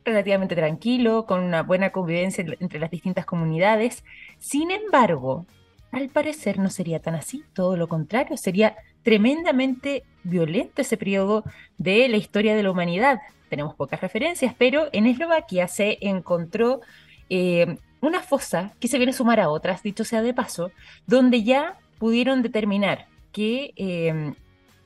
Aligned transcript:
relativamente 0.05 0.55
tranquilo, 0.55 1.27
con 1.27 1.41
una 1.41 1.62
buena 1.62 1.91
convivencia 1.91 2.44
entre 2.61 2.78
las 2.78 2.91
distintas 2.91 3.27
comunidades. 3.27 4.05
Sin 4.39 4.70
embargo, 4.70 5.47
al 5.92 6.08
parecer 6.08 6.58
no 6.58 6.70
sería 6.70 7.00
tan 7.00 7.14
así, 7.14 7.44
todo 7.52 7.77
lo 7.77 7.88
contrario, 7.88 8.36
sería 8.36 8.77
tremendamente 9.02 10.05
violento 10.22 10.82
ese 10.82 10.97
periodo 10.97 11.44
de 11.78 12.08
la 12.08 12.16
historia 12.16 12.55
de 12.55 12.62
la 12.62 12.70
humanidad. 12.70 13.20
Tenemos 13.48 13.74
pocas 13.74 14.00
referencias, 14.00 14.55
pero 14.56 14.88
en 14.92 15.06
Eslovaquia 15.06 15.66
se 15.66 15.98
encontró 16.00 16.80
eh, 17.28 17.77
una 18.00 18.20
fosa 18.20 18.72
que 18.78 18.88
se 18.88 18.98
viene 18.98 19.10
a 19.10 19.16
sumar 19.16 19.41
a 19.41 19.48
otras, 19.48 19.82
dicho 19.82 20.05
sea 20.05 20.22
de 20.22 20.34
paso, 20.34 20.70
donde 21.06 21.42
ya 21.42 21.78
pudieron 21.98 22.42
determinar 22.42 23.06
que 23.32 23.72
eh, 23.77 24.32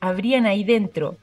habrían 0.00 0.46
ahí 0.46 0.64
dentro 0.64 1.16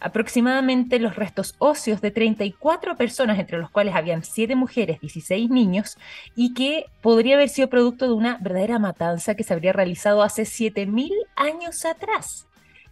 aproximadamente 0.00 0.98
los 0.98 1.16
restos 1.16 1.54
óseos 1.58 2.00
de 2.00 2.10
34 2.10 2.96
personas, 2.96 3.38
entre 3.38 3.58
los 3.58 3.70
cuales 3.70 3.94
habían 3.94 4.22
7 4.22 4.54
mujeres, 4.56 5.00
16 5.00 5.50
niños, 5.50 5.98
y 6.34 6.54
que 6.54 6.86
podría 7.00 7.36
haber 7.36 7.48
sido 7.48 7.68
producto 7.68 8.06
de 8.06 8.14
una 8.14 8.38
verdadera 8.40 8.78
matanza 8.78 9.34
que 9.34 9.44
se 9.44 9.54
habría 9.54 9.72
realizado 9.72 10.22
hace 10.22 10.42
7.000 10.42 11.10
años 11.36 11.84
atrás. 11.84 12.46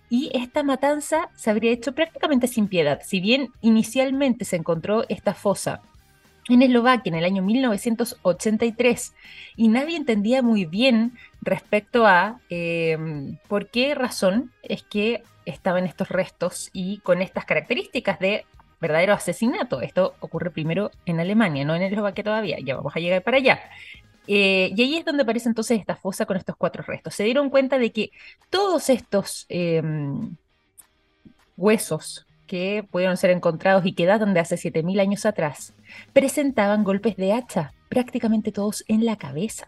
Y 0.09 0.31
esta 0.34 0.62
matanza 0.62 1.31
se 1.34 1.51
habría 1.51 1.73
hecho 1.73 1.93
prácticamente 1.93 2.47
sin 2.47 2.69
piedad. 2.69 3.01
Si 3.05 3.21
bien 3.21 3.49
inicialmente 3.61 4.45
se 4.45 4.57
encontró 4.57 5.05
esta 5.09 5.34
fosa 5.34 5.83
en 6.48 6.62
Eslovaquia 6.62 7.11
en 7.11 7.16
el 7.16 7.25
año 7.25 7.42
1983 7.42 9.14
y 9.56 9.69
nadie 9.69 9.97
entendía 9.97 10.42
muy 10.42 10.64
bien 10.64 11.12
respecto 11.41 12.06
a 12.06 12.41
eh, 12.50 12.97
por 13.48 13.69
qué 13.69 13.94
razón 13.94 14.53
es 14.62 14.82
que 14.82 15.22
estaban 15.44 15.87
estos 15.87 16.09
restos 16.09 16.71
y 16.72 16.98
con 16.98 17.22
estas 17.22 17.44
características 17.44 18.19
de 18.19 18.44
verdadero 18.81 19.15
asesinato. 19.15 19.81
Esto 19.81 20.15
ocurre 20.21 20.50
primero 20.50 20.91
en 21.06 21.21
Alemania, 21.21 21.65
no 21.65 21.75
en 21.75 21.82
Eslovaquia 21.82 22.25
todavía, 22.25 22.59
ya 22.60 22.76
vamos 22.76 22.94
a 22.94 23.00
llegar 23.00 23.22
para 23.22 23.38
allá. 23.38 23.60
Eh, 24.28 24.72
y 24.75 24.82
ahí 24.82 24.97
es 24.97 25.04
donde 25.04 25.22
aparece 25.22 25.48
entonces 25.48 25.78
esta 25.78 25.97
fosa 25.97 26.26
con 26.26 26.37
estos 26.37 26.56
cuatro 26.56 26.82
restos. 26.82 27.15
Se 27.15 27.25
dieron 27.25 27.48
cuenta 27.48 27.78
de 27.78 27.92
que 27.92 28.10
todos 28.50 28.91
estos 28.91 29.47
em, 29.48 30.37
huesos 31.56 32.25
que 32.47 32.84
pudieron 32.91 33.17
ser 33.17 33.31
encontrados 33.31 33.84
y 33.87 33.93
que 33.93 34.07
de 34.07 34.41
hace 34.41 34.57
7.000 34.57 35.01
años 35.01 35.27
atrás, 35.27 35.73
presentaban 36.12 36.84
golpes 36.84 37.17
de 37.17 37.33
hacha, 37.33 37.73
prácticamente 37.89 38.53
todos 38.53 38.84
en 38.89 39.05
la 39.05 39.17
cabeza 39.17 39.67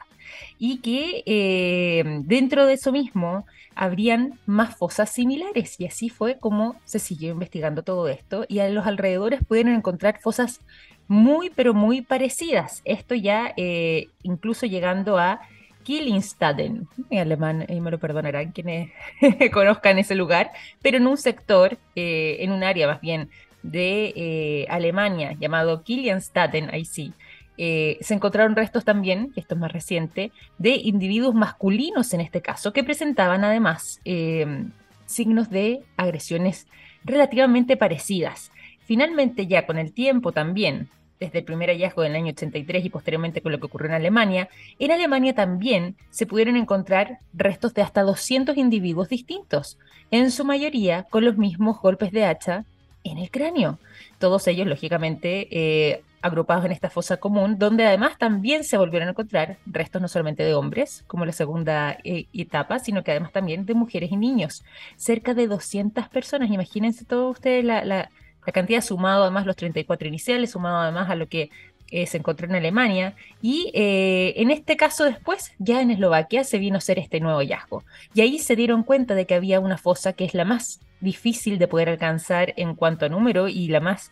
y 0.58 0.78
que 0.78 1.22
eh, 1.26 2.04
dentro 2.24 2.66
de 2.66 2.74
eso 2.74 2.92
mismo 2.92 3.46
habrían 3.74 4.38
más 4.46 4.76
fosas 4.76 5.10
similares. 5.10 5.78
Y 5.78 5.86
así 5.86 6.08
fue 6.08 6.38
como 6.38 6.76
se 6.84 6.98
siguió 6.98 7.30
investigando 7.30 7.82
todo 7.82 8.08
esto 8.08 8.44
y 8.48 8.58
a 8.58 8.68
los 8.68 8.86
alrededores 8.86 9.44
pudieron 9.44 9.74
encontrar 9.74 10.20
fosas 10.20 10.60
muy 11.06 11.50
pero 11.50 11.72
muy 11.72 12.02
parecidas, 12.02 12.82
esto 12.84 13.14
ya 13.14 13.54
eh, 13.56 14.08
incluso 14.22 14.66
llegando 14.66 15.16
a 15.16 15.40
Killingstaden, 15.88 16.86
en 17.08 17.18
alemán, 17.18 17.64
y 17.66 17.80
me 17.80 17.90
lo 17.90 17.98
perdonarán 17.98 18.52
quienes 18.52 18.90
conozcan 19.54 19.98
ese 19.98 20.14
lugar, 20.14 20.50
pero 20.82 20.98
en 20.98 21.06
un 21.06 21.16
sector, 21.16 21.78
eh, 21.96 22.36
en 22.40 22.52
un 22.52 22.62
área 22.62 22.86
más 22.86 23.00
bien 23.00 23.30
de 23.62 24.66
Alemania 24.68 25.34
llamado 25.40 25.82
Killingstaden, 25.82 26.68
ahí 26.74 26.84
sí, 26.84 27.14
eh, 27.56 27.96
se 28.02 28.12
encontraron 28.12 28.54
restos 28.54 28.84
también, 28.84 29.32
esto 29.34 29.54
es 29.54 29.60
más 29.60 29.72
reciente, 29.72 30.30
de 30.58 30.76
individuos 30.76 31.34
masculinos 31.34 32.12
en 32.12 32.20
este 32.20 32.42
caso, 32.42 32.74
que 32.74 32.84
presentaban 32.84 33.44
además 33.44 34.02
em, 34.04 34.72
signos 35.06 35.48
de 35.48 35.82
agresiones 35.96 36.68
relativamente 37.02 37.78
parecidas. 37.78 38.52
Finalmente, 38.84 39.46
ya 39.46 39.64
con 39.64 39.78
el 39.78 39.94
tiempo 39.94 40.32
también, 40.32 40.90
desde 41.20 41.38
el 41.40 41.44
primer 41.44 41.70
hallazgo 41.70 42.02
del 42.02 42.14
año 42.14 42.30
83 42.30 42.84
y 42.84 42.90
posteriormente 42.90 43.40
con 43.42 43.52
lo 43.52 43.58
que 43.58 43.66
ocurrió 43.66 43.88
en 43.88 43.94
Alemania, 43.94 44.48
en 44.78 44.90
Alemania 44.92 45.34
también 45.34 45.96
se 46.10 46.26
pudieron 46.26 46.56
encontrar 46.56 47.18
restos 47.32 47.74
de 47.74 47.82
hasta 47.82 48.02
200 48.02 48.56
individuos 48.56 49.08
distintos, 49.08 49.78
en 50.10 50.30
su 50.30 50.44
mayoría 50.44 51.04
con 51.04 51.24
los 51.24 51.36
mismos 51.36 51.80
golpes 51.80 52.12
de 52.12 52.24
hacha 52.24 52.64
en 53.04 53.18
el 53.18 53.30
cráneo. 53.30 53.78
Todos 54.18 54.46
ellos, 54.46 54.66
lógicamente, 54.66 55.48
eh, 55.50 56.02
agrupados 56.20 56.64
en 56.64 56.72
esta 56.72 56.90
fosa 56.90 57.18
común, 57.18 57.58
donde 57.58 57.86
además 57.86 58.18
también 58.18 58.64
se 58.64 58.76
volvieron 58.76 59.08
a 59.08 59.12
encontrar 59.12 59.58
restos 59.66 60.02
no 60.02 60.08
solamente 60.08 60.42
de 60.42 60.54
hombres, 60.54 61.04
como 61.06 61.24
la 61.24 61.32
segunda 61.32 61.96
eh, 62.04 62.26
etapa, 62.32 62.78
sino 62.78 63.04
que 63.04 63.12
además 63.12 63.32
también 63.32 63.66
de 63.66 63.74
mujeres 63.74 64.10
y 64.10 64.16
niños. 64.16 64.64
Cerca 64.96 65.34
de 65.34 65.46
200 65.46 66.08
personas, 66.08 66.50
imagínense 66.50 67.04
todos 67.04 67.36
ustedes 67.36 67.64
la, 67.64 67.84
la, 67.84 68.10
cantidad 68.52 68.80
sumado 68.80 69.22
además 69.22 69.46
los 69.46 69.56
34 69.56 70.08
iniciales, 70.08 70.50
sumado 70.50 70.78
además 70.78 71.10
a 71.10 71.14
lo 71.14 71.28
que 71.28 71.50
eh, 71.90 72.06
se 72.06 72.18
encontró 72.18 72.46
en 72.46 72.54
Alemania, 72.54 73.14
y 73.40 73.70
eh, 73.74 74.34
en 74.36 74.50
este 74.50 74.76
caso 74.76 75.04
después, 75.04 75.52
ya 75.58 75.80
en 75.80 75.90
Eslovaquia, 75.90 76.44
se 76.44 76.58
vino 76.58 76.76
a 76.76 76.78
hacer 76.78 76.98
este 76.98 77.20
nuevo 77.20 77.38
hallazgo. 77.38 77.84
Y 78.14 78.20
ahí 78.20 78.38
se 78.38 78.56
dieron 78.56 78.82
cuenta 78.82 79.14
de 79.14 79.26
que 79.26 79.34
había 79.34 79.60
una 79.60 79.78
fosa 79.78 80.12
que 80.12 80.24
es 80.24 80.34
la 80.34 80.44
más 80.44 80.80
difícil 81.00 81.58
de 81.58 81.68
poder 81.68 81.88
alcanzar 81.88 82.52
en 82.56 82.74
cuanto 82.74 83.06
a 83.06 83.08
número 83.08 83.48
y 83.48 83.68
la 83.68 83.80
más 83.80 84.10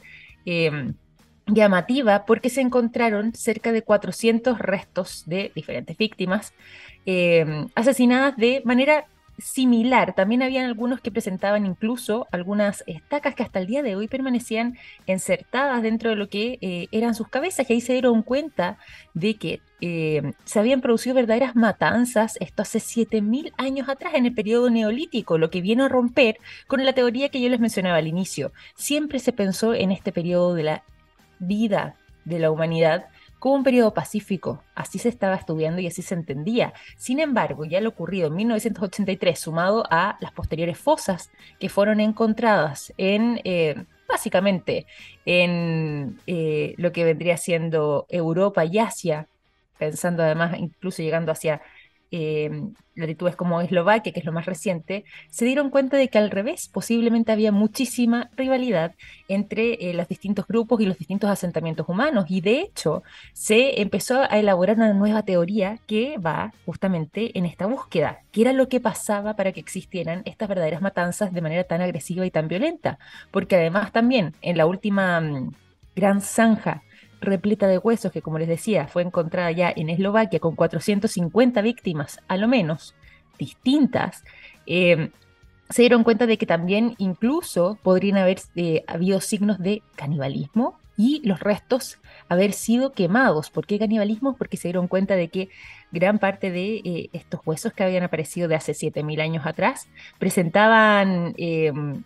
llamativa 1.49 2.25
porque 2.25 2.51
se 2.51 2.61
encontraron 2.61 3.35
cerca 3.35 3.73
de 3.73 3.83
400 3.83 4.61
restos 4.61 5.25
de 5.27 5.51
diferentes 5.57 5.97
víctimas 5.97 6.55
asesinadas 7.75 8.37
de 8.37 8.63
manera 8.65 9.07
similar. 9.39 10.15
También 10.15 10.43
habían 10.43 10.67
algunos 10.67 11.01
que 11.01 11.11
presentaban 11.11 11.67
incluso 11.67 12.27
algunas 12.33 12.85
estacas 12.87 13.35
que 13.35 13.43
hasta 13.43 13.59
el 13.59 13.67
día 13.67 13.83
de 13.83 13.97
hoy 13.97 14.09
permanecían 14.09 14.79
insertadas 15.07 15.83
dentro 15.83 16.11
de 16.11 16.17
lo 16.17 16.29
que 16.29 16.59
eh, 16.61 16.89
eran 16.93 17.15
sus 17.15 17.29
cabezas 17.29 17.69
y 17.69 17.75
ahí 17.75 17.81
se 17.81 17.93
dieron 17.93 18.23
cuenta 18.23 18.79
de 19.15 19.37
que 19.37 19.61
em, 19.81 20.33
se 20.45 20.59
habían 20.59 20.81
producido 20.81 21.15
verdaderas 21.15 21.55
matanzas, 21.55 22.37
esto 22.41 22.63
hace 22.63 22.79
7.000 22.79 23.53
años 23.59 23.89
atrás, 23.89 24.15
en 24.15 24.27
el 24.27 24.35
periodo 24.35 24.71
neolítico, 24.71 25.39
lo 25.39 25.51
que 25.51 25.61
viene 25.61 25.85
a 25.85 25.89
romper 25.89 26.39
con 26.67 26.85
la 26.85 26.93
teoría 26.93 27.29
que 27.29 27.41
yo 27.41 27.49
les 27.49 27.61
mencionaba 27.61 27.99
al 27.99 28.07
inicio. 28.07 28.53
Siempre 28.75 29.19
se 29.19 29.33
pensó 29.33 29.75
en 29.75 29.93
este 29.93 30.13
periodo 30.13 30.55
de 30.55 30.63
la 30.63 30.83
vida 31.39 31.97
de 32.25 32.39
la 32.39 32.51
humanidad 32.51 33.07
como 33.39 33.57
un 33.57 33.65
periodo 33.65 33.93
pacífico. 33.95 34.63
Así 34.75 34.99
se 34.99 35.09
estaba 35.09 35.35
estudiando 35.35 35.81
y 35.81 35.87
así 35.87 36.03
se 36.03 36.15
entendía. 36.15 36.73
Sin 36.97 37.21
embargo, 37.21 37.65
ya 37.65 37.81
lo 37.81 37.91
ocurrido 37.91 38.29
en 38.29 38.35
1983, 38.37 39.39
sumado 39.39 39.85
a 39.91 40.17
las 40.21 40.33
posteriores 40.33 40.79
fosas 40.79 41.31
que 41.59 41.69
fueron 41.69 42.01
encontradas 42.01 42.93
en, 42.97 43.41
eh, 43.45 43.85
básicamente, 44.09 44.87
en 45.25 46.19
eh, 46.27 46.75
lo 46.79 46.93
que 46.93 47.05
vendría 47.05 47.37
siendo 47.37 48.07
Europa 48.09 48.65
y 48.65 48.79
Asia, 48.79 49.29
pensando 49.79 50.23
además 50.23 50.57
incluso 50.59 51.03
llegando 51.03 51.33
hacia 51.33 51.61
eh, 52.11 52.51
latitudes 52.95 53.37
como 53.37 53.61
Eslovaquia, 53.61 54.13
que 54.13 54.21
es 54.21 54.27
lo 54.27 54.33
más 54.33 54.47
reciente, 54.47 55.05
se 55.31 55.45
dieron 55.45 55.71
cuenta 55.71 55.97
de 55.97 56.09
que 56.09 56.19
al 56.19 56.31
revés, 56.31 56.69
posiblemente 56.73 57.33
había 57.33 57.53
muchísima 57.53 58.31
rivalidad 58.37 58.95
entre 59.29 59.75
eh, 59.75 59.95
los 59.95 60.09
distintos 60.09 60.47
grupos 60.47 60.81
y 60.81 60.87
los 60.87 60.99
distintos 60.99 61.31
asentamientos 61.31 61.89
humanos. 61.89 62.27
Y 62.29 62.41
de 62.41 62.61
hecho, 62.61 63.03
se 63.33 63.81
empezó 63.81 64.23
a 64.23 64.39
elaborar 64.39 64.77
una 64.77 64.93
nueva 64.93 65.23
teoría 65.23 65.79
que 65.87 66.19
va 66.19 66.53
justamente 66.65 67.37
en 67.39 67.47
esta 67.47 67.67
búsqueda. 67.67 68.21
¿Qué 68.33 68.43
era 68.43 68.53
lo 68.53 68.69
que 68.69 68.81
pasaba 68.81 69.35
para 69.35 69.53
que 69.53 69.61
existieran 69.61 70.23
estas 70.25 70.49
verdaderas 70.49 70.83
matanzas 70.83 71.33
de 71.33 71.43
manera 71.43 71.65
tan 71.65 71.83
agresiva 71.83 72.25
y 72.27 72.31
tan 72.31 72.49
violenta? 72.49 72.99
Porque 73.31 73.57
además 73.57 73.93
también 73.93 74.35
en 74.43 74.57
la 74.57 74.67
última 74.67 75.21
mm, 75.21 75.53
gran 75.95 76.21
zanja 76.21 76.83
repleta 77.21 77.67
de 77.67 77.79
huesos 77.79 78.13
que, 78.13 78.23
como 78.23 78.39
les 78.39 78.49
decía, 78.49 78.89
fue 78.89 79.03
encontrada 79.03 79.51
ya 79.51 79.73
en 79.75 79.91
Eslovaquia 79.91 80.41
con 80.41 80.57
450 80.57 81.63
víctimas, 81.63 82.21
a 82.29 82.37
lo 82.37 82.49
menos, 82.49 82.95
distintas, 83.39 84.25
em, 84.67 85.11
se 85.69 85.83
dieron 85.83 86.05
cuenta 86.05 86.27
de 86.27 86.39
que 86.39 86.47
también 86.47 86.95
incluso 86.99 87.79
podrían 87.83 88.19
haber 88.19 88.39
eh, 88.55 88.85
habido 88.87 89.21
signos 89.21 89.59
de 89.59 89.83
canibalismo 89.97 90.79
y 90.97 91.21
los 91.27 91.41
restos 91.41 91.99
haber 92.29 92.53
sido 92.53 92.93
quemados. 92.93 93.51
¿Por 93.51 93.67
qué 93.67 93.79
canibalismo? 93.79 94.37
Porque 94.37 94.57
se 94.57 94.69
dieron 94.69 94.87
cuenta 94.87 95.17
de 95.17 95.29
que 95.29 95.49
gran 95.91 96.19
parte 96.19 96.51
de 96.51 96.77
eh, 96.85 97.11
estos 97.13 97.41
huesos 97.45 97.73
que 97.73 97.83
habían 97.83 98.05
aparecido 98.05 98.49
de 98.49 98.55
hace 98.55 98.73
7.000 98.73 99.21
años 99.21 99.47
atrás 99.47 99.89
presentaban 100.19 101.35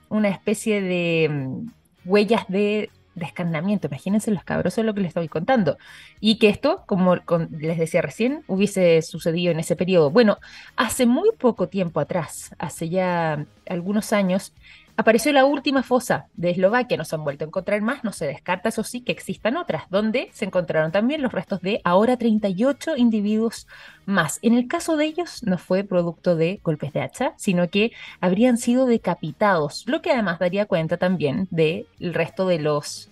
una 0.08 0.28
especie 0.28 0.80
de 0.80 1.24
em, 1.24 1.70
huellas 2.04 2.46
de 2.48 2.90
descarnamiento. 3.14 3.88
Imagínense 3.88 4.30
los 4.30 4.44
cabrosos 4.44 4.84
lo 4.84 4.94
que 4.94 5.00
les 5.00 5.08
estoy 5.08 5.28
contando. 5.28 5.78
Y 6.20 6.38
que 6.38 6.48
esto, 6.48 6.84
como 6.86 7.16
les 7.50 7.78
decía 7.78 8.02
recién, 8.02 8.44
hubiese 8.46 9.02
sucedido 9.02 9.52
en 9.52 9.60
ese 9.60 9.76
periodo. 9.76 10.10
Bueno, 10.10 10.38
hace 10.76 11.06
muy 11.06 11.30
poco 11.38 11.68
tiempo 11.68 12.00
atrás, 12.00 12.54
hace 12.58 12.88
ya 12.88 13.46
algunos 13.66 14.12
años, 14.12 14.52
Apareció 15.00 15.32
la 15.32 15.46
última 15.46 15.82
fosa 15.82 16.26
de 16.34 16.50
Eslovaquia, 16.50 16.98
no 16.98 17.06
se 17.06 17.14
han 17.14 17.24
vuelto 17.24 17.42
a 17.42 17.46
encontrar 17.46 17.80
más, 17.80 18.04
no 18.04 18.12
se 18.12 18.26
descarta, 18.26 18.68
eso 18.68 18.84
sí, 18.84 19.00
que 19.00 19.12
existan 19.12 19.56
otras, 19.56 19.84
donde 19.88 20.28
se 20.34 20.44
encontraron 20.44 20.92
también 20.92 21.22
los 21.22 21.32
restos 21.32 21.62
de 21.62 21.80
ahora 21.84 22.18
38 22.18 22.98
individuos 22.98 23.66
más. 24.04 24.38
En 24.42 24.52
el 24.52 24.68
caso 24.68 24.98
de 24.98 25.06
ellos 25.06 25.42
no 25.42 25.56
fue 25.56 25.84
producto 25.84 26.36
de 26.36 26.60
golpes 26.62 26.92
de 26.92 27.00
hacha, 27.00 27.32
sino 27.38 27.70
que 27.70 27.92
habrían 28.20 28.58
sido 28.58 28.84
decapitados, 28.84 29.84
lo 29.86 30.02
que 30.02 30.10
además 30.10 30.38
daría 30.38 30.66
cuenta 30.66 30.98
también 30.98 31.48
del 31.50 31.86
resto 31.98 32.46
de 32.46 32.58
los 32.58 33.08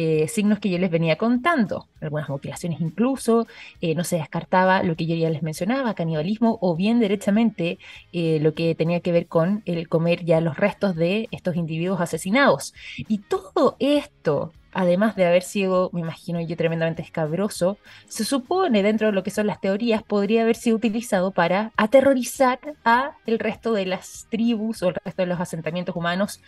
eh, 0.00 0.28
signos 0.28 0.60
que 0.60 0.70
yo 0.70 0.78
les 0.78 0.92
venía 0.92 1.16
contando, 1.16 1.88
algunas 2.00 2.28
mutilaciones 2.28 2.80
incluso, 2.80 3.48
eh, 3.80 3.96
no 3.96 4.04
se 4.04 4.14
descartaba 4.14 4.84
lo 4.84 4.94
que 4.94 5.06
yo 5.06 5.16
ya 5.16 5.28
les 5.28 5.42
mencionaba, 5.42 5.94
canibalismo 5.94 6.56
o 6.60 6.76
bien 6.76 7.00
derechamente 7.00 7.80
eh, 8.12 8.38
lo 8.40 8.54
que 8.54 8.76
tenía 8.76 9.00
que 9.00 9.10
ver 9.10 9.26
con 9.26 9.62
el 9.66 9.88
comer 9.88 10.24
ya 10.24 10.40
los 10.40 10.56
restos 10.56 10.94
de 10.94 11.26
estos 11.32 11.56
individuos 11.56 12.00
asesinados. 12.00 12.74
Y 12.96 13.18
todo 13.18 13.74
esto 13.80 14.52
además 14.78 15.16
de 15.16 15.26
haber 15.26 15.42
sido, 15.42 15.90
me 15.92 16.02
imagino 16.02 16.40
yo, 16.40 16.56
tremendamente 16.56 17.02
escabroso, 17.02 17.78
se 18.06 18.24
supone 18.24 18.84
dentro 18.84 19.08
de 19.08 19.12
lo 19.12 19.24
que 19.24 19.32
son 19.32 19.48
las 19.48 19.60
teorías 19.60 20.04
podría 20.04 20.42
haber 20.42 20.54
sido 20.54 20.76
utilizado 20.76 21.32
para 21.32 21.72
aterrorizar 21.76 22.60
a 22.84 23.16
el 23.26 23.40
resto 23.40 23.72
de 23.72 23.86
las 23.86 24.28
tribus 24.30 24.84
o 24.84 24.90
el 24.90 24.94
resto 25.04 25.22
de 25.22 25.26
los 25.26 25.40
asentamientos 25.40 25.96
humanos 25.96 26.40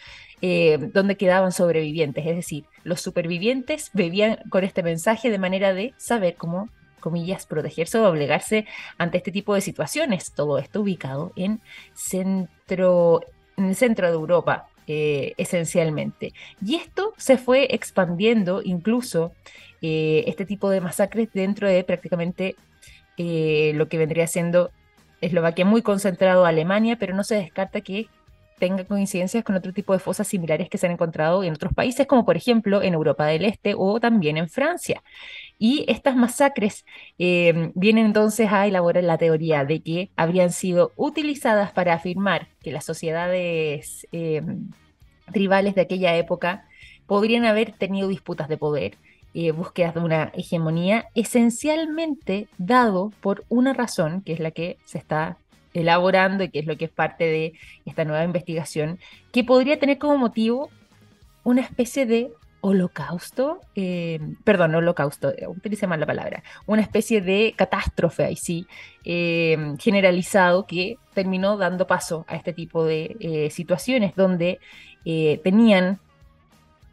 eh, 0.42 0.78
donde 0.94 1.16
quedaban 1.16 1.50
sobrevivientes. 1.50 2.24
Es 2.24 2.36
decir, 2.36 2.66
los 2.84 3.00
supervivientes 3.00 3.90
bebían 3.94 4.38
con 4.48 4.62
este 4.62 4.84
mensaje 4.84 5.28
de 5.28 5.38
manera 5.38 5.74
de 5.74 5.92
saber 5.96 6.36
cómo 6.36 6.68
comillas, 7.00 7.46
protegerse 7.46 7.98
o 7.98 8.08
obligarse 8.08 8.64
ante 8.96 9.18
este 9.18 9.32
tipo 9.32 9.56
de 9.56 9.60
situaciones. 9.60 10.30
Todo 10.36 10.58
esto 10.58 10.82
ubicado 10.82 11.32
en 11.34 11.60
centro, 11.94 13.22
en 13.56 13.64
el 13.70 13.74
centro 13.74 14.06
de 14.06 14.14
Europa. 14.14 14.68
Eh, 14.92 15.34
esencialmente. 15.36 16.34
Y 16.66 16.74
esto 16.74 17.14
se 17.16 17.38
fue 17.38 17.68
expandiendo 17.72 18.60
incluso 18.60 19.32
eh, 19.82 20.24
este 20.26 20.44
tipo 20.44 20.68
de 20.68 20.80
masacres 20.80 21.28
dentro 21.32 21.68
de 21.68 21.84
prácticamente 21.84 22.56
eh, 23.16 23.70
lo 23.76 23.88
que 23.88 23.98
vendría 23.98 24.26
siendo 24.26 24.72
Eslovaquia, 25.20 25.64
muy 25.64 25.82
concentrado 25.82 26.44
Alemania, 26.44 26.96
pero 26.98 27.14
no 27.14 27.22
se 27.22 27.36
descarta 27.36 27.82
que 27.82 28.08
tenga 28.58 28.84
coincidencias 28.84 29.44
con 29.44 29.54
otro 29.54 29.72
tipo 29.72 29.92
de 29.92 30.00
fosas 30.00 30.26
similares 30.26 30.68
que 30.68 30.76
se 30.76 30.86
han 30.86 30.92
encontrado 30.94 31.44
en 31.44 31.54
otros 31.54 31.72
países, 31.72 32.08
como 32.08 32.24
por 32.24 32.36
ejemplo 32.36 32.82
en 32.82 32.94
Europa 32.94 33.26
del 33.26 33.44
Este 33.44 33.74
o 33.76 34.00
también 34.00 34.38
en 34.38 34.48
Francia. 34.48 35.04
Y 35.62 35.84
estas 35.88 36.16
masacres 36.16 36.86
vienen 37.18 38.06
entonces 38.06 38.50
a 38.50 38.66
elaborar 38.66 39.04
la 39.04 39.18
teoría 39.18 39.64
de 39.66 39.80
que 39.80 40.10
habrían 40.16 40.50
sido 40.50 40.92
utilizadas 40.96 41.70
para 41.70 41.92
afirmar 41.92 42.48
que 42.62 42.72
las 42.72 42.84
sociedades 42.86 44.08
tribales 45.32 45.74
de 45.74 45.82
aquella 45.82 46.16
época 46.16 46.64
podrían 47.06 47.44
haber 47.44 47.72
tenido 47.72 48.08
disputas 48.08 48.48
de 48.48 48.56
poder, 48.56 48.96
eh, 49.34 49.52
búsquedas 49.52 49.94
de 49.94 50.00
una 50.00 50.32
hegemonía, 50.34 51.08
esencialmente 51.14 52.48
dado 52.58 53.12
por 53.20 53.44
una 53.48 53.72
razón, 53.72 54.22
que 54.22 54.32
es 54.32 54.40
la 54.40 54.50
que 54.50 54.78
se 54.84 54.98
está 54.98 55.36
elaborando 55.72 56.44
y 56.44 56.50
que 56.50 56.60
es 56.60 56.66
lo 56.66 56.76
que 56.76 56.86
es 56.86 56.90
parte 56.90 57.24
de 57.24 57.52
esta 57.84 58.04
nueva 58.04 58.24
investigación, 58.24 58.98
que 59.32 59.44
podría 59.44 59.78
tener 59.78 59.98
como 59.98 60.18
motivo 60.18 60.70
una 61.44 61.62
especie 61.62 62.06
de 62.06 62.32
holocausto, 62.60 63.60
eh, 63.74 64.20
perdón, 64.44 64.74
holocausto, 64.74 65.30
eh, 65.30 65.46
utilicé 65.46 65.86
mal 65.86 66.00
la 66.00 66.06
palabra, 66.06 66.42
una 66.66 66.82
especie 66.82 67.20
de 67.20 67.54
catástrofe 67.56 68.24
ahí 68.24 68.36
sí, 68.36 68.66
generalizado 69.02 70.66
que 70.66 70.98
terminó 71.14 71.56
dando 71.56 71.86
paso 71.86 72.24
a 72.28 72.36
este 72.36 72.52
tipo 72.52 72.84
de 72.84 73.48
situaciones 73.50 74.14
donde 74.14 74.60
eh, 75.04 75.40
tenían 75.42 76.00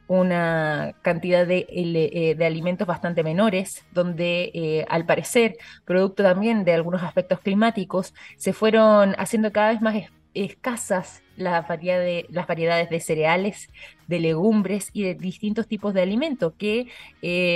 una 0.07 0.95
cantidad 1.01 1.45
de, 1.45 1.65
eh, 1.69 2.45
alimentos 2.45 2.87
bastante 2.87 3.23
menores, 3.23 3.85
donde 3.91 4.51
eh, 4.53 4.85
al 4.87 5.05
parecer, 5.05 5.57
producto 5.83 6.23
también 6.23 6.63
de 6.63 6.73
algunos 6.73 7.03
aspectos 7.03 7.41
climáticos, 7.41 8.13
se 8.37 8.53
fueron 8.53 9.15
haciendo 9.17 9.51
cada 9.51 9.71
vez 9.71 9.81
más 9.81 9.95
escasas 10.33 11.21
las, 11.37 11.67
variedades, 11.67 12.25
las 12.29 12.47
variedades 12.47 12.89
de 12.89 12.99
cereales, 12.99 13.69
de 14.07 14.19
legumbres 14.19 14.89
y 14.93 15.03
de 15.03 15.15
distintos 15.15 15.67
tipos 15.67 15.93
de 15.93 16.01
alimentos, 16.01 16.53
que 16.57 16.87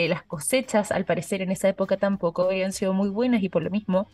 las 0.10 0.24
cosechas 0.24 0.92
al 0.92 1.06
parecer 1.06 1.42
en 1.42 1.52
esa 1.52 1.70
época 1.70 1.98
tampoco 1.98 2.44
habían 2.44 2.72
sido 2.72 2.94
muy 2.94 3.10
buenas 3.10 3.44
y 3.44 3.50
por 3.50 3.64
lo 3.64 3.70
mismo 3.70 4.08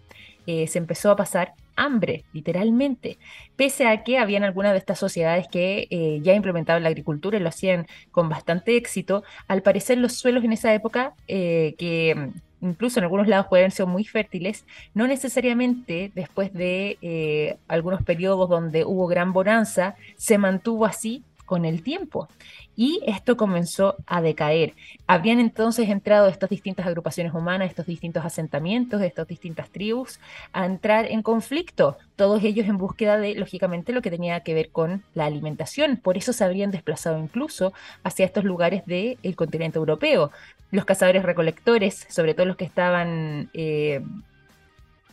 se 0.45 0.77
empezó 0.77 1.11
a 1.11 1.15
pasar 1.15 1.53
hambre, 1.77 2.25
literalmente, 2.33 3.17
pese 3.55 3.87
a 3.87 4.03
que 4.03 4.17
habían 4.17 4.43
algunas 4.43 4.73
de 4.73 4.79
estas 4.79 4.99
sociedades 4.99 5.47
que 5.47 5.87
eh, 5.89 6.19
ya 6.21 6.33
implementaban 6.33 6.83
la 6.83 6.89
agricultura 6.89 7.37
y 7.37 7.41
lo 7.41 7.49
hacían 7.49 7.87
con 8.11 8.27
bastante 8.27 8.75
éxito, 8.75 9.23
al 9.47 9.61
parecer 9.61 9.99
los 9.99 10.13
suelos 10.13 10.43
en 10.43 10.51
esa 10.51 10.73
época, 10.73 11.13
eh, 11.27 11.75
que 11.77 12.31
incluso 12.61 12.99
en 12.99 13.03
algunos 13.03 13.27
lados 13.27 13.47
pueden 13.47 13.71
ser 13.71 13.85
muy 13.85 14.03
fértiles, 14.03 14.65
no 14.93 15.07
necesariamente 15.07 16.11
después 16.15 16.53
de 16.53 16.97
eh, 17.01 17.57
algunos 17.67 18.01
periodos 18.03 18.49
donde 18.49 18.85
hubo 18.85 19.07
gran 19.07 19.33
bonanza, 19.33 19.95
se 20.15 20.37
mantuvo 20.37 20.85
así 20.85 21.23
con 21.47 21.65
el 21.65 21.81
tiempo 21.81 22.27
y 22.75 23.01
esto 23.07 23.35
comenzó 23.35 23.95
a 24.05 24.21
decaer. 24.21 24.73
Habrían 25.07 25.39
entonces 25.39 25.89
entrado 25.89 26.27
estas 26.27 26.51
distintas 26.51 26.85
agrupaciones 26.85 27.33
humanas, 27.33 27.69
estos 27.69 27.87
distintos 27.87 28.23
asentamientos, 28.23 29.01
estas 29.01 29.27
distintas 29.27 29.71
tribus, 29.71 30.19
a 30.53 30.65
entrar 30.67 31.07
en 31.07 31.23
conflicto, 31.23 31.97
todos 32.15 32.43
ellos 32.43 32.67
en 32.67 32.77
búsqueda 32.77 33.17
de, 33.17 33.33
lógicamente, 33.33 33.93
lo 33.93 34.03
que 34.03 34.11
tenía 34.11 34.41
que 34.41 34.53
ver 34.53 34.69
con 34.69 35.03
la 35.15 35.25
alimentación. 35.25 35.97
Por 35.97 36.17
eso 36.17 36.33
se 36.33 36.43
habrían 36.43 36.69
desplazado 36.69 37.17
incluso 37.17 37.73
hacia 38.03 38.25
estos 38.25 38.43
lugares 38.43 38.85
del 38.85 39.35
continente 39.35 39.79
europeo. 39.79 40.29
Los 40.69 40.85
cazadores 40.85 41.23
recolectores, 41.23 42.05
sobre 42.09 42.35
todo 42.35 42.45
los 42.45 42.57
que 42.57 42.65
estaban... 42.65 43.49
Eh, 43.53 44.03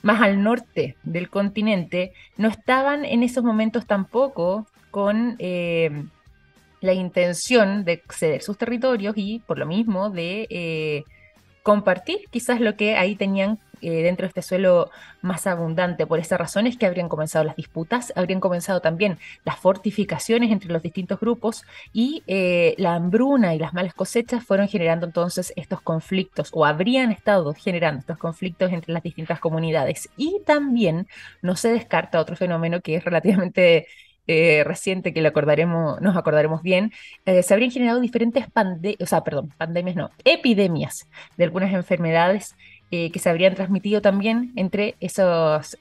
más 0.03 0.21
al 0.21 0.43
norte 0.43 0.97
del 1.03 1.31
continente, 1.31 2.13
no 2.37 2.49
estaban 2.49 3.07
en 3.07 3.23
esos 3.23 3.43
momentos 3.43 3.87
tampoco 3.87 4.67
con 4.91 5.37
eh, 5.39 6.05
la 6.85 6.93
intención 6.93 7.85
de 7.85 8.03
ceder 8.11 8.43
sus 8.43 8.59
territorios 8.59 9.15
y 9.17 9.41
por 9.41 9.59
lo 9.59 9.67
mismo 9.67 10.11
de 10.11 10.47
eh, 10.51 11.05
compartir 11.63 12.19
quizás 12.31 12.61
lo 12.61 12.77
que 12.77 12.97
ahí 12.97 13.17
tenían 13.17 13.59
eh, 13.81 14.03
dentro 14.03 14.25
de 14.25 14.29
este 14.29 14.43
suelo 14.43 14.91
más 15.23 15.47
abundante. 15.47 16.07
Por 16.07 16.19
esa 16.19 16.37
razón 16.37 16.67
es 16.67 16.77
que 16.77 16.87
habrían 16.87 17.09
comenzado 17.09 17.45
las 17.45 17.57
disputas, 17.57 18.13
habrían 18.17 18.41
comenzado 18.41 18.81
también 18.81 19.19
las 19.45 19.59
fortificaciones 19.59 20.53
entre 20.53 20.73
los 20.73 20.83
distintos 20.83 21.21
grupos 21.21 21.65
y 21.93 22.23
eh, 22.27 22.75
la 22.79 22.95
hambruna 22.95 23.55
y 23.55 23.59
las 23.59 23.75
malas 23.75 23.95
cosechas 23.95 24.45
fueron 24.45 24.69
generando 24.69 25.07
entonces 25.07 25.53
estos 25.57 25.81
conflictos 25.81 26.51
o 26.53 26.65
habrían 26.65 27.13
estado 27.13 27.53
generando 27.55 28.01
estos 28.01 28.19
conflictos 28.19 28.73
entre 28.73 28.93
las 28.93 29.03
distintas 29.03 29.41
comunidades. 29.41 30.09
Y 30.17 30.41
también 30.47 31.07
no 31.43 31.57
se 31.57 31.73
descarta 31.73 32.21
otro 32.21 32.37
fenómeno 32.37 32.81
que 32.81 32.97
es 32.97 33.05
relativamente 33.05 33.87
eh, 34.27 34.65
reciente 34.65 35.13
que 35.13 35.21
le 35.21 35.29
acordaremos, 35.29 36.01
nos 36.01 36.17
acordaremos 36.17 36.63
bien, 36.63 36.93
eh, 37.27 37.43
se 37.43 37.53
habrían 37.53 37.71
generado 37.71 38.01
diferentes 38.01 38.51
pandemias, 38.51 39.01
o 39.03 39.07
sea, 39.07 39.23
perdón, 39.23 39.53
pandemias 39.59 39.97
no, 39.97 40.11
epidemias 40.25 41.07
de 41.37 41.45
algunas 41.45 41.75
enfermedades 41.75 42.57
eh, 42.91 43.11
que 43.11 43.19
se 43.19 43.29
habrían 43.29 43.55
transmitido 43.55 44.01
también 44.01 44.53
entre 44.57 44.95
esos 45.01 45.77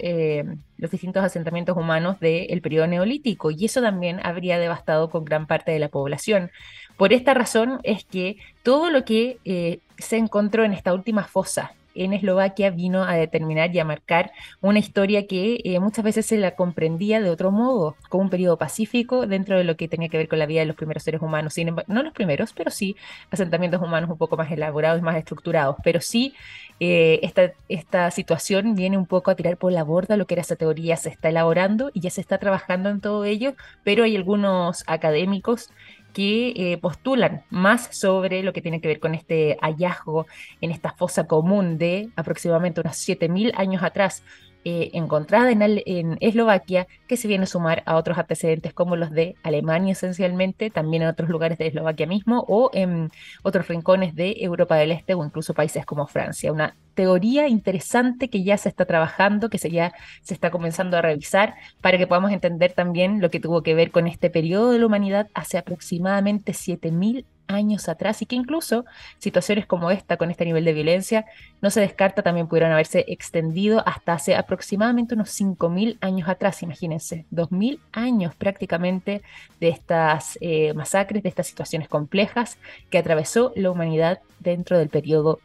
los 0.77 0.91
distintos 0.91 1.23
asentamientos 1.23 1.77
humanos 1.77 2.19
del 2.19 2.62
periodo 2.62 2.88
neolítico 2.88 3.50
y 3.50 3.63
eso 3.63 3.81
también 3.81 4.19
habría 4.25 4.59
devastado 4.59 5.09
con 5.09 5.23
gran 5.23 5.47
parte 5.47 5.71
de 5.71 5.79
la 5.79 5.88
población. 5.88 6.51
Por 6.97 7.13
esta 7.13 7.33
razón 7.33 7.79
es 7.83 8.03
que 8.03 8.35
todo 8.63 8.89
lo 8.89 9.05
que 9.05 9.79
se 9.97 10.17
encontró 10.17 10.65
en 10.65 10.73
esta 10.73 10.93
última 10.93 11.23
fosa 11.23 11.71
en 11.95 12.13
Eslovaquia 12.13 12.69
vino 12.69 13.03
a 13.03 13.15
determinar 13.15 13.73
y 13.73 13.79
a 13.79 13.85
marcar 13.85 14.31
una 14.62 14.79
historia 14.79 15.27
que 15.27 15.59
eh, 15.63 15.79
muchas 15.79 16.03
veces 16.03 16.25
se 16.25 16.38
la 16.38 16.55
comprendía 16.55 17.21
de 17.21 17.29
otro 17.29 17.51
modo, 17.51 17.95
como 18.09 18.23
un 18.23 18.29
periodo 18.29 18.57
pacífico 18.57 19.27
dentro 19.27 19.57
de 19.57 19.63
lo 19.63 19.75
que 19.75 19.88
tenía 19.88 20.09
que 20.09 20.17
ver 20.17 20.27
con 20.27 20.39
la 20.39 20.45
vida 20.45 20.62
de 20.62 20.65
los 20.65 20.75
primeros 20.75 21.03
seres 21.03 21.21
humanos. 21.21 21.55
no 21.88 22.03
los 22.03 22.13
primeros, 22.13 22.53
pero 22.53 22.71
sí 22.71 22.95
asentamientos 23.31 23.81
humanos 23.81 24.09
un 24.09 24.17
poco 24.17 24.38
más 24.38 24.51
elaborados 24.51 25.00
y 25.00 25.03
más 25.03 25.17
estructurados. 25.17 25.75
Pero 25.83 26.01
sí, 26.01 26.33
eh, 26.79 27.19
esta, 27.23 27.53
esta 27.69 28.12
situación 28.12 28.75
viene 28.75 28.97
un 28.97 29.05
poco 29.05 29.31
a 29.31 29.35
tirar 29.35 29.57
por 29.57 29.71
la 29.71 29.83
borda 29.83 30.17
lo 30.17 30.25
que 30.25 30.35
era 30.35 30.41
esa 30.41 30.55
teoría, 30.55 30.97
se 30.97 31.09
está 31.09 31.29
elaborando 31.29 31.91
y 31.93 32.01
ya 32.01 32.09
se 32.09 32.21
está 32.21 32.38
trabajando 32.38 32.89
en 32.89 33.01
todo 33.01 33.25
ello, 33.25 33.55
pero 33.83 34.03
hay 34.03 34.15
algunos 34.15 34.83
académicos 34.88 35.69
que 36.13 36.53
eh, 36.55 36.77
postulan 36.77 37.43
más 37.50 37.89
sobre 37.91 38.43
lo 38.43 38.53
que 38.53 38.62
tiene 38.62 38.79
que 38.79 38.88
ver 38.88 39.00
con 39.00 39.15
este 39.15 39.58
hallazgo 39.62 40.27
en 40.62 40.72
esta 40.72 40.91
fosa 40.91 41.27
común 41.27 41.77
de 41.77 42.10
aproximadamente 42.15 42.82
unos 42.82 42.98
7.000 42.98 43.51
años 43.55 43.84
atrás, 43.84 44.24
eh, 44.65 44.91
encontrada 44.93 45.51
en, 45.51 45.62
en, 45.62 46.17
Eslovaquia, 46.22 46.88
que 47.08 47.17
se 47.17 47.27
viene 47.27 47.43
a 47.43 47.48
sumar 47.48 47.84
a 47.86 47.96
otros 47.96 48.17
antecedentes 48.17 48.74
como 48.74 48.96
los 48.96 49.12
de 49.12 49.36
Alemania 49.43 49.91
esencialmente, 49.91 50.70
también 50.70 51.03
en 51.03 51.10
otros 51.10 51.29
lugares 51.29 51.58
de 51.58 51.67
Eslovaquia 51.67 52.08
mismo 52.08 52.46
o 52.48 52.70
en 52.74 53.12
otros 53.43 53.67
rincones 53.67 54.15
de 54.15 54.38
Europa 54.39 54.75
del 54.75 54.91
Este 54.91 55.13
o 55.13 55.25
incluso 55.25 55.53
países 55.53 55.86
como 55.86 56.08
Francia. 56.08 56.51
Una 56.51 56.75
teoría 56.93 57.48
interesante 57.48 58.29
que 58.29 58.43
ya 58.43 58.58
se 58.58 58.70
está 58.70 58.86
trabajando, 58.86 59.50
que 59.50 59.58
se 59.58 59.70
ya 59.72 59.93
se 60.22 60.34
está 60.34 60.51
comenzando 60.51 60.98
a 60.98 61.01
revisar 61.01 61.55
para 61.82 61.98
que 61.98 62.08
podamos 62.08 62.32
entender 62.32 62.74
también 62.74 63.22
lo 63.22 63.29
que 63.29 63.39
tuvo 63.39 63.63
que 63.63 63.75
ver 63.75 63.91
con 63.91 64.08
este 64.08 64.29
periodo 64.29 64.72
de 64.72 64.79
la 64.79 64.86
humanidad 64.86 65.27
hace 65.34 65.58
aproximadamente 65.58 66.53
7.000 66.53 67.25
años 67.47 67.89
atrás 67.89 68.21
y 68.21 68.25
que 68.25 68.35
incluso 68.35 68.85
situaciones 69.17 69.65
como 69.65 69.91
esta, 69.91 70.17
con 70.17 70.31
este 70.31 70.45
nivel 70.45 70.65
de 70.65 70.73
violencia, 70.73 71.25
no 71.62 71.69
se 71.69 71.81
descarta 71.81 72.23
también 72.23 72.47
pudieron 72.47 72.71
haberse 72.71 73.05
extendido 73.07 73.83
hasta 73.88 74.13
hace 74.13 74.35
aproximadamente 74.35 75.15
unos 75.15 75.29
5.000 75.39 75.97
años 76.01 76.29
atrás, 76.29 76.63
imagínense, 76.63 77.25
2.000 77.31 77.79
años 77.91 78.35
prácticamente 78.35 79.21
de 79.59 79.69
estas 79.69 80.38
eh, 80.41 80.73
masacres, 80.73 81.23
de 81.23 81.29
estas 81.29 81.47
situaciones 81.47 81.88
complejas 81.88 82.57
que 82.89 82.97
atravesó 82.97 83.51
la 83.55 83.71
humanidad 83.71 84.19
dentro 84.39 84.77
del 84.77 84.89
periodo 84.89 85.39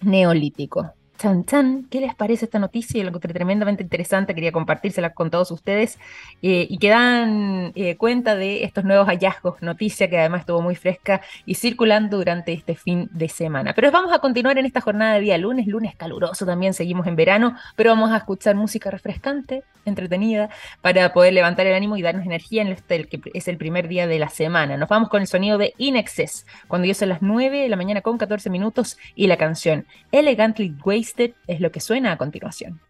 neolítico. 0.00 0.92
Chan, 1.18 1.44
chan, 1.46 1.88
¿qué 1.90 2.00
les 2.00 2.14
parece 2.14 2.44
esta 2.44 2.60
noticia? 2.60 3.02
Lo 3.02 3.08
encontré 3.08 3.34
tremendamente 3.34 3.82
interesante, 3.82 4.36
quería 4.36 4.52
compartírsela 4.52 5.14
con 5.14 5.32
todos 5.32 5.50
ustedes 5.50 5.98
eh, 6.42 6.68
y 6.70 6.78
que 6.78 6.90
dan 6.90 7.72
eh, 7.74 7.96
cuenta 7.96 8.36
de 8.36 8.62
estos 8.62 8.84
nuevos 8.84 9.08
hallazgos, 9.08 9.60
noticia 9.60 10.08
que 10.08 10.16
además 10.16 10.42
estuvo 10.42 10.60
muy 10.62 10.76
fresca 10.76 11.20
y 11.44 11.56
circulando 11.56 12.18
durante 12.18 12.52
este 12.52 12.76
fin 12.76 13.08
de 13.10 13.28
semana. 13.28 13.74
Pero 13.74 13.90
vamos 13.90 14.12
a 14.12 14.20
continuar 14.20 14.58
en 14.58 14.66
esta 14.66 14.80
jornada 14.80 15.14
de 15.14 15.22
día 15.22 15.38
lunes, 15.38 15.66
lunes 15.66 15.96
caluroso 15.96 16.46
también, 16.46 16.72
seguimos 16.72 17.04
en 17.08 17.16
verano, 17.16 17.56
pero 17.74 17.90
vamos 17.90 18.12
a 18.12 18.18
escuchar 18.18 18.54
música 18.54 18.88
refrescante, 18.88 19.64
entretenida, 19.84 20.50
para 20.82 21.12
poder 21.12 21.32
levantar 21.32 21.66
el 21.66 21.74
ánimo 21.74 21.96
y 21.96 22.02
darnos 22.02 22.26
energía 22.26 22.62
en 22.62 22.68
este, 22.68 22.94
el 22.94 23.08
que 23.08 23.20
es 23.34 23.48
el 23.48 23.56
primer 23.56 23.88
día 23.88 24.06
de 24.06 24.20
la 24.20 24.28
semana. 24.28 24.76
Nos 24.76 24.88
vamos 24.88 25.08
con 25.08 25.20
el 25.20 25.26
sonido 25.26 25.58
de 25.58 25.74
Inexcess, 25.78 26.46
cuando 26.68 26.86
ya 26.86 26.94
son 26.94 27.08
las 27.08 27.22
9 27.22 27.62
de 27.62 27.68
la 27.68 27.76
mañana 27.76 28.02
con 28.02 28.18
14 28.18 28.50
minutos 28.50 28.98
y 29.16 29.26
la 29.26 29.36
canción 29.36 29.84
Elegantly 30.12 30.76
Es 31.46 31.60
lo 31.60 31.70
que 31.70 31.80
suena 31.80 32.12
a 32.12 32.18
continuación. 32.18 32.80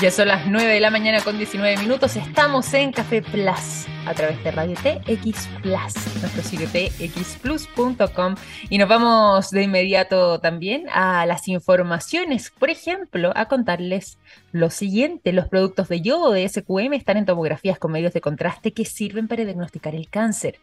Ya 0.00 0.10
son 0.10 0.28
las 0.28 0.46
9 0.46 0.72
de 0.72 0.80
la 0.80 0.90
mañana 0.90 1.20
con 1.20 1.36
19 1.36 1.76
minutos. 1.76 2.16
Estamos 2.16 2.72
en 2.72 2.92
Café 2.92 3.22
Plus 3.22 3.86
a 4.06 4.14
través 4.14 4.42
de 4.42 4.50
Radio 4.50 4.74
TX 4.74 5.48
Plus, 5.62 6.20
nuestro 6.20 6.42
sitio 6.42 6.66
txplus.com. 6.66 8.34
Y 8.70 8.78
nos 8.78 8.88
vamos 8.88 9.50
de 9.50 9.62
inmediato 9.62 10.40
también 10.40 10.86
a 10.90 11.26
las 11.26 11.46
informaciones. 11.46 12.50
Por 12.50 12.70
ejemplo, 12.70 13.32
a 13.36 13.46
contarles 13.46 14.18
lo 14.50 14.70
siguiente: 14.70 15.32
los 15.32 15.48
productos 15.48 15.88
de 15.88 16.00
yodo 16.00 16.32
de 16.32 16.48
SQM 16.48 16.94
están 16.94 17.18
en 17.18 17.26
tomografías 17.26 17.78
con 17.78 17.92
medios 17.92 18.14
de 18.14 18.22
contraste 18.22 18.72
que 18.72 18.86
sirven 18.86 19.28
para 19.28 19.44
diagnosticar 19.44 19.94
el 19.94 20.08
cáncer. 20.08 20.58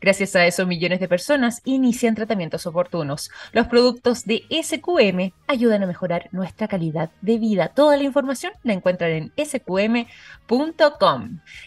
Gracias 0.00 0.34
a 0.34 0.46
eso, 0.46 0.66
millones 0.66 0.98
de 0.98 1.08
personas 1.08 1.60
inician 1.66 2.14
tratamientos 2.14 2.66
oportunos. 2.66 3.30
Los 3.52 3.66
productos 3.66 4.24
de 4.24 4.44
SQM 4.50 5.32
ayudan 5.46 5.82
a 5.82 5.86
mejorar 5.86 6.30
nuestra 6.32 6.68
calidad 6.68 7.10
de 7.20 7.36
vida. 7.36 7.68
Toda 7.68 7.98
la 7.98 8.04
información 8.04 8.54
la 8.62 8.72
encuentran 8.72 9.10
en 9.10 9.30
sqm.com. 9.36 10.10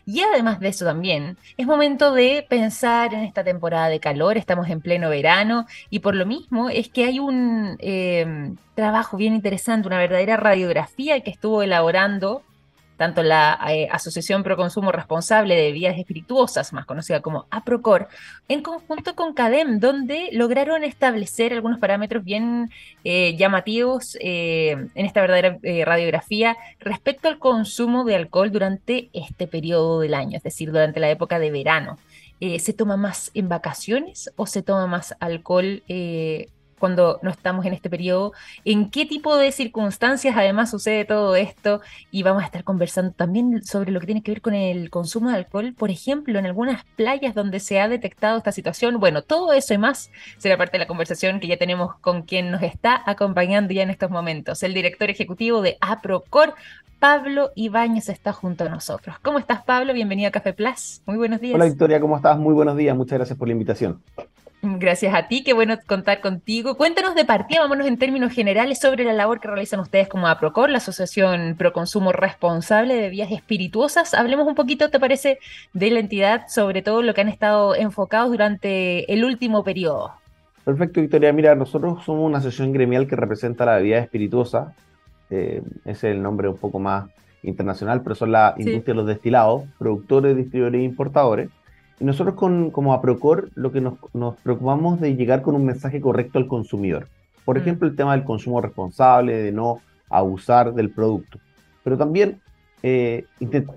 Y 0.07 0.21
además 0.21 0.59
de 0.59 0.69
eso 0.69 0.83
también, 0.83 1.37
es 1.57 1.67
momento 1.67 2.11
de 2.11 2.43
pensar 2.49 3.13
en 3.13 3.19
esta 3.19 3.43
temporada 3.43 3.89
de 3.89 3.99
calor. 3.99 4.37
Estamos 4.37 4.67
en 4.67 4.81
pleno 4.81 5.09
verano 5.09 5.67
y 5.91 5.99
por 5.99 6.15
lo 6.15 6.25
mismo 6.25 6.71
es 6.71 6.89
que 6.89 7.05
hay 7.05 7.19
un 7.19 7.77
eh, 7.79 8.55
trabajo 8.73 9.15
bien 9.15 9.35
interesante, 9.35 9.87
una 9.87 9.99
verdadera 9.99 10.37
radiografía 10.37 11.21
que 11.21 11.29
estuvo 11.29 11.61
elaborando 11.61 12.41
tanto 12.97 13.23
la 13.23 13.59
eh, 13.69 13.87
Asociación 13.91 14.43
Pro 14.43 14.55
Consumo 14.55 14.91
Responsable 14.91 15.55
de 15.55 15.63
Bebidas 15.63 15.97
Espirituosas, 15.97 16.73
más 16.73 16.85
conocida 16.85 17.21
como 17.21 17.47
APROCOR, 17.49 18.07
en 18.47 18.61
conjunto 18.61 19.15
con 19.15 19.33
CADEM, 19.33 19.79
donde 19.79 20.29
lograron 20.31 20.83
establecer 20.83 21.53
algunos 21.53 21.79
parámetros 21.79 22.23
bien 22.23 22.69
eh, 23.03 23.35
llamativos 23.37 24.17
eh, 24.21 24.71
en 24.95 25.05
esta 25.05 25.21
verdadera 25.21 25.57
radiografía 25.85 26.55
respecto 26.79 27.27
al 27.27 27.39
consumo 27.39 28.03
de 28.05 28.15
alcohol 28.15 28.51
durante 28.51 29.09
este 29.13 29.47
periodo 29.47 29.99
del 29.99 30.13
año, 30.13 30.37
es 30.37 30.43
decir, 30.43 30.71
durante 30.71 30.99
la 30.99 31.09
época 31.09 31.39
de 31.39 31.51
verano. 31.51 31.97
¿Se 32.59 32.73
toma 32.73 32.97
más 32.97 33.31
en 33.35 33.47
vacaciones 33.47 34.29
o 34.35 34.45
se 34.47 34.63
toma 34.63 34.85
más 34.85 35.15
alcohol 35.21 35.81
cuando 36.83 37.17
no 37.21 37.29
estamos 37.29 37.65
en 37.65 37.71
este 37.71 37.89
periodo, 37.89 38.33
en 38.65 38.89
qué 38.89 39.05
tipo 39.05 39.37
de 39.37 39.53
circunstancias 39.53 40.35
además 40.35 40.69
sucede 40.69 41.05
todo 41.05 41.37
esto 41.37 41.79
y 42.11 42.23
vamos 42.23 42.43
a 42.43 42.45
estar 42.45 42.65
conversando 42.65 43.13
también 43.13 43.63
sobre 43.63 43.89
lo 43.89 44.01
que 44.01 44.05
tiene 44.05 44.21
que 44.21 44.31
ver 44.31 44.41
con 44.41 44.53
el 44.53 44.89
consumo 44.89 45.29
de 45.29 45.37
alcohol, 45.37 45.73
por 45.77 45.91
ejemplo, 45.91 46.37
en 46.37 46.45
algunas 46.45 46.83
playas 46.97 47.35
donde 47.35 47.61
se 47.61 47.79
ha 47.79 47.87
detectado 47.87 48.37
esta 48.37 48.51
situación. 48.51 48.99
Bueno, 48.99 49.21
todo 49.21 49.53
eso 49.53 49.73
y 49.73 49.77
más 49.77 50.11
será 50.37 50.57
parte 50.57 50.73
de 50.73 50.79
la 50.79 50.87
conversación 50.87 51.39
que 51.39 51.47
ya 51.47 51.55
tenemos 51.55 51.95
con 52.01 52.23
quien 52.23 52.51
nos 52.51 52.61
está 52.61 53.01
acompañando 53.05 53.73
ya 53.73 53.83
en 53.83 53.89
estos 53.89 54.11
momentos, 54.11 54.61
el 54.61 54.73
director 54.73 55.09
ejecutivo 55.09 55.61
de 55.61 55.77
APROCOR, 55.79 56.53
Pablo 56.99 57.51
Ibáñez 57.55 58.09
está 58.09 58.33
junto 58.33 58.65
a 58.65 58.69
nosotros. 58.69 59.15
¿Cómo 59.21 59.39
estás, 59.39 59.63
Pablo? 59.63 59.93
Bienvenido 59.93 60.27
a 60.27 60.31
Café 60.31 60.51
Plus. 60.51 61.01
Muy 61.05 61.15
buenos 61.15 61.39
días. 61.39 61.55
Hola, 61.55 61.63
Victoria, 61.63 62.01
¿cómo 62.01 62.17
estás? 62.17 62.37
Muy 62.37 62.53
buenos 62.53 62.75
días. 62.75 62.93
Muchas 62.93 63.19
gracias 63.19 63.39
por 63.39 63.47
la 63.47 63.53
invitación. 63.53 64.01
Gracias 64.65 65.13
a 65.13 65.27
ti, 65.27 65.43
qué 65.43 65.51
bueno 65.51 65.77
contar 65.85 66.21
contigo. 66.21 66.77
Cuéntanos 66.77 67.15
de 67.15 67.25
partida, 67.25 67.59
vámonos 67.59 67.85
en 67.85 67.97
términos 67.97 68.31
generales 68.31 68.79
sobre 68.79 69.03
la 69.03 69.11
labor 69.11 69.41
que 69.41 69.49
realizan 69.49 69.81
ustedes 69.81 70.07
como 70.07 70.25
APROCOR, 70.25 70.69
la 70.69 70.77
Asociación 70.77 71.55
Pro 71.57 71.73
Consumo 71.73 72.13
Responsable 72.13 72.95
de 72.95 73.01
Bebidas 73.01 73.33
Espirituosas. 73.33 74.13
Hablemos 74.13 74.47
un 74.47 74.55
poquito, 74.55 74.89
¿te 74.89 75.01
parece, 75.01 75.39
de 75.73 75.91
la 75.91 75.99
entidad, 75.99 76.43
sobre 76.47 76.81
todo 76.81 77.01
lo 77.01 77.13
que 77.13 77.19
han 77.19 77.27
estado 77.27 77.75
enfocados 77.75 78.31
durante 78.31 79.11
el 79.11 79.25
último 79.25 79.65
periodo? 79.65 80.13
Perfecto, 80.63 81.01
Victoria. 81.01 81.33
Mira, 81.33 81.55
nosotros 81.55 82.01
somos 82.05 82.25
una 82.25 82.37
asociación 82.37 82.71
gremial 82.71 83.05
que 83.05 83.17
representa 83.17 83.65
la 83.65 83.75
bebida 83.75 83.97
espirituosa. 83.97 84.73
Eh, 85.29 85.61
ese 85.83 85.91
es 85.91 86.15
el 86.15 86.23
nombre 86.23 86.47
un 86.47 86.55
poco 86.55 86.79
más 86.79 87.09
internacional, 87.41 88.01
pero 88.01 88.15
son 88.15 88.31
la 88.31 88.55
industria 88.57 88.93
de 88.93 88.95
los 88.95 89.07
destilados, 89.07 89.63
productores, 89.77 90.37
distribuidores 90.37 90.79
e 90.79 90.83
importadores. 90.85 91.49
Nosotros 91.99 92.35
con, 92.35 92.71
como 92.71 92.93
APROCOR 92.93 93.51
lo 93.55 93.71
que 93.71 93.81
nos, 93.81 93.95
nos, 94.13 94.35
preocupamos 94.37 94.99
de 94.99 95.15
llegar 95.15 95.41
con 95.41 95.55
un 95.55 95.65
mensaje 95.65 96.01
correcto 96.01 96.39
al 96.39 96.47
consumidor. 96.47 97.07
Por 97.45 97.57
mm. 97.57 97.61
ejemplo, 97.61 97.87
el 97.87 97.95
tema 97.95 98.15
del 98.15 98.25
consumo 98.25 98.61
responsable, 98.61 99.37
de 99.37 99.51
no 99.51 99.79
abusar 100.09 100.73
del 100.73 100.91
producto. 100.91 101.39
Pero 101.83 101.97
también 101.97 102.41
eh, 102.85 103.25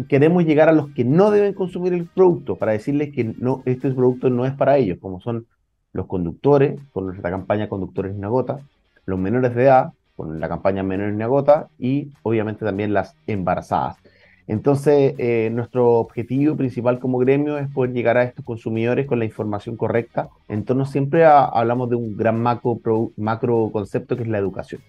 queremos 0.09 0.45
llegar 0.45 0.69
a 0.69 0.73
los 0.73 0.91
que 0.91 1.05
no 1.05 1.31
deben 1.31 1.55
consumir 1.55 1.93
el 1.93 2.07
producto 2.07 2.57
para 2.57 2.73
decirles 2.73 3.15
que 3.15 3.35
no, 3.39 3.63
este 3.65 3.91
producto 3.93 4.31
no 4.31 4.45
es 4.47 4.53
para 4.53 4.77
ellos, 4.77 4.99
como 5.01 5.21
son 5.21 5.47
los 5.93 6.07
conductores, 6.07 6.81
con 6.93 7.07
nuestra 7.07 7.31
campaña 7.31 7.69
Conductores 7.69 8.15
en 8.15 8.29
gota, 8.29 8.59
los 9.07 9.19
menores 9.19 9.55
de 9.55 9.63
edad, 9.63 9.93
con 10.17 10.41
la 10.41 10.49
campaña 10.49 10.83
Menores 10.83 11.19
en 11.19 11.29
gota, 11.29 11.69
y 11.79 12.11
obviamente 12.23 12.65
también 12.65 12.93
las 12.93 13.17
embarazadas. 13.27 13.97
Entonces, 14.49 15.15
eh, 15.19 15.51
nuestro 15.53 15.95
objetivo 15.95 16.57
principal 16.57 17.01
como 17.01 17.19
gremio 17.19 17.59
es 17.59 17.69
poder 17.69 17.93
llegar 17.93 18.17
a 18.17 18.23
estos 18.23 18.45
consumidores 18.45 19.07
con 19.07 19.19
la 19.19 19.25
información 19.25 19.77
correcta. 19.77 20.29
Entonces, 20.49 20.91
siempre 20.93 21.25
hablamos 21.25 21.91
de 21.91 21.97
un 21.97 22.17
gran 22.17 22.41
macro, 22.41 22.81
macro 23.17 23.71
concepto 23.73 24.17
que 24.17 24.23
es 24.23 24.29
la 24.29 24.39
educación. 24.39 24.81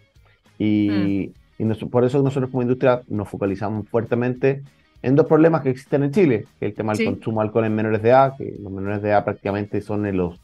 Y, 0.60 1.32
mm. 1.58 1.90
por 1.90 2.04
eso 2.04 2.22
nosotros 2.22 2.52
como 2.52 2.62
industria 2.62 3.02
nos 3.08 3.30
focalizamos 3.30 3.88
fuertemente 3.90 4.62
en 5.02 5.16
dos 5.16 5.26
problemas 5.26 5.62
que 5.62 5.72
existen 5.72 6.04
en 6.04 6.12
Chile, 6.12 6.46
que 6.60 6.68
es 6.68 6.72
el 6.72 6.76
tema 6.76 6.94
del 6.94 7.06
consumo 7.06 7.42
de 7.42 7.48
alcohol 7.48 7.66
en 7.66 7.76
menores 7.76 8.02
de 8.02 8.10
edad, 8.10 8.34
que 8.38 8.56
los 8.62 8.72
menores 8.72 9.02
de 9.02 9.10
edad 9.10 9.24
prácticamente 9.24 9.82
son 9.82 10.16
los 10.16 10.40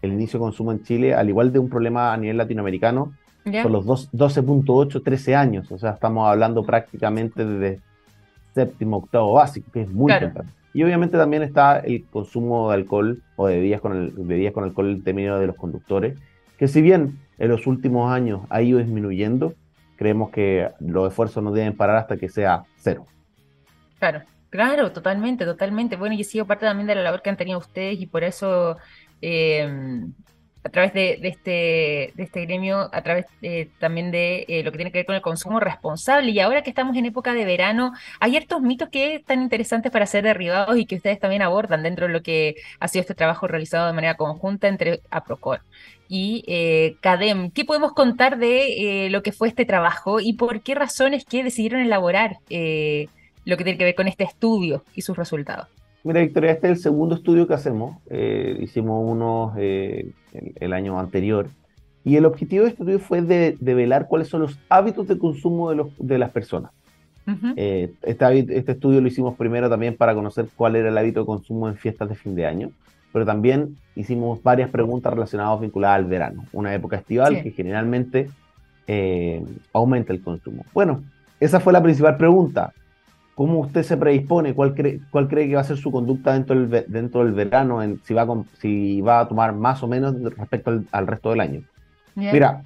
el 0.00 0.12
inicio 0.12 0.38
de 0.38 0.44
consumo 0.44 0.70
en 0.70 0.82
Chile, 0.84 1.14
al 1.14 1.28
igual 1.28 1.52
de 1.52 1.58
un 1.58 1.68
problema 1.68 2.12
a 2.12 2.16
nivel 2.16 2.36
latinoamericano, 2.36 3.14
por 3.62 3.70
los 3.70 3.84
12.8, 3.84 5.02
13 5.02 5.34
años. 5.34 5.72
O 5.72 5.78
sea, 5.78 5.92
estamos 5.92 6.28
hablando 6.28 6.62
prácticamente 6.64 7.44
desde 7.44 7.80
séptimo, 8.58 8.98
octavo 8.98 9.32
básico, 9.34 9.70
que 9.72 9.82
es 9.82 9.88
muy 9.88 10.12
temprano. 10.18 10.50
Y 10.74 10.82
obviamente 10.82 11.16
también 11.16 11.42
está 11.42 11.78
el 11.78 12.04
consumo 12.04 12.70
de 12.70 12.76
alcohol 12.76 13.22
o 13.36 13.46
de 13.46 13.56
bebidas 13.56 13.80
con, 13.80 13.96
el, 13.96 14.10
bebidas 14.10 14.52
con 14.52 14.64
alcohol 14.64 14.90
en 14.90 15.02
términos 15.02 15.40
de 15.40 15.46
los 15.46 15.56
conductores, 15.56 16.18
que 16.58 16.68
si 16.68 16.82
bien 16.82 17.18
en 17.38 17.48
los 17.48 17.66
últimos 17.66 18.12
años 18.12 18.42
ha 18.50 18.62
ido 18.62 18.78
disminuyendo, 18.78 19.54
creemos 19.96 20.30
que 20.30 20.70
los 20.80 21.08
esfuerzos 21.08 21.42
no 21.42 21.52
deben 21.52 21.76
parar 21.76 21.96
hasta 21.96 22.16
que 22.16 22.28
sea 22.28 22.64
cero. 22.76 23.06
Claro, 23.98 24.22
claro, 24.50 24.92
totalmente, 24.92 25.44
totalmente. 25.44 25.96
Bueno, 25.96 26.14
y 26.14 26.20
he 26.20 26.24
sido 26.24 26.46
parte 26.46 26.66
también 26.66 26.86
de 26.86 26.94
la 26.94 27.02
labor 27.02 27.22
que 27.22 27.30
han 27.30 27.36
tenido 27.36 27.58
ustedes 27.58 28.00
y 28.00 28.06
por 28.06 28.24
eso 28.24 28.76
eh, 29.22 30.02
a 30.64 30.70
través 30.70 30.92
de, 30.92 31.18
este, 31.22 32.12
de 32.14 32.22
este 32.22 32.44
gremio, 32.44 32.90
a 32.92 33.02
través 33.02 33.26
eh, 33.42 33.68
también 33.78 34.10
de 34.10 34.44
eh, 34.48 34.62
lo 34.62 34.70
que 34.72 34.78
tiene 34.78 34.92
que 34.92 34.98
ver 34.98 35.06
con 35.06 35.14
el 35.14 35.22
consumo 35.22 35.60
responsable. 35.60 36.30
Y 36.30 36.40
ahora 36.40 36.62
que 36.62 36.70
estamos 36.70 36.96
en 36.96 37.06
época 37.06 37.32
de 37.32 37.44
verano, 37.44 37.92
hay 38.20 38.32
ciertos 38.32 38.60
mitos 38.60 38.88
que 38.88 39.16
están 39.16 39.42
interesantes 39.42 39.92
para 39.92 40.06
ser 40.06 40.24
derribados 40.24 40.76
y 40.76 40.86
que 40.86 40.96
ustedes 40.96 41.20
también 41.20 41.42
abordan 41.42 41.82
dentro 41.82 42.06
de 42.06 42.12
lo 42.12 42.22
que 42.22 42.56
ha 42.80 42.88
sido 42.88 43.02
este 43.02 43.14
trabajo 43.14 43.46
realizado 43.46 43.86
de 43.86 43.92
manera 43.92 44.14
conjunta 44.16 44.68
entre 44.68 45.00
APROCOR 45.10 45.60
y 46.08 46.44
eh, 46.46 46.96
CADEM. 47.00 47.50
¿Qué 47.50 47.64
podemos 47.64 47.92
contar 47.92 48.38
de 48.38 49.08
lo 49.10 49.22
que 49.22 49.32
fue 49.32 49.48
este 49.48 49.64
trabajo 49.64 50.20
y 50.20 50.34
por 50.34 50.62
qué 50.62 50.74
razones 50.74 51.24
que 51.24 51.44
decidieron 51.44 51.80
elaborar 51.80 52.38
lo 52.40 53.56
que 53.56 53.64
tiene 53.64 53.78
que 53.78 53.84
ver 53.84 53.94
con 53.94 54.08
este 54.08 54.24
estudio 54.24 54.84
y 54.94 55.02
sus 55.02 55.16
resultados? 55.16 55.68
Mira, 56.08 56.22
Victoria, 56.22 56.52
este 56.52 56.68
es 56.68 56.78
el 56.78 56.82
segundo 56.82 57.16
estudio 57.16 57.46
que 57.46 57.52
hacemos. 57.52 57.98
Eh, 58.08 58.56
hicimos 58.62 59.04
uno 59.06 59.52
eh, 59.58 60.10
el, 60.54 60.72
año 60.72 60.98
anterior. 60.98 61.50
Y 62.02 62.16
el 62.16 62.24
objetivo 62.24 62.64
de 62.64 62.70
este 62.70 62.82
estudio 62.82 62.98
fue 62.98 63.20
de, 63.20 63.58
velar 63.60 64.08
cuáles 64.08 64.28
son 64.28 64.40
los 64.40 64.58
hábitos 64.70 65.06
de 65.06 65.18
consumo 65.18 65.68
de, 65.68 65.76
los, 65.76 65.88
de 65.98 66.16
las 66.16 66.30
personas. 66.30 66.72
Eh, 67.56 67.92
este, 68.04 68.56
este, 68.56 68.72
estudio 68.72 69.02
lo 69.02 69.08
hicimos 69.08 69.36
primero 69.36 69.68
también 69.68 69.98
para 69.98 70.14
conocer 70.14 70.48
cuál 70.56 70.76
era 70.76 70.88
el 70.88 70.96
hábito 70.96 71.20
de 71.20 71.26
consumo 71.26 71.68
en 71.68 71.76
fiestas 71.76 72.08
de 72.08 72.14
fin 72.14 72.34
de 72.34 72.46
año, 72.46 72.70
pero 73.12 73.26
también 73.26 73.76
hicimos 73.94 74.42
varias 74.42 74.70
preguntas 74.70 75.12
relacionadas 75.12 75.60
vinculadas 75.60 75.98
al 75.98 76.06
verano, 76.06 76.46
una 76.54 76.74
época 76.74 76.96
estival 76.96 77.42
que 77.42 77.50
generalmente 77.50 78.30
aumenta 79.74 80.14
el 80.14 80.22
consumo. 80.22 80.64
Bueno, 80.72 81.02
esa 81.38 81.60
fue 81.60 81.74
la 81.74 81.82
principal 81.82 82.16
pregunta. 82.16 82.72
¿Cómo 83.38 83.60
usted 83.60 83.84
se 83.84 83.96
predispone? 83.96 84.52
¿Cuál 84.52 84.74
cree, 84.74 84.98
cuál 85.12 85.28
cree 85.28 85.46
que 85.46 85.54
va 85.54 85.60
a 85.60 85.64
ser 85.64 85.76
su 85.76 85.92
conducta 85.92 86.32
dentro 86.32 86.58
del, 86.58 86.84
dentro 86.88 87.24
del 87.24 87.34
verano? 87.34 87.80
En, 87.80 88.00
si, 88.02 88.12
va 88.12 88.22
a, 88.22 88.26
si 88.60 89.00
va 89.00 89.20
a 89.20 89.28
tomar 89.28 89.54
más 89.54 89.80
o 89.84 89.86
menos 89.86 90.20
respecto 90.36 90.82
al, 90.90 91.06
resto 91.06 91.30
del 91.30 91.38
año. 91.38 91.62
Mira, 92.16 92.64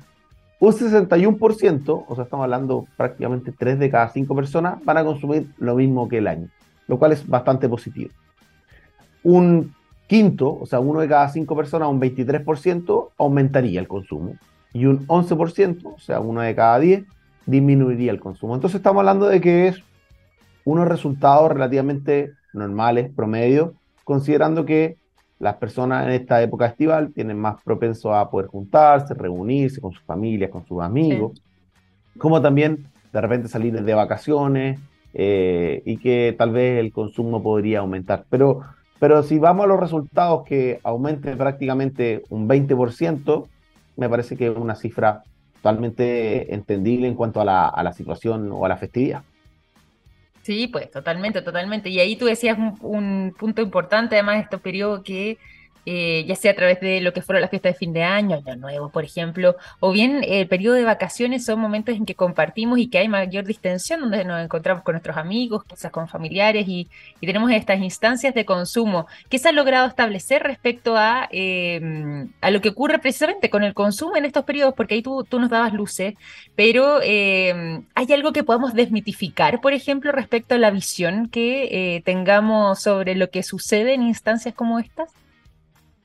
un 0.61 0.73
61%, 0.73 2.05
o 2.09 2.15
sea, 2.15 2.25
estamos 2.25 2.45
hablando 2.45 2.87
prácticamente 2.97 3.53
3 3.53 3.81
de 3.81 3.91
cada 3.91 4.09
5 4.09 4.35
personas, 4.35 4.83
van 4.83 4.97
a 4.97 5.05
consumir 5.05 5.47
lo 5.59 5.75
mismo 5.75 6.09
que 6.09 6.17
el 6.17 6.27
año, 6.27 6.49
lo 6.89 6.99
cual 6.99 7.13
es 7.13 7.29
bastante 7.29 7.69
positivo. 7.69 8.09
Un 9.23 9.75
quinto, 10.07 10.59
o 10.59 10.65
sea, 10.65 10.81
uno 10.81 11.01
de 11.01 11.09
cada 11.09 11.29
5 11.29 11.55
personas, 11.55 11.91
un 11.91 12.01
23%, 12.01 13.11
aumentaría 13.19 13.79
el 13.79 13.89
consumo. 13.89 14.37
Y 14.73 14.87
un 14.87 15.07
11%, 15.07 15.85
o 15.85 15.99
sea, 15.99 16.21
uno 16.21 16.41
de 16.41 16.55
cada 16.55 16.79
10, 16.79 17.05
disminuiría 17.45 18.11
el 18.11 18.21
consumo. 18.21 18.55
Entonces 18.55 18.77
estamos 18.77 19.01
hablando 19.01 19.29
de 19.29 19.39
que 19.43 19.69
es 19.69 19.83
unos 20.65 20.89
resultados 20.89 21.51
relativamente 21.51 22.33
normales, 22.53 23.11
promedio, 23.15 23.75
considerando 24.05 24.65
que 24.65 24.97
las 25.39 25.57
personas 25.57 26.07
en 26.07 26.13
esta 26.13 26.41
época 26.41 26.67
estival 26.67 27.13
tienen 27.13 27.39
más 27.39 27.61
propenso 27.65 28.15
a 28.15 28.31
poder 28.31 28.47
juntarse, 28.47 29.13
reunirse 29.15 29.81
con 29.81 29.93
sus 29.93 30.03
familias, 30.05 30.51
con 30.51 30.65
sus 30.67 30.81
amigos, 30.81 31.43
como 32.17 32.41
también 32.41 32.87
de 33.13 33.21
repente 33.21 33.49
salir 33.49 33.83
de 33.83 33.95
vacaciones 33.95 34.79
eh, 35.15 35.83
y 35.85 35.97
que 35.97 36.35
tal 36.39 36.53
vez 36.53 36.79
el 36.79 36.93
consumo 36.93 37.43
podría 37.43 37.81
aumentar. 37.81 38.25
Pero, 38.31 38.61
pero 39.01 39.23
si 39.25 39.39
vamos 39.41 39.65
a 39.65 39.67
los 39.67 39.81
resultados 39.81 40.45
que 40.45 40.79
aumente 40.85 41.35
prácticamente 41.37 42.23
un 42.31 42.49
20%, 42.49 43.47
me 43.97 44.09
parece 44.09 44.37
que 44.37 44.47
es 44.47 44.57
una 44.57 44.77
cifra 44.77 45.25
totalmente 45.57 46.55
entendible 46.55 47.09
en 47.09 47.15
cuanto 47.15 47.41
a 47.41 47.45
la, 47.45 47.67
a 47.67 47.83
la 47.83 47.93
situación 47.93 48.51
o 48.53 48.65
a 48.65 48.69
la 48.69 48.77
festividad. 48.77 49.23
Sí, 50.43 50.67
pues 50.67 50.91
totalmente, 50.91 51.41
totalmente. 51.43 51.89
Y 51.89 52.01
ahí 52.01 52.17
tú 52.17 52.27
decías 52.27 52.59
un, 52.81 53.35
punto 53.39 53.63
importante, 53.63 54.17
además, 54.17 54.37
de 54.37 54.41
este 54.43 54.59
periodo 54.59 55.03
que 55.05 55.39
eh, 55.85 56.25
ya 56.29 56.37
sea 56.37 56.53
a 56.53 56.55
través 56.55 56.81
de 56.81 57.01
lo 57.01 57.13
que 57.13 57.23
fueron 57.23 57.41
las 57.41 57.51
fiestas 57.51 57.73
de 57.73 57.79
fin 57.79 57.93
de 57.93 58.05
año, 58.05 58.37
año 58.37 58.57
nuevo, 58.57 58.89
por 58.91 59.05
ejemplo, 59.05 59.57
o 59.81 59.91
bien 59.91 60.25
el 60.27 60.47
periodo 60.47 60.77
de 60.77 60.85
vacaciones 60.85 61.45
son 61.45 61.59
momentos 61.59 61.97
en 61.97 62.07
que 62.07 62.15
compartimos 62.15 62.79
y 62.79 62.89
que 62.89 62.99
hay 62.99 63.09
mayor 63.09 63.45
distensión, 63.45 64.01
donde 64.01 64.25
nos 64.25 64.43
encontramos 64.43 64.85
con 64.85 64.93
nuestros 64.93 65.17
amigos, 65.17 65.65
quizás 65.65 65.91
con 65.91 66.09
familiares 66.09 66.67
y, 66.69 66.89
tenemos 67.33 67.51
estas 67.53 67.81
instancias 67.81 68.35
de 68.35 68.45
consumo. 68.45 69.07
¿Qué 69.31 69.39
se 69.39 69.49
ha 69.49 69.53
logrado 69.53 69.87
establecer 69.89 70.43
respecto 70.43 70.97
a, 70.99 71.29
em, 71.31 72.29
a 72.43 72.51
lo 72.51 72.61
que 72.61 72.69
ocurre 72.69 72.99
precisamente 72.99 73.49
con 73.49 73.63
el 73.63 73.73
consumo 73.73 74.17
en 74.17 74.27
estos 74.27 74.45
periodos? 74.45 74.75
Porque 74.75 74.97
ahí 74.97 75.03
tú, 75.03 75.25
tú 75.25 75.41
nos 75.41 75.49
dabas 75.49 75.73
luces, 75.73 76.15
pero 76.57 77.01
em, 77.03 77.85
¿hay 77.95 78.13
algo 78.13 78.33
que 78.33 78.45
podamos 78.45 78.75
desmitificar, 78.75 79.61
por 79.63 79.73
ejemplo, 79.73 80.13
respecto 80.13 80.55
a 80.55 80.59
la 80.59 80.71
visión 80.71 81.29
que 81.31 81.97
eh, 81.97 82.03
tengamos 82.03 82.81
sobre 82.83 83.15
lo 83.15 83.31
que 83.31 83.43
sucede 83.43 83.95
en 83.95 84.03
instancias 84.03 84.55
como 84.55 84.79
estas? 84.79 85.11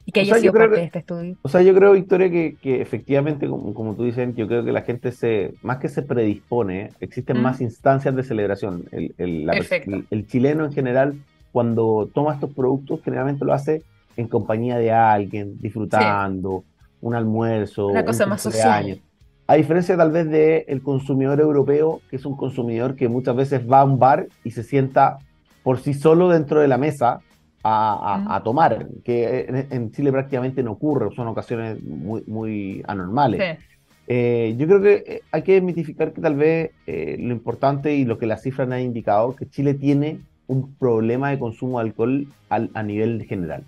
Y 0.07 0.13
que 0.13 0.21
haya 0.21 0.35
sido 0.35 0.53
parte 0.53 0.77
de 0.77 0.83
este 0.85 0.99
estudio. 0.99 1.35
O 1.41 1.49
sea, 1.49 1.61
yo 1.61 1.75
creo, 1.75 1.91
Victoria, 1.91 2.31
que, 2.31 2.55
que 2.61 2.81
efectivamente, 2.81 3.45
como, 3.45 3.73
como, 3.73 3.93
tú 3.93 4.05
dices, 4.05 4.33
yo 4.37 4.47
creo 4.47 4.63
que 4.63 4.71
la 4.71 4.83
gente 4.83 5.11
se, 5.11 5.53
más 5.61 5.79
que 5.79 5.89
se 5.89 6.01
predispone, 6.01 6.91
existen 7.01 7.41
más 7.41 7.59
instancias 7.59 8.15
de 8.15 8.23
celebración. 8.23 8.85
El, 8.93 9.13
el, 9.17 10.05
el, 10.09 10.27
chileno 10.27 10.63
en 10.63 10.71
general, 10.71 11.15
cuando 11.51 12.09
toma 12.13 12.33
estos 12.35 12.53
productos, 12.53 13.01
generalmente 13.03 13.43
lo 13.43 13.51
hace 13.51 13.83
en 14.15 14.29
compañía 14.29 14.77
de 14.77 14.93
alguien, 14.93 15.57
disfrutando, 15.59 16.63
un 17.01 17.13
almuerzo, 17.13 17.87
una 17.87 18.05
cosa 18.05 18.25
más 18.25 18.41
social. 18.41 19.01
A 19.45 19.55
diferencia 19.55 19.97
tal 19.97 20.11
vez 20.11 20.29
del 20.29 20.63
el 20.67 20.81
consumidor 20.83 21.41
europeo, 21.41 21.99
que 22.09 22.15
es 22.15 22.25
un 22.25 22.37
consumidor 22.37 22.95
que 22.95 23.09
muchas 23.09 23.35
veces 23.35 23.69
va 23.69 23.81
a 23.81 23.83
un 23.83 23.99
bar 23.99 24.27
y 24.45 24.51
se 24.51 24.63
sienta 24.63 25.19
por 25.63 25.79
sí 25.79 25.93
solo 25.93 26.29
dentro 26.29 26.61
de 26.61 26.69
la 26.69 26.77
mesa 26.77 27.19
a, 27.67 28.41
tomar, 28.43 28.87
que 29.03 29.45
en, 29.69 29.91
Chile 29.91 30.11
prácticamente 30.11 30.63
no 30.63 30.73
ocurre, 30.73 31.13
son 31.15 31.27
ocasiones 31.27 31.81
muy, 31.83 32.23
muy 32.27 32.83
anormales. 32.87 33.59
Eh, 34.07 34.55
yo 34.57 34.67
creo 34.67 34.81
que 34.81 35.03
eh, 35.05 35.21
hay 35.31 35.41
que 35.41 35.59
mitificar 35.59 36.13
que 36.13 36.21
tal 36.21 36.35
vez 36.35 36.71
eh, 36.87 37.17
lo 37.19 37.33
importante 37.33 37.93
y 37.93 38.05
lo 38.05 38.17
que 38.17 38.25
las 38.25 38.41
cifras 38.41 38.71
han 38.71 38.79
indicado, 38.79 39.35
que 39.35 39.49
Chile 39.49 39.73
tiene 39.73 40.21
un 40.47 40.75
problema 40.75 41.29
de 41.29 41.39
consumo 41.39 41.79
de 41.79 41.87
alcohol 41.87 42.27
a 42.49 42.83
nivel 42.83 43.25
general. 43.25 43.65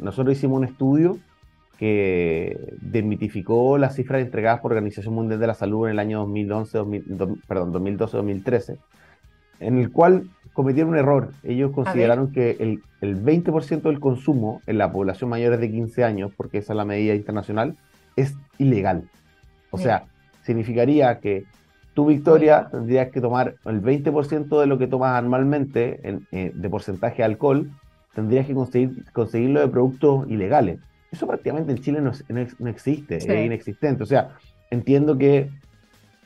nosotros 0.00 0.36
hicimos 0.36 0.58
un 0.58 0.64
estudio 0.64 1.18
que 1.78 2.74
desmitificó 2.82 3.78
las 3.78 3.94
cifras 3.94 4.20
entregadas 4.20 4.60
por 4.60 4.72
Organización 4.72 5.14
Mundial 5.14 5.38
de 5.38 5.46
la 5.46 5.54
Salud 5.54 5.86
en 5.86 5.92
el 5.92 5.98
año 6.00 6.18
2011, 6.18 6.78
perdón, 7.46 7.72
2012-2013, 7.72 8.78
en 9.60 9.78
el 9.78 9.92
cual 9.92 10.24
cometieron 10.52 10.90
un 10.90 10.98
error. 10.98 11.30
Ellos 11.42 11.72
consideraron 11.72 12.32
que 12.32 12.56
el, 12.60 12.82
el 13.00 13.22
20% 13.22 13.82
del 13.82 14.00
consumo 14.00 14.62
en 14.66 14.78
la 14.78 14.92
población 14.92 15.30
mayor 15.30 15.56
de 15.56 15.70
15 15.70 16.04
años, 16.04 16.32
porque 16.36 16.58
esa 16.58 16.72
es 16.72 16.76
la 16.76 16.84
medida 16.84 17.14
internacional, 17.14 17.76
es 18.16 18.34
ilegal. 18.58 19.04
O 19.70 19.78
sea, 19.78 20.04
significaría 20.42 21.20
que 21.20 21.44
tu 21.94 22.06
Victoria, 22.06 22.68
tendrías 22.70 23.10
que 23.10 23.20
tomar 23.20 23.56
el 23.64 23.82
20% 23.82 24.60
de 24.60 24.66
lo 24.66 24.78
que 24.78 24.86
tomas 24.86 25.18
anualmente 25.18 26.00
en, 26.08 26.26
eh, 26.32 26.52
de 26.54 26.70
porcentaje 26.70 27.18
de 27.18 27.24
alcohol, 27.24 27.70
tendrías 28.14 28.46
que 28.46 28.54
conseguir, 28.54 29.04
conseguirlo 29.12 29.60
de 29.60 29.68
productos 29.68 30.28
ilegales. 30.28 30.78
Eso 31.10 31.26
prácticamente 31.26 31.72
en 31.72 31.78
Chile 31.78 32.00
no, 32.00 32.12
no, 32.58 32.70
existe, 32.70 33.16
es 33.16 33.26
inexistente. 33.26 34.02
O 34.02 34.06
sea, 34.06 34.36
entiendo 34.70 35.18
que 35.18 35.50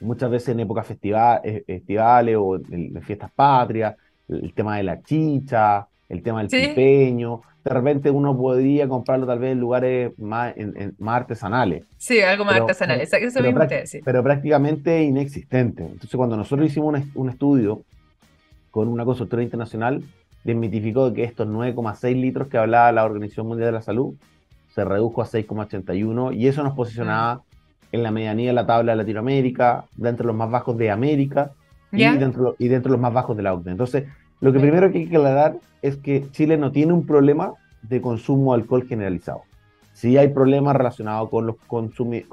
muchas 0.01 0.31
veces 0.31 0.51
en 0.51 0.61
épocas 0.61 0.87
eh, 0.91 1.65
festivales 1.67 2.37
o 2.39 2.57
en 2.57 3.01
fiestas 3.03 3.31
patrias 3.33 3.97
el 4.29 4.53
tema 4.55 4.77
de 4.77 4.83
la 4.83 5.03
chicha, 5.03 5.87
el 6.09 6.23
tema 6.23 6.43
del 6.43 6.49
pipeño. 6.49 7.43
De 7.65 7.71
repente 7.71 8.11
uno 8.11 8.37
podría 8.37 8.87
comprarlo 8.89 9.27
tal 9.27 9.39
vez 9.39 9.53
en 9.53 9.61
lugares 9.61 10.13
más, 10.19 10.55
más 10.99 11.17
artesanales. 11.17 11.87
Sí, 11.97 12.21
algo 12.21 12.45
más 12.45 12.57
artesanal, 12.57 13.01
eso 13.01 13.17
pero, 13.33 13.67
pero 14.05 14.23
prácticamente 14.23 15.03
inexistente. 15.03 15.83
Entonces 15.83 16.15
cuando 16.15 16.37
nosotros 16.37 16.69
hicimos 16.69 17.01
un, 17.15 17.31
estudio 17.31 17.83
con 18.71 18.89
una 18.89 19.05
consultora 19.05 19.43
internacional, 19.43 20.03
desmitificó 20.45 21.13
que 21.15 21.25
estos 21.25 21.49
9,6 21.49 22.21
litros 22.21 22.49
que 22.49 22.59
hablaba 22.59 22.93
la 22.93 23.05
Organización 23.05 23.47
Mundial 23.47 23.69
de 23.69 23.73
la 23.73 23.83
Salud 23.83 24.15
se 24.75 24.85
redujo 24.85 25.23
a 25.23 25.27
6,81 25.27 26.37
y 26.37 26.49
eso 26.49 26.63
nos 26.63 26.75
posicionaba 26.75 27.37
mm. 27.37 27.41
en 27.93 28.03
la 28.03 28.11
medianía 28.11 28.49
de 28.49 28.55
la 28.55 28.67
tabla 28.67 28.93
de 28.93 28.97
Latinoamérica, 28.97 29.87
dentro 29.97 30.25
de 30.25 30.27
los 30.29 30.37
más 30.37 30.51
bajos 30.51 30.77
de 30.77 30.91
América 30.91 31.53
y 31.94 32.18
dentro, 32.18 32.57
y 32.59 32.68
dentro 32.68 32.90
de 32.90 32.96
los 32.96 33.02
más 33.02 33.12
bajos 33.12 33.37
de 33.37 33.42
la 33.42 33.54
OCDE. 33.54 33.70
Entonces, 33.70 34.04
lo 34.40 34.52
que 34.52 34.61
primero 34.61 34.90
que 34.90 34.98
hay 34.98 35.07
que 35.07 35.16
aclarar 35.16 35.57
es 35.83 35.96
que 35.96 36.30
Chile 36.30 36.57
no 36.57 36.72
tiene 36.72 36.92
un 36.92 37.07
problema 37.07 37.54
de 37.83 38.00
consumo 38.00 38.54
de 38.54 38.62
alcohol 38.62 38.87
generalizado. 38.87 39.42
Sí 39.92 40.16
hay 40.16 40.28
problemas 40.28 40.74
relacionados 40.74 41.30
con 41.30 41.46
los, 41.46 41.57
con 41.66 41.92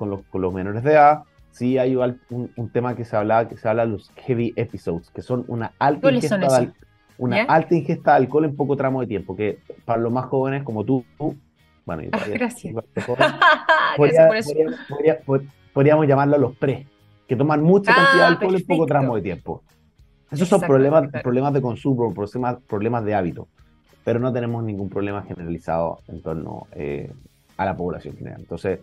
los, 0.10 0.21
con 0.24 0.41
los 0.41 0.54
menores 0.54 0.84
de 0.84 0.91
edad, 0.91 1.24
sí 1.52 1.78
hay 1.78 1.95
un, 1.95 2.69
tema 2.71 2.95
que 2.95 3.06
se 3.06 3.15
habla, 3.15 3.47
que 3.47 3.58
se 3.58 3.67
habla 3.67 3.86
de 3.86 3.91
los 3.91 4.12
heavy 4.26 4.54
episodes, 4.56 5.10
que 5.12 5.21
son 5.21 5.45
una 5.47 5.74
alta 5.78 6.12
ingesta 6.12 6.38
de, 6.38 6.71
una 7.17 7.43
alta 7.43 7.76
ingesta 7.76 8.12
de 8.12 8.17
alcohol 8.17 8.45
en 8.45 8.56
poco 8.56 8.76
tramo 8.76 9.02
de 9.02 9.08
tiempo, 9.08 9.36
que 9.36 9.60
para 9.86 10.02
los 10.02 10.12
más 10.12 10.26
jóvenes 10.26 10.63
como 10.63 10.84
tú, 10.84 11.06
bueno, 11.86 12.04
ah, 12.12 12.19
gracias. 12.34 12.74
podríamos 15.74 16.08
llamarlo 16.08 16.38
los 16.38 16.56
pre, 16.56 16.88
que 17.28 17.36
toman 17.36 17.64
mucha 17.64 17.94
cantidad 17.94 18.18
de 18.18 18.24
ah, 18.24 18.28
alcohol 18.28 18.56
en 18.56 18.66
poco 18.66 18.86
tramo 18.86 19.16
de 19.16 19.22
tiempo. 19.22 19.64
Esos 20.32 20.48
son 20.48 20.62
problemas, 20.62 21.10
problemas 21.24 21.54
de 21.54 21.62
consumo, 21.62 22.14
problemas, 22.14 22.58
problemas 22.68 23.04
de 23.06 23.16
hábito, 23.16 23.48
pero 24.04 24.20
no 24.20 24.32
tenemos 24.32 24.64
ningún 24.64 24.90
problema 24.90 25.24
generalizado 25.24 26.00
en 26.08 26.22
torno 26.22 26.68
eh, 26.74 27.12
a 27.58 27.66
la 27.66 27.76
población 27.76 28.16
general. 28.16 28.42
Entonces, 28.42 28.80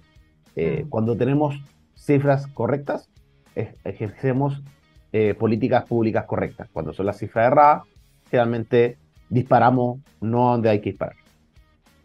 eh, 0.56 0.84
mm. 0.84 0.88
cuando 0.88 1.16
tenemos 1.16 1.56
cifras 1.94 2.46
correctas, 2.48 3.08
ejercemos 3.84 4.62
eh, 5.12 5.34
políticas 5.34 5.84
públicas 5.84 6.26
correctas. 6.26 6.68
Cuando 6.72 6.92
son 6.92 7.06
las 7.06 7.18
cifras 7.18 7.46
erradas, 7.46 7.82
realmente 8.30 8.98
disparamos 9.30 10.00
no 10.20 10.50
donde 10.52 10.68
hay 10.68 10.80
que 10.80 10.90
disparar. 10.90 11.16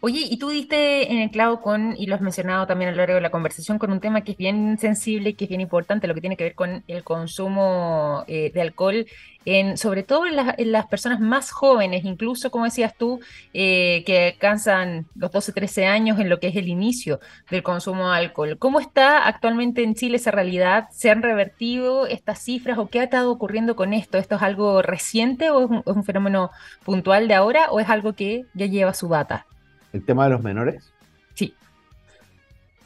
Oye, 0.05 0.27
y 0.29 0.35
tú 0.35 0.49
diste 0.49 1.13
en 1.13 1.19
el 1.19 1.31
clavo 1.31 1.61
con, 1.61 1.95
y 1.97 2.07
lo 2.07 2.15
has 2.15 2.19
mencionado 2.19 2.67
también 2.67 2.89
a 2.89 2.91
lo 2.91 2.97
largo 2.97 3.15
de 3.15 3.21
la 3.21 3.29
conversación, 3.29 3.79
con 3.79 3.89
un 3.89 4.01
tema 4.01 4.19
que 4.19 4.33
es 4.33 4.37
bien 4.37 4.77
sensible 4.77 5.29
y 5.29 5.33
que 5.33 5.45
es 5.45 5.49
bien 5.49 5.61
importante, 5.61 6.07
lo 6.07 6.13
que 6.13 6.19
tiene 6.19 6.35
que 6.35 6.43
ver 6.43 6.55
con 6.55 6.83
el 6.89 7.05
consumo 7.05 8.25
eh, 8.27 8.51
de 8.53 8.61
alcohol, 8.61 9.05
en, 9.45 9.77
sobre 9.77 10.03
todo 10.03 10.25
en, 10.25 10.71
las 10.73 10.87
personas 10.87 11.21
más 11.21 11.51
jóvenes, 11.51 12.03
incluso, 12.03 12.51
como 12.51 12.65
decías 12.65 12.97
tú, 12.97 13.21
eh, 13.53 14.03
que 14.05 14.33
alcanzan 14.33 15.05
los 15.15 15.31
12, 15.31 15.53
13 15.53 15.85
años 15.85 16.19
en 16.19 16.27
lo 16.27 16.37
que 16.41 16.47
es 16.47 16.57
el 16.57 16.67
inicio 16.67 17.21
del 17.49 17.63
consumo 17.63 18.11
de 18.11 18.17
alcohol. 18.17 18.57
¿Cómo 18.59 18.81
está 18.81 19.25
actualmente 19.25 19.83
en 19.83 19.95
Chile 19.95 20.17
esa 20.17 20.31
realidad? 20.31 20.89
¿Se 20.91 21.11
han 21.11 21.21
revertido 21.21 22.07
estas 22.07 22.39
cifras 22.39 22.77
o 22.77 22.89
qué 22.89 22.99
ha 22.99 23.03
estado 23.05 23.31
ocurriendo 23.31 23.77
con 23.77 23.93
esto? 23.93 24.17
¿Esto 24.17 24.35
es 24.35 24.41
algo 24.41 24.81
reciente 24.81 25.49
o 25.49 25.63
es 25.63 25.95
un 25.95 26.03
fenómeno 26.03 26.51
puntual 26.83 27.29
de 27.29 27.35
ahora 27.35 27.71
o 27.71 27.79
es 27.79 27.87
algo 27.87 28.11
que 28.11 28.43
ya 28.53 28.65
lleva 28.65 28.93
su 28.93 29.07
data? 29.07 29.45
¿El 29.93 30.03
tema 30.03 30.25
de 30.25 30.31
los 30.31 30.43
menores? 30.43 30.91
Sí. 31.35 31.53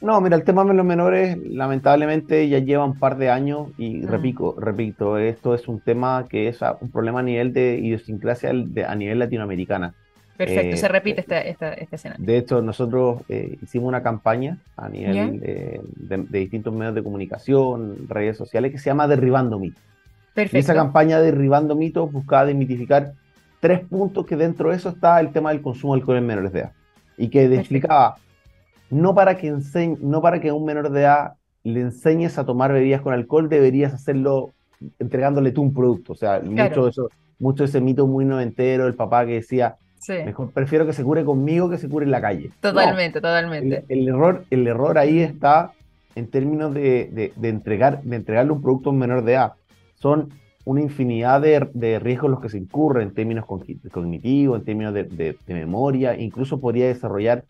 No, 0.00 0.20
mira, 0.20 0.36
el 0.36 0.44
tema 0.44 0.64
de 0.64 0.74
los 0.74 0.86
menores 0.86 1.38
lamentablemente 1.38 2.48
ya 2.48 2.58
lleva 2.58 2.84
un 2.84 2.98
par 2.98 3.16
de 3.16 3.30
años 3.30 3.68
y 3.78 4.02
repito, 4.02 4.54
repito, 4.58 5.18
esto 5.18 5.54
es 5.54 5.66
un 5.66 5.80
tema 5.80 6.26
que 6.28 6.48
es 6.48 6.60
un 6.80 6.90
problema 6.90 7.20
a 7.20 7.22
nivel 7.22 7.52
de 7.52 7.78
idiosincrasia 7.78 8.50
a 8.50 8.94
nivel 8.94 9.18
latinoamericana. 9.18 9.94
Perfecto, 10.36 10.76
se 10.76 10.86
eh, 10.86 10.88
repite 10.88 11.20
esta, 11.22 11.40
esta, 11.40 11.72
escena. 11.72 12.14
De 12.16 12.36
hecho, 12.36 12.62
nosotros 12.62 13.22
eh, 13.28 13.58
hicimos 13.60 13.88
una 13.88 14.04
campaña 14.04 14.58
a 14.76 14.88
nivel 14.88 15.40
de, 15.40 15.80
distintos 16.30 16.72
medios 16.72 16.94
de 16.94 17.02
comunicación, 17.02 18.06
redes 18.08 18.36
sociales, 18.36 18.70
que 18.70 18.78
se 18.78 18.90
llama 18.90 19.08
Derribando 19.08 19.58
Mitos. 19.58 19.82
Perfecto. 20.34 20.58
Y 20.58 20.60
esa 20.60 20.74
campaña 20.74 21.18
Derribando 21.20 21.74
Mitos 21.74 22.12
buscaba 22.12 22.46
desmitificar 22.46 23.14
tres 23.58 23.80
puntos 23.80 24.26
que 24.26 24.36
dentro 24.36 24.70
de 24.70 24.76
eso 24.76 24.90
está 24.90 25.18
el 25.18 25.32
tema 25.32 25.50
del 25.50 25.60
consumo 25.60 25.94
de 25.94 26.00
alcohol 26.00 26.18
en 26.18 26.26
menores 26.26 26.52
de 26.52 26.60
edad 26.60 26.72
y 27.18 27.28
que 27.28 27.44
explicaba, 27.54 28.16
no 28.90 29.14
para, 29.14 29.36
que 29.36 29.48
enseñe, 29.48 29.98
no 30.00 30.22
para 30.22 30.40
que 30.40 30.48
a 30.48 30.54
un 30.54 30.64
menor 30.64 30.90
de 30.90 31.00
edad 31.00 31.34
le 31.64 31.80
enseñes 31.80 32.38
a 32.38 32.46
tomar 32.46 32.72
bebidas 32.72 33.02
con 33.02 33.12
alcohol, 33.12 33.48
deberías 33.48 33.92
hacerlo 33.92 34.52
entregándole 34.98 35.52
tú 35.52 35.62
un 35.62 35.74
producto. 35.74 36.12
O 36.12 36.16
sea, 36.16 36.40
mucho, 36.40 36.84
de 36.84 36.90
eso, 36.90 37.10
mucho 37.38 37.64
ese 37.64 37.80
mito 37.80 38.06
muy 38.06 38.24
noventero, 38.24 38.86
el 38.86 38.94
papá 38.94 39.26
que 39.26 39.34
decía, 39.34 39.76
mejor 40.08 40.52
prefiero 40.52 40.86
que 40.86 40.92
se 40.92 41.02
cure 41.04 41.24
conmigo 41.24 41.68
que 41.68 41.78
se 41.78 41.88
cure 41.88 42.06
en 42.06 42.12
la 42.12 42.20
calle. 42.20 42.50
Totalmente, 42.60 43.20
totalmente. 43.20 43.84
El, 43.88 44.08
error, 44.08 44.44
el 44.50 44.66
error 44.66 44.96
ahí 44.96 45.20
está 45.20 45.72
en 46.14 46.28
términos 46.28 46.72
de, 46.72 47.32
de, 47.36 47.48
entregar, 47.48 48.02
de 48.02 48.16
entregarle 48.16 48.52
un 48.52 48.62
producto 48.62 48.90
a 48.90 48.92
un 48.92 48.98
menor 48.98 49.24
de 49.24 49.32
edad. 49.32 49.52
Son 49.96 50.30
una 50.68 50.82
infinidad 50.82 51.40
de, 51.40 51.98
riesgos 51.98 52.30
los 52.30 52.40
que 52.40 52.50
se 52.50 52.58
incurren 52.58 53.08
en 53.08 53.14
términos 53.14 53.46
cognitivos, 53.46 54.58
en 54.58 54.64
términos 54.66 54.92
de, 54.92 55.38
memoria, 55.46 56.14
incluso 56.14 56.60
podría 56.60 56.88
desarrollar 56.88 57.44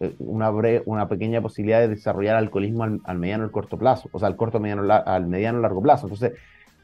eh, 0.00 0.14
una, 0.18 0.50
una 0.86 1.06
pequeña 1.06 1.42
posibilidad 1.42 1.80
de 1.80 1.88
desarrollar 1.88 2.36
alcoholismo 2.36 2.84
al, 2.84 3.18
mediano 3.18 3.44
y 3.44 3.50
corto 3.50 3.76
plazo, 3.76 4.08
o 4.12 4.18
sea, 4.18 4.28
al 4.28 4.36
corto 4.36 4.60
mediano 4.60 4.90
al 4.90 5.26
mediano 5.26 5.60
largo 5.60 5.82
plazo. 5.82 6.06
Entonces, 6.06 6.32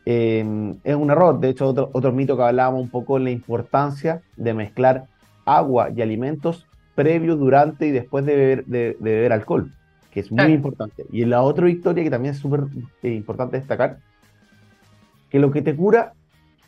em, 0.04 0.76
es 0.84 0.94
un 0.94 1.10
error. 1.10 1.40
De 1.40 1.48
hecho, 1.48 1.68
otro, 1.68 1.88
otro 1.94 2.12
mito 2.12 2.36
que 2.36 2.42
hablábamos 2.42 2.82
un 2.82 2.90
poco 2.90 3.16
en 3.16 3.24
la 3.24 3.30
importancia 3.30 4.20
de 4.36 4.52
mezclar 4.52 5.06
agua 5.46 5.88
y 5.96 6.02
alimentos 6.02 6.66
previo, 6.94 7.36
durante 7.36 7.86
y 7.86 7.90
después 7.90 8.26
de 8.26 8.36
beber, 8.36 8.64
de, 8.66 8.98
beber 9.00 9.32
alcohol, 9.32 9.72
que 10.10 10.20
es 10.20 10.30
muy 10.30 10.52
importante. 10.52 11.06
Y 11.10 11.24
la 11.24 11.40
otra 11.40 11.70
historia 11.70 12.04
que 12.04 12.10
también 12.10 12.34
es 12.34 12.40
súper 12.40 12.64
eh, 13.02 13.14
importante 13.14 13.56
destacar 13.56 13.96
que 15.30 15.38
lo 15.38 15.50
que 15.50 15.62
te 15.62 15.74
cura 15.74 16.12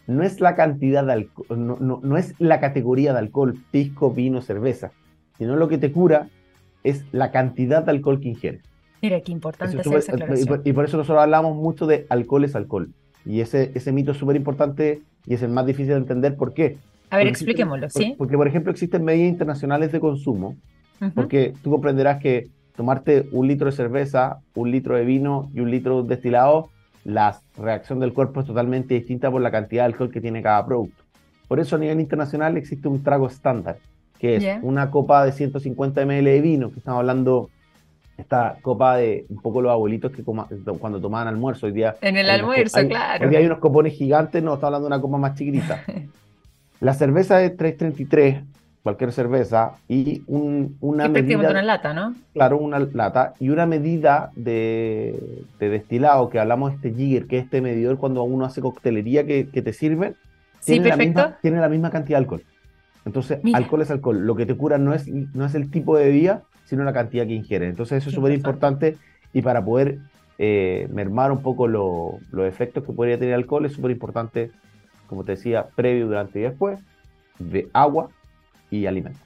no 0.07 0.23
es 0.23 0.41
la 0.41 0.55
cantidad 0.55 1.05
de 1.05 1.13
alcohol, 1.13 2.01
no, 2.03 2.17
es 2.17 2.35
la 2.39 2.61
categoría 2.61 3.13
de 3.13 3.19
alcohol, 3.19 3.59
pisco, 3.71 4.13
vino, 4.13 4.41
cerveza, 4.41 4.93
sino 5.39 5.57
lo 5.57 5.69
que 5.69 5.79
te 5.79 5.93
cura 5.93 6.29
es 6.83 7.05
la 7.13 7.31
cantidad 7.31 7.85
de 7.85 7.91
alcohol 7.93 8.21
que 8.21 8.29
ingieres. 8.29 8.63
Mira, 9.01 9.21
qué 9.21 9.33
importante 9.33 9.81
es 9.81 9.87
esa 9.87 10.15
y, 10.65 10.73
por, 10.73 10.85
eso 10.85 10.97
nosotros 10.97 11.23
hablamos 11.23 11.57
mucho 11.57 11.87
de 11.87 12.07
alcohol 12.09 12.45
es 12.45 12.55
alcohol. 12.55 12.91
Y 13.25 13.41
ese, 13.41 13.73
ese 13.75 13.93
mito 13.93 14.13
es 14.13 14.19
súper 14.19 14.37
importante 14.37 15.03
y 15.27 15.35
es 15.35 15.43
el 15.43 15.51
más 15.51 15.67
difícil 15.67 15.89
de 15.89 15.99
entender. 15.99 16.37
¿Por 16.37 16.55
qué? 16.55 16.79
A 17.11 17.17
ver, 17.17 17.27
expliquémoslo, 17.27 17.91
¿sí? 17.91 18.15
Porque, 18.17 18.37
por 18.37 18.49
ejemplo, 18.49 18.73
existen 18.73 19.05
medidas 19.05 19.29
internacionales 19.29 19.93
de 19.93 20.01
consumo, 20.01 20.57
porque 21.15 21.53
tú 21.63 21.71
comprenderás 21.71 22.21
que 22.21 22.49
tomarte 22.77 23.27
un 23.33 23.49
litro 23.49 23.67
de 23.67 23.73
cerveza, 23.73 24.39
un 24.55 24.71
litro 24.71 24.97
de 24.97 25.05
vino 25.05 25.51
y 25.53 25.61
un 25.61 25.71
litro 25.71 26.03
de 26.03 26.09
destilado 26.09 26.71
la 27.05 27.41
reacción 27.57 28.01
del 28.01 28.13
cuerpo 28.13 28.41
es 28.41 28.47
totalmente 28.47 28.95
distinta 28.95 29.31
por 29.31 29.41
la 29.41 29.51
cantidad 29.51 29.83
de 29.83 29.87
alcohol 29.87 30.11
que 30.11 30.21
tiene 30.21 30.43
cada 30.43 30.65
producto. 30.65 31.03
Por 31.49 31.61
eso 31.61 31.77
a 31.77 31.79
nivel 31.79 32.01
internacional 32.01 32.57
existe 32.57 32.89
un 32.89 33.03
trago 33.03 33.27
estándar, 33.27 33.79
que 34.19 34.37
es 34.37 34.59
una 34.63 34.91
copa 34.91 35.25
de 35.25 35.33
150 35.33 36.01
ml 36.07 36.25
de 36.25 36.41
vino, 36.41 36.73
que 36.73 36.79
estamos 36.79 37.01
hablando, 37.01 37.51
esta 38.17 38.57
copa 38.63 38.97
de 38.97 39.27
un 39.29 39.43
poco 39.43 39.61
los 39.61 39.73
abuelitos 39.73 40.13
que 40.13 40.23
cuando 40.23 41.01
tomaban 41.01 41.29
almuerzo. 41.29 41.67
Hoy 41.67 41.73
día, 41.73 41.97
en 42.01 42.17
el 42.17 42.31
almuerzo, 42.31 42.87
claro. 42.87 43.25
Hoy 43.25 43.31
día 43.31 43.41
hay 43.41 43.47
unos 43.47 43.59
copones 43.59 43.95
gigantes, 43.95 44.43
no, 44.43 44.55
está 44.55 44.67
hablando 44.67 44.89
de 44.89 44.95
una 44.95 45.03
copa 45.03 45.19
más 45.19 45.35
chiquitita. 45.35 45.83
la 46.81 46.95
cerveza 46.95 47.37
de 47.39 47.51
333 47.51 48.45
cualquier 48.83 49.13
cerveza 49.13 49.77
y 49.89 50.23
un, 50.27 50.77
una 50.81 51.09
medida... 51.09 51.51
una 51.51 51.63
lata, 51.63 51.95
¿no? 51.95 52.15
Claro, 52.35 52.59
una 52.59 52.81
lata 52.81 53.35
y 53.39 53.51
una 53.51 53.67
medida 53.67 54.31
de, 54.35 55.45
destilado, 55.59 56.29
que 56.31 56.41
hablamos 56.41 56.71
de 56.71 56.77
este 56.77 56.95
jigger, 56.95 57.27
que 57.27 57.39
es 57.39 57.45
este 57.45 57.61
medidor 57.61 57.99
cuando 57.99 58.23
uno 58.25 58.45
hace 58.45 58.61
coctelería 58.61 59.25
que, 59.25 59.45
te 59.45 59.73
sirve, 59.73 60.15
sí, 60.61 60.73
tiene, 60.73 60.89
La 60.89 60.97
misma, 60.97 61.39
tiene 61.41 61.61
la 61.61 61.69
misma 61.69 61.91
cantidad 61.91 62.19
de 62.19 62.25
alcohol. 62.25 62.43
Entonces, 63.05 63.41
alcohol 63.55 63.83
es 63.83 63.91
alcohol. 63.91 64.27
Lo 64.27 64.35
que 64.37 64.47
te 64.47 64.57
cura 64.57 64.79
no 64.79 64.95
es, 64.95 65.09
no 65.09 65.45
es 65.45 65.55
el 65.55 65.71
tipo 65.71 65.97
de 65.97 66.07
bebida, 66.07 66.43
sino 66.65 66.85
la 66.85 66.93
cantidad 66.93 67.27
que 67.27 67.35
ingieres. 67.35 67.71
Entonces, 67.71 67.99
eso 67.99 68.11
es 68.11 68.15
súper 68.15 68.33
importante 68.33 68.97
y 69.33 69.43
para 69.43 69.65
poder 69.65 69.99
eh, 70.39 70.89
mermar 70.93 71.31
un 71.33 71.43
poco 71.43 71.69
los 71.69 72.21
efectos 72.47 72.85
que 72.85 72.93
podría 72.93 73.19
tener 73.19 73.35
el 73.35 73.41
alcohol, 73.41 73.65
es 73.65 73.73
súper 73.73 73.93
importante, 73.93 74.51
como 75.07 75.25
te 75.25 75.33
decía, 75.33 75.67
previo, 75.75 76.07
durante 76.07 76.41
y 76.41 76.43
después, 76.43 76.81
de 77.39 77.69
agua, 77.73 78.11
y 78.73 78.87
alimentos. 78.87 79.23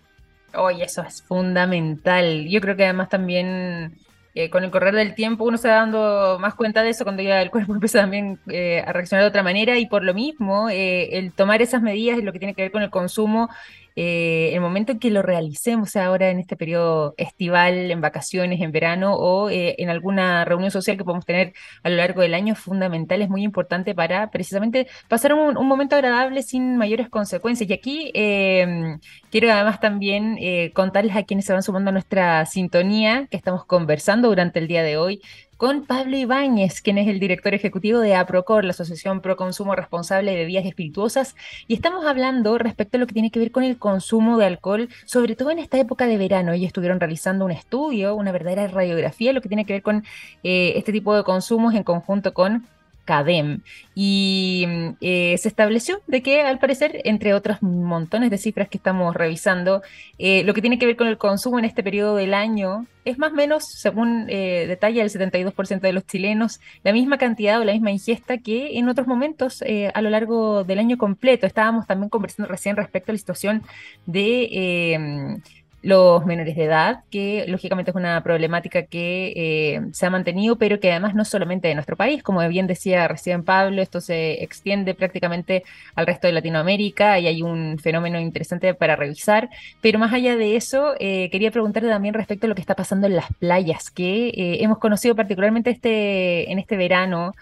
Oye, 0.55 0.85
eso 0.85 1.03
es 1.03 1.23
fundamental. 1.23 2.47
Yo 2.49 2.61
creo 2.61 2.77
que 2.77 2.85
además 2.85 3.09
también 3.09 3.99
eh, 4.35 4.51
con 4.51 4.65
el 4.65 4.71
correr 4.71 4.95
del 4.95 5.15
tiempo 5.15 5.45
uno 5.45 5.57
se 5.57 5.69
va 5.69 5.77
dando 5.77 6.39
más 6.41 6.55
cuenta 6.55 6.83
de 6.83 6.91
eso 6.91 7.05
cuando 7.05 7.23
ya 7.23 7.41
el 7.41 7.51
cuerpo 7.51 7.73
empieza 7.75 8.01
también 8.01 8.39
eh, 8.49 8.83
a 8.87 8.93
reaccionar 8.93 9.25
de 9.25 9.29
otra 9.29 9.43
manera 9.43 9.79
y 9.79 9.87
por 9.87 10.03
lo 10.05 10.15
mismo 10.15 10.69
eh, 10.69 11.19
el 11.19 11.33
tomar 11.33 11.63
esas 11.63 11.83
medidas 11.83 12.19
en 12.19 12.27
lo 12.27 12.33
que 12.33 12.39
tiene 12.39 12.55
que 12.55 12.63
ver 12.63 12.73
con 12.73 12.83
el 12.83 12.91
consumo 12.91 13.49
eh, 13.97 14.51
el 14.53 14.61
momento 14.61 14.93
en 14.93 14.99
que 14.99 15.11
lo 15.11 15.23
realicemos 15.23 15.97
ahora 15.97 16.29
en 16.29 16.39
este 16.39 16.55
periodo 16.55 17.15
estival, 17.17 17.91
en 17.91 18.03
vacaciones, 18.03 18.61
en 18.61 18.71
verano 18.71 19.15
o 19.15 19.49
eh, 19.49 19.75
en 19.79 19.89
alguna 19.89 20.45
reunión 20.45 20.71
social 20.71 20.99
que 20.99 21.05
podemos 21.05 21.25
tener 21.25 21.55
a 21.83 21.89
lo 21.89 21.97
largo 21.97 22.21
del 22.21 22.35
año 22.35 22.53
es 22.53 22.59
fundamental, 22.59 23.23
es 23.23 23.31
muy 23.31 23.43
importante 23.43 23.95
para 23.95 24.31
precisamente 24.31 24.87
pasar 25.09 25.33
un, 25.33 25.67
momento 25.67 25.97
agradable 25.97 26.43
sin 26.43 26.77
mayores 26.77 27.09
consecuencias. 27.09 27.69
Y 27.71 27.73
aquí 27.73 28.11
em, 28.15 28.99
quiero 29.31 29.51
además 29.51 29.81
también 29.81 30.37
eh, 30.41 30.73
contarles 30.75 31.17
a 31.17 31.25
quienes 31.25 31.47
se 31.47 31.55
van 31.55 31.63
sumando 31.63 31.89
a 31.89 31.93
nuestra 31.93 32.45
sintonía 32.47 33.27
que 33.31 33.37
estamos 33.39 33.65
conversando 33.65 34.29
durante 34.29 34.59
el 34.59 34.69
día 34.69 34.83
de 34.83 34.99
hoy 34.99 35.23
con 35.57 35.87
Pablo 35.87 36.17
Ibáñez, 36.17 36.83
quien 36.83 36.99
es 36.99 37.09
el 37.09 37.19
director 37.19 37.55
ejecutivo 37.55 38.01
de 38.01 38.15
APROCOR, 38.15 38.65
la 38.65 38.73
Asociación 38.73 39.21
Pro 39.21 39.37
Consumo 39.37 39.75
Responsable 39.75 40.33
de 40.33 40.37
Bebidas 40.39 40.67
Espirituosas, 40.67 41.35
y 41.67 41.75
estamos 41.75 42.05
hablando 42.05 42.59
respecto 42.59 42.97
a 42.97 43.01
lo 43.01 43.07
que 43.07 43.15
tiene 43.15 43.31
que 43.31 43.39
ver 43.39 43.53
con 43.53 43.65
el 43.65 43.79
consumo 43.79 44.37
de 44.39 44.47
alcohol, 44.47 44.89
sobre 45.07 45.35
todo 45.37 45.51
en 45.51 45.59
esta 45.59 45.79
época 45.79 46.07
de 46.07 46.19
verano. 46.19 46.53
Ellos 46.53 46.69
estuvieron 46.69 47.01
realizando 47.01 47.45
un 47.45 47.53
estudio, 47.53 48.15
una 48.15 48.33
verdadera 48.33 48.67
radiografía, 48.69 49.33
lo 49.33 49.41
que 49.41 49.49
tiene 49.49 49.65
que 49.65 49.75
ver 49.75 49.83
con 49.83 50.05
eh, 50.43 50.75
este 50.77 50.93
tipo 50.93 51.17
de 51.17 51.25
consumos 51.25 51.75
en 51.75 51.85
conjunto 51.85 52.35
con 52.35 52.67
CADEM. 53.07 53.63
Y 53.95 54.67
eh, 55.01 55.37
se 55.39 55.49
estableció 55.49 56.03
de 56.07 56.23
que, 56.23 56.43
al 56.43 56.59
parecer, 56.59 57.01
entre 57.05 57.33
otros 57.33 57.63
montones 57.63 58.31
de 58.31 58.37
cifras 58.37 58.69
que 58.69 58.77
estamos 58.77 59.17
revisando, 59.17 59.83
eh, 60.19 60.43
lo 60.45 60.53
que 60.53 60.61
tiene 60.61 60.79
que 60.79 60.85
ver 60.85 60.97
con 60.97 61.07
el 61.07 61.17
consumo 61.17 61.59
en 61.59 61.65
este 61.65 61.83
periodo 61.83 62.17
del 62.17 62.35
año 62.35 62.87
es 63.07 63.19
más 63.19 63.33
o 63.33 63.37
menos, 63.37 63.65
según 63.65 64.27
eh, 64.29 64.67
detalla 64.67 65.03
el 65.03 65.11
72% 65.11 65.81
de 65.81 65.93
los 65.93 66.05
chilenos, 66.07 66.61
la 66.83 66.93
misma 66.93 67.17
cantidad 67.17 67.61
o 67.61 67.65
la 67.65 67.73
misma 67.73 67.93
ingesta 67.93 68.39
que 68.39 68.79
en 68.79 68.89
otros 68.89 69.07
momentos 69.07 69.63
a 69.95 70.03
lo 70.03 70.11
largo 70.11 70.65
del 70.65 70.81
año 70.81 70.99
completo. 70.99 71.47
Estábamos 71.47 71.87
también 71.87 72.11
conversando 72.11 72.51
recién 72.51 72.77
respecto 72.77 73.13
a 73.13 73.15
la 73.15 73.19
situación 73.19 73.63
de 74.07 75.41
los 75.87 76.27
menores 76.27 76.57
de 76.57 76.65
edad, 76.65 77.05
que 77.13 77.45
lógicamente 77.47 77.93
es 77.93 77.95
una 77.95 78.21
problemática 78.25 78.87
que 78.87 79.33
eh, 79.37 79.83
se 79.93 80.05
ha 80.05 80.11
mantenido, 80.11 80.57
pero 80.57 80.81
que 80.81 80.91
además 80.91 81.15
no 81.15 81.25
solamente 81.25 81.69
de 81.69 81.77
nuestro 81.77 81.97
país, 81.97 82.25
como 82.25 82.47
bien 82.49 82.67
decía 82.67 83.07
recién 83.07 83.45
Pablo, 83.45 83.81
esto 83.81 84.01
se 84.01 84.43
extiende 84.43 84.95
prácticamente 84.95 85.63
al 85.95 86.09
resto 86.09 86.27
de 86.27 86.33
Latinoamérica 86.33 87.21
y 87.21 87.29
hay 87.29 87.41
un 87.41 87.79
fenómeno 87.79 88.19
interesante 88.19 88.75
para 88.75 88.97
revisar, 88.97 89.49
pero 89.81 90.01
más 90.01 90.13
allá 90.13 90.35
de 90.35 90.57
eso, 90.57 90.95
eh, 90.99 91.31
quería 91.31 91.53
preguntarte 91.53 91.89
también 91.89 92.15
respecto 92.15 92.47
a 92.47 92.49
lo 92.49 92.57
que 92.57 92.63
está 92.63 92.75
pasando 92.75 93.07
en 93.07 93.15
las 93.15 93.33
playas, 93.39 93.93
que 93.93 94.31
eh, 94.31 94.65
hemos 94.65 94.79
conocido 94.79 95.15
particularmente 95.15 95.71
este, 95.71 96.51
en 96.51 96.59
este 96.59 96.77
verano. 96.77 97.33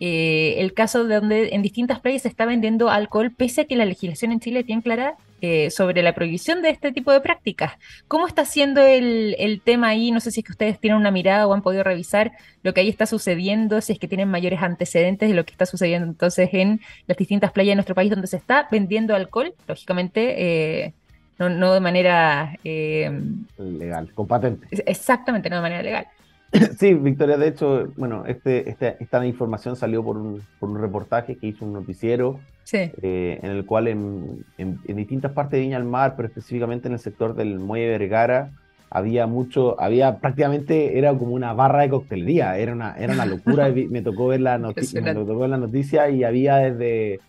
el 0.00 0.74
caso 0.74 1.04
de 1.04 1.14
donde 1.20 1.50
en 1.54 1.62
distintas 1.62 2.00
playas 2.00 2.22
se 2.22 2.28
está 2.28 2.46
vendiendo 2.46 2.90
alcohol, 2.90 3.30
pese 3.30 3.60
a 3.60 3.64
que 3.66 3.76
la 3.76 3.84
legislación 3.84 4.32
en 4.32 4.40
Chile 4.40 4.64
tiene 4.64 4.82
clara 4.82 5.14
eh, 5.44 5.70
sobre 5.70 6.04
la 6.04 6.14
prohibición 6.14 6.62
de 6.62 6.70
este 6.70 6.92
tipo 6.92 7.10
de 7.10 7.20
prácticas. 7.20 7.72
¿Cómo 8.06 8.28
está 8.28 8.44
siendo 8.44 8.80
el, 8.80 9.60
tema 9.64 9.88
ahí? 9.88 10.12
No 10.12 10.20
sé 10.20 10.30
si 10.30 10.38
es 10.38 10.46
que 10.46 10.52
ustedes 10.52 10.78
tienen 10.78 11.00
una 11.00 11.10
mirada 11.10 11.48
o 11.48 11.52
han 11.52 11.62
podido 11.62 11.82
revisar 11.82 12.30
lo 12.62 12.72
que 12.72 12.80
ahí 12.80 12.88
está 12.88 13.06
sucediendo, 13.06 13.80
si 13.80 13.92
es 13.92 13.98
que 13.98 14.06
tienen 14.06 14.28
mayores 14.28 14.62
antecedentes 14.62 15.28
de 15.28 15.34
lo 15.34 15.44
que 15.44 15.50
está 15.50 15.66
sucediendo 15.66 16.06
entonces 16.06 16.50
en 16.52 16.80
las 17.08 17.16
distintas 17.16 17.50
playas 17.50 17.72
de 17.72 17.74
nuestro 17.74 17.96
país 17.96 18.08
donde 18.08 18.28
se 18.28 18.36
está 18.36 18.68
vendiendo 18.70 19.16
alcohol, 19.16 19.52
lógicamente. 19.66 20.84
Eh, 20.86 20.94
no, 21.38 21.74
de 21.74 21.80
manera 21.80 22.56
eh, 22.62 23.10
legal, 23.58 24.12
con 24.14 24.28
patente. 24.28 24.68
Exactamente, 24.86 25.50
no 25.50 25.56
de 25.56 25.62
manera 25.62 25.82
legal. 25.82 26.06
Sí, 26.78 26.94
Victoria, 26.94 27.38
de 27.38 27.48
hecho, 27.48 27.92
bueno, 27.96 28.24
este, 28.26 28.68
este, 28.68 28.96
esta 29.00 29.24
información 29.26 29.76
salió 29.76 30.04
por 30.04 30.16
un, 30.18 30.42
por 30.58 30.68
un 30.68 30.80
reportaje 30.80 31.36
que 31.36 31.46
hizo 31.46 31.64
un 31.64 31.72
noticiero 31.72 32.40
eh, 32.72 33.38
en 33.42 33.50
el 33.50 33.66
cual 33.66 33.88
en, 33.88 34.44
distintas 34.86 35.32
partes 35.32 35.52
de 35.52 35.60
Viña 35.60 35.78
del 35.78 35.88
Mar, 35.88 36.14
pero 36.16 36.28
específicamente 36.28 36.88
en 36.88 36.94
el 36.94 37.00
sector 37.00 37.34
del 37.34 37.58
Muelle 37.58 37.98
Vergara, 37.98 38.50
había 38.90 39.26
mucho, 39.26 39.80
había 39.80 40.18
prácticamente, 40.18 40.98
era 40.98 41.16
como 41.16 41.32
una 41.32 41.54
barra 41.54 41.82
de 41.82 41.88
coctelería, 41.88 42.58
era 42.58 42.72
una, 42.72 42.94
era 42.98 43.14
una 43.14 43.26
locura, 43.26 43.68
me 43.90 44.02
tocó 44.02 44.28
ver 44.28 44.40
la 44.40 44.58
noticia, 44.58 45.00
me 45.00 45.14
tocó 45.14 45.38
ver 45.38 45.50
la 45.50 45.56
noticia 45.56 46.10
y 46.10 46.24
había 46.24 46.56
desde, 46.56 47.20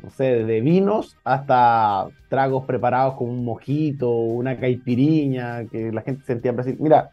no 0.00 0.10
sé, 0.10 0.24
desde 0.24 0.60
vinos 0.60 1.16
hasta 1.24 2.06
tragos 2.28 2.64
preparados 2.64 3.14
con 3.14 3.28
un 3.28 3.44
mojito, 3.44 4.10
una 4.10 4.56
caipiriña, 4.56 5.64
que 5.66 5.90
la 5.90 6.02
gente 6.02 6.24
sentía 6.24 6.50
en 6.50 6.56
Brasil. 6.56 6.76
Mira, 6.78 7.10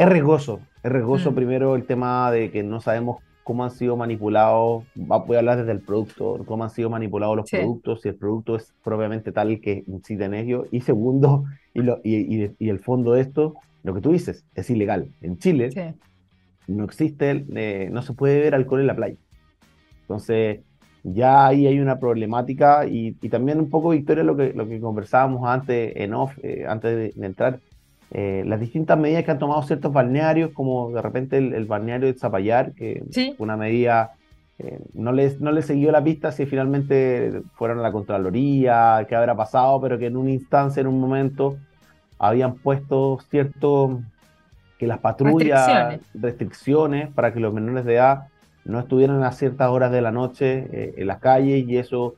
es 0.00 0.08
riesgoso, 0.08 0.60
es 0.82 0.90
riesgoso 0.90 1.30
mm. 1.30 1.34
primero 1.34 1.76
el 1.76 1.84
tema 1.84 2.30
de 2.30 2.50
que 2.50 2.62
no 2.62 2.80
sabemos 2.80 3.18
cómo 3.44 3.64
han 3.64 3.70
sido 3.70 3.98
manipulados, 3.98 4.84
voy 4.94 5.36
a 5.36 5.40
hablar 5.40 5.58
desde 5.58 5.72
el 5.72 5.80
producto, 5.80 6.42
cómo 6.46 6.64
han 6.64 6.70
sido 6.70 6.88
manipulados 6.88 7.36
los 7.36 7.50
productos, 7.50 8.00
si 8.00 8.08
el 8.08 8.14
producto 8.14 8.56
es 8.56 8.72
propiamente 8.82 9.30
tal 9.30 9.60
que 9.60 9.84
incita 9.86 10.24
en 10.24 10.32
ello, 10.32 10.64
y 10.70 10.80
segundo, 10.80 11.44
y, 11.74 11.82
lo, 11.82 12.00
y, 12.02 12.50
y, 12.58 12.68
el 12.70 12.78
fondo 12.78 13.12
de 13.12 13.20
esto, 13.20 13.56
lo 13.82 13.92
que 13.92 14.00
tú 14.00 14.12
dices, 14.12 14.46
es 14.54 14.70
ilegal. 14.70 15.10
En 15.20 15.36
Chile 15.36 15.96
no 16.66 16.84
existe, 16.84 17.44
eh, 17.54 17.90
no 17.92 18.00
se 18.00 18.14
puede 18.14 18.40
ver 18.40 18.54
alcohol 18.54 18.80
en 18.80 18.86
la 18.86 18.96
playa. 18.96 19.16
Entonces, 20.02 20.60
ya 21.02 21.46
ahí 21.46 21.66
hay 21.66 21.78
una 21.78 21.98
problemática 21.98 22.86
y, 22.86 23.12
también 23.28 23.58
un 23.58 23.68
poco, 23.68 23.90
Victoria, 23.90 24.24
lo 24.24 24.34
que, 24.34 24.54
lo 24.54 24.66
que 24.66 24.80
conversábamos 24.80 25.46
antes 25.46 25.92
en 25.94 26.14
off, 26.14 26.38
eh, 26.42 26.64
antes 26.66 27.14
de 27.14 27.26
entrar, 27.26 27.60
eh, 28.12 28.42
las 28.46 28.58
distintas 28.58 28.98
medidas 28.98 29.24
que 29.24 29.30
han 29.30 29.38
tomado 29.38 29.62
ciertos 29.62 29.92
balnearios, 29.92 30.50
como 30.52 30.90
de 30.90 31.00
repente 31.00 31.38
el, 31.38 31.64
balneario 31.66 32.06
de 32.06 32.18
Zapallar, 32.18 32.72
que 32.72 33.04
una 33.38 33.56
medida 33.56 34.12
eh, 34.58 34.80
no, 34.94 35.12
les, 35.12 35.40
no 35.40 35.52
les 35.52 35.66
siguió 35.66 35.92
la 35.92 36.02
pista 36.02 36.32
si 36.32 36.44
finalmente 36.44 37.42
fueron 37.54 37.78
a 37.78 37.82
la 37.82 37.92
Contraloría, 37.92 39.06
qué 39.08 39.14
habrá 39.14 39.34
pasado, 39.34 39.80
pero 39.80 39.98
que 39.98 40.06
en 40.06 40.16
una 40.16 40.30
instancia, 40.30 40.80
en 40.80 40.86
un 40.86 41.00
momento, 41.00 41.56
habían 42.18 42.56
puesto 42.56 43.18
cierto 43.30 44.00
que 44.76 44.86
las 44.86 44.98
patrullas, 44.98 46.00
restricciones. 46.14 47.10
para 47.10 47.32
que 47.32 47.40
los 47.40 47.54
menores 47.54 47.84
de 47.84 47.94
edad 47.94 48.28
no 48.64 48.80
estuvieran 48.80 49.22
a 49.22 49.32
ciertas 49.32 49.70
horas 49.70 49.92
de 49.92 50.02
la 50.02 50.10
noche 50.10 50.68
eh, 50.72 50.94
en 50.98 51.06
las 51.06 51.18
calles 51.20 51.66
y 51.66 51.78
eso 51.78 52.14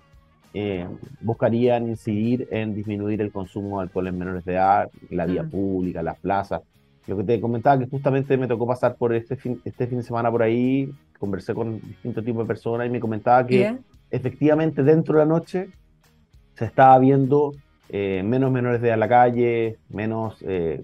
eh, 0.55 0.87
buscarían 1.21 1.89
incidir 1.89 2.49
en 2.51 2.75
disminuir 2.75 3.21
el 3.21 3.33
consumo 3.33 3.79
de 3.79 3.85
alcohol 3.85 4.07
en 4.07 4.19
menores 4.19 4.45
de 4.45 4.53
edad, 4.53 4.91
la 5.11 5.27
vía 5.27 5.45
pública, 5.45 6.03
las 6.03 6.19
plazas. 6.19 6.63
Lo 7.07 7.17
que 7.17 7.25
te 7.25 7.41
comentaba 7.41 7.79
que 7.79 7.87
justamente 7.87 8.37
me 8.37 8.47
tocó 8.47 8.67
pasar 8.67 8.97
por 8.97 9.15
este 9.15 9.37
fin, 9.37 9.61
este 9.65 9.87
fin 9.87 9.99
de 9.99 10.05
semana 10.05 10.31
por 10.31 10.43
ahí, 10.43 10.93
conversé 11.19 11.55
con 11.55 11.81
distintos 11.81 12.25
tipos 12.25 12.45
de 12.45 12.49
personas 12.49 12.87
y 12.87 12.91
me 12.91 13.01
comentaba 13.01 13.47
que 13.47 13.79
efectivamente 14.11 14.83
dentro 14.83 15.15
de 15.15 15.25
la 15.25 15.27
noche 15.27 15.71
se 16.55 16.65
estaba 16.67 16.99
viendo 16.99 17.53
eh, 17.89 18.23
menos 18.25 18.53
menores 18.53 18.81
de 18.81 18.89
edad 18.89 18.95
en 18.95 19.01
la 19.01 19.09
calle, 19.09 19.79
menos 19.89 20.37
eh, 20.43 20.83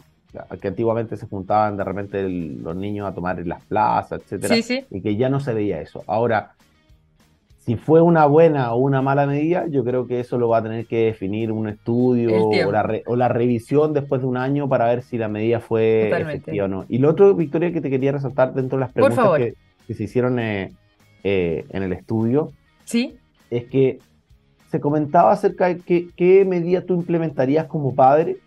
que 0.61 0.69
antiguamente 0.69 1.17
se 1.17 1.27
juntaban 1.27 1.77
de 1.77 1.85
repente 1.85 2.29
los 2.29 2.77
niños 2.77 3.09
a 3.09 3.15
tomar 3.15 3.39
en 3.39 3.49
las 3.49 3.65
plazas, 3.65 4.21
etcétera, 4.23 4.85
y 4.91 5.01
que 5.01 5.17
ya 5.17 5.29
no 5.29 5.41
se 5.41 5.53
veía 5.55 5.81
eso. 5.81 6.05
Ahora, 6.07 6.53
si 7.69 7.77
fue 7.77 8.01
una 8.01 8.25
buena 8.25 8.73
o 8.73 8.79
una 8.79 9.03
mala 9.03 9.27
medida, 9.27 9.67
yo 9.69 9.85
creo 9.85 10.07
que 10.07 10.21
eso 10.21 10.39
lo 10.39 10.49
va 10.49 10.57
a 10.57 10.63
tener 10.63 10.87
que 10.87 11.05
definir 11.05 11.53
un 11.53 11.69
estudio 11.69 12.49
o 12.49 13.17
la, 13.17 13.29
revisión 13.29 13.93
después 13.93 14.23
de 14.23 14.27
un 14.27 14.39
año 14.39 14.71
para 14.71 14.87
ver 14.87 15.03
si 15.03 15.19
la 15.19 15.29
medida 15.29 15.61
fue 15.61 16.09
efectiva 16.09 16.65
o 16.65 16.69
no. 16.69 16.87
Y 16.89 16.97
lo 16.97 17.11
otro, 17.11 17.35
Victoria, 17.35 17.71
que 17.71 17.83
te 17.83 17.91
quería 17.91 18.13
resaltar 18.13 18.55
dentro 18.55 18.79
de 18.79 18.87
las 18.87 18.93
preguntas 18.93 19.39
que, 19.87 19.93
se 19.93 20.03
hicieron 20.03 20.39
eh, 20.39 20.73
eh, 21.25 21.67
en 21.69 21.83
el 21.83 21.93
estudio, 21.93 22.53
¿Sí? 22.85 23.19
es 23.51 23.65
que 23.67 23.99
se 24.71 24.81
comentaba 24.81 25.33
acerca 25.33 25.67
de 25.67 25.79
qué 26.17 26.47
medida 26.47 26.81
tú 26.81 26.95
implementarías 26.95 27.67
como 27.67 27.95
padre 27.95 28.39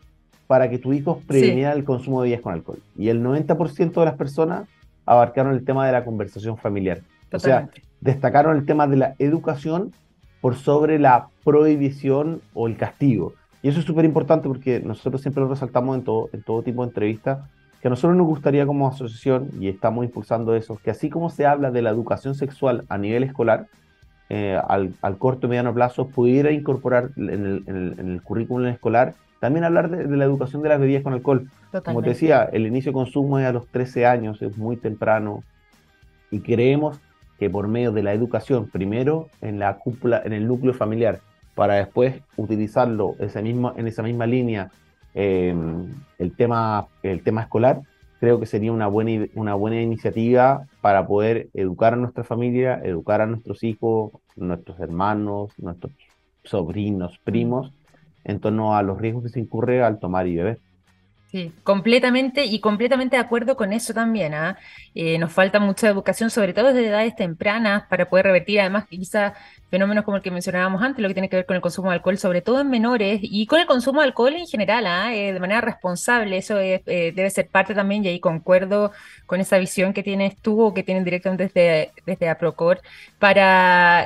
para 0.48 0.68
que 0.68 0.80
tu 0.80 0.94
hijo 0.94 1.22
previniera 1.28 1.74
el 1.74 1.84
consumo 1.84 2.24
de 2.24 2.30
bebidas 2.30 2.42
con 2.42 2.54
alcohol. 2.54 2.80
Y 2.98 3.10
el 3.10 3.22
90% 3.22 3.94
de 3.94 4.06
las 4.06 4.16
personas 4.16 4.68
abarcaron 5.06 5.54
el 5.54 5.64
tema 5.64 5.86
de 5.86 5.92
la 5.92 6.04
conversación 6.04 6.58
familiar. 6.58 7.02
O 7.32 7.38
sea, 7.38 7.70
destacaron 8.02 8.58
el 8.58 8.66
tema 8.66 8.88
de 8.88 8.98
la 8.98 9.16
educación 9.20 9.94
por 10.42 10.56
sobre 10.56 11.00
la 11.00 11.30
prohibición 11.46 12.42
o 12.54 12.68
el 12.68 12.76
castigo. 12.76 13.34
Y 13.62 13.70
eso 13.70 13.80
es 13.80 13.86
súper 13.86 14.06
importante 14.06 14.48
porque 14.48 14.80
nosotros 14.80 15.22
siempre 15.22 15.44
lo 15.44 15.50
resaltamos 15.50 15.98
en 15.98 16.04
todo, 16.04 16.30
en 16.34 16.42
todo 16.42 16.64
tipo 16.64 16.82
de 16.82 16.90
entrevistas, 16.90 17.40
que 17.80 17.88
a 17.88 17.92
nosotros 17.92 18.18
nos 18.18 18.28
gustaría 18.28 18.66
como 18.66 18.88
asociación, 18.88 19.50
y 19.60 19.68
estamos 19.68 20.04
impulsando 20.04 20.56
eso, 20.56 20.80
que 20.84 20.92
así 20.92 21.10
como 21.10 21.30
se 21.30 21.46
habla 21.46 21.72
de 21.72 21.82
la 21.82 21.90
educación 21.92 22.36
sexual 22.36 22.86
a 22.90 22.98
nivel 22.98 23.24
escolar, 23.24 23.68
eh, 24.30 24.60
al, 24.68 25.18
corto 25.18 25.48
y 25.48 25.50
mediano 25.50 25.74
plazo, 25.74 26.08
pudiera 26.08 26.52
incorporar 26.52 27.10
en 27.18 27.64
el, 27.68 28.22
currículum 28.24 28.68
escolar 28.68 29.14
también 29.42 29.66
hablar 29.66 29.90
de, 29.90 30.16
la 30.16 30.24
educación 30.24 30.62
de 30.62 30.70
las 30.70 30.80
bebidas 30.80 31.02
con 31.02 31.14
alcohol. 31.14 31.50
Como 31.84 32.04
te 32.04 32.10
decía, 32.10 32.44
el 32.44 32.68
inicio 32.68 32.92
de 32.92 32.94
consumo 32.94 33.40
es 33.40 33.46
a 33.46 33.52
los 33.52 33.68
13 33.68 34.06
años, 34.06 34.42
es 34.44 34.56
muy 34.56 34.78
temprano, 34.78 35.44
y 36.30 36.42
creemos 36.42 37.02
que 37.42 37.50
por 37.50 37.68
medio 37.68 37.92
de 37.92 38.04
la 38.04 38.14
educación, 38.14 38.70
primero 38.70 39.28
en 39.42 39.58
la 39.58 39.80
cúpula, 39.80 40.22
en 40.24 40.32
el 40.32 40.48
núcleo 40.48 40.76
familiar, 40.76 41.22
para 41.56 41.74
después 41.74 42.22
utilizarlo 42.38 43.16
ese 43.18 43.42
mismo, 43.42 43.74
en 43.76 43.88
esa 43.88 44.04
misma 44.04 44.28
línea 44.28 44.70
em, 45.16 45.88
el, 46.20 46.36
tema, 46.36 46.86
el 47.02 47.24
tema 47.24 47.42
escolar, 47.42 47.82
creo 48.20 48.40
que 48.40 48.46
sería 48.46 48.72
una 48.72 48.86
buena, 48.86 49.26
una 49.34 49.56
buena 49.56 49.82
iniciativa 49.82 50.68
para 50.82 51.08
poder 51.08 51.50
educar 51.56 51.94
a 51.94 51.96
nuestra 51.96 52.24
familia, 52.24 52.80
educar 52.84 53.22
a 53.22 53.26
nuestros 53.26 53.64
hijos, 53.64 54.12
nuestros 54.36 54.80
hermanos, 54.80 55.50
nuestros 55.58 55.94
sobrinos, 56.44 57.18
primos, 57.24 57.74
en 58.24 58.40
torno 58.40 58.76
a 58.76 58.84
los 58.84 59.02
riesgos 59.02 59.24
que 59.24 59.30
se 59.30 59.40
incurre 59.40 59.82
al 59.82 59.98
tomar 59.98 60.28
y 60.28 60.36
beber. 60.36 60.60
Sí, 61.32 61.54
completamente 61.64 62.44
y 62.44 62.60
completamente 62.60 63.16
de 63.16 63.22
acuerdo 63.22 63.56
con 63.56 63.72
eso 63.72 63.94
también. 63.94 64.34
¿ah? 64.34 64.58
Eh, 64.94 65.18
nos 65.18 65.32
falta 65.32 65.62
mucha 65.62 65.88
educación, 65.88 66.30
sobre 66.30 66.54
todo 66.54 66.74
desde 66.74 66.90
edades 66.90 67.16
tempranas, 67.16 67.84
para 67.88 68.10
poder 68.10 68.26
revertir 68.26 68.60
además 68.60 68.86
quizá 68.90 69.34
fenómenos 69.70 70.04
como 70.04 70.18
el 70.18 70.24
que 70.24 70.32
mencionábamos 70.32 70.82
antes, 70.84 71.02
lo 71.02 71.08
que 71.08 71.14
tiene 71.14 71.30
que 71.30 71.38
ver 71.38 71.46
con 71.46 71.56
el 71.56 71.62
consumo 71.62 71.90
de 71.90 71.96
alcohol, 71.96 72.18
sobre 72.18 72.42
todo 72.42 72.60
en 72.60 72.70
menores, 72.70 73.22
y 73.24 73.46
con 73.48 73.62
el 73.62 73.66
consumo 73.66 74.02
de 74.02 74.08
alcohol 74.08 74.34
en 74.34 74.46
general, 74.46 74.86
¿ah? 74.86 75.16
eh, 75.16 75.32
de 75.32 75.40
manera 75.40 75.62
responsable. 75.62 76.36
Eso 76.36 76.60
eh, 76.60 76.84
debe 76.86 77.30
ser 77.30 77.48
parte 77.48 77.74
también, 77.74 78.04
y 78.04 78.10
ahí 78.10 78.20
concuerdo 78.20 78.92
con 79.26 79.40
esa 79.40 79.58
visión 79.58 79.94
que 79.94 80.04
tienes 80.04 80.36
tú 80.36 80.62
o 80.62 80.74
que 80.74 80.84
tienen 80.84 81.06
directamente 81.06 81.44
desde, 81.46 81.94
desde 82.06 82.28
APROCOR, 82.28 82.82
para 83.18 84.06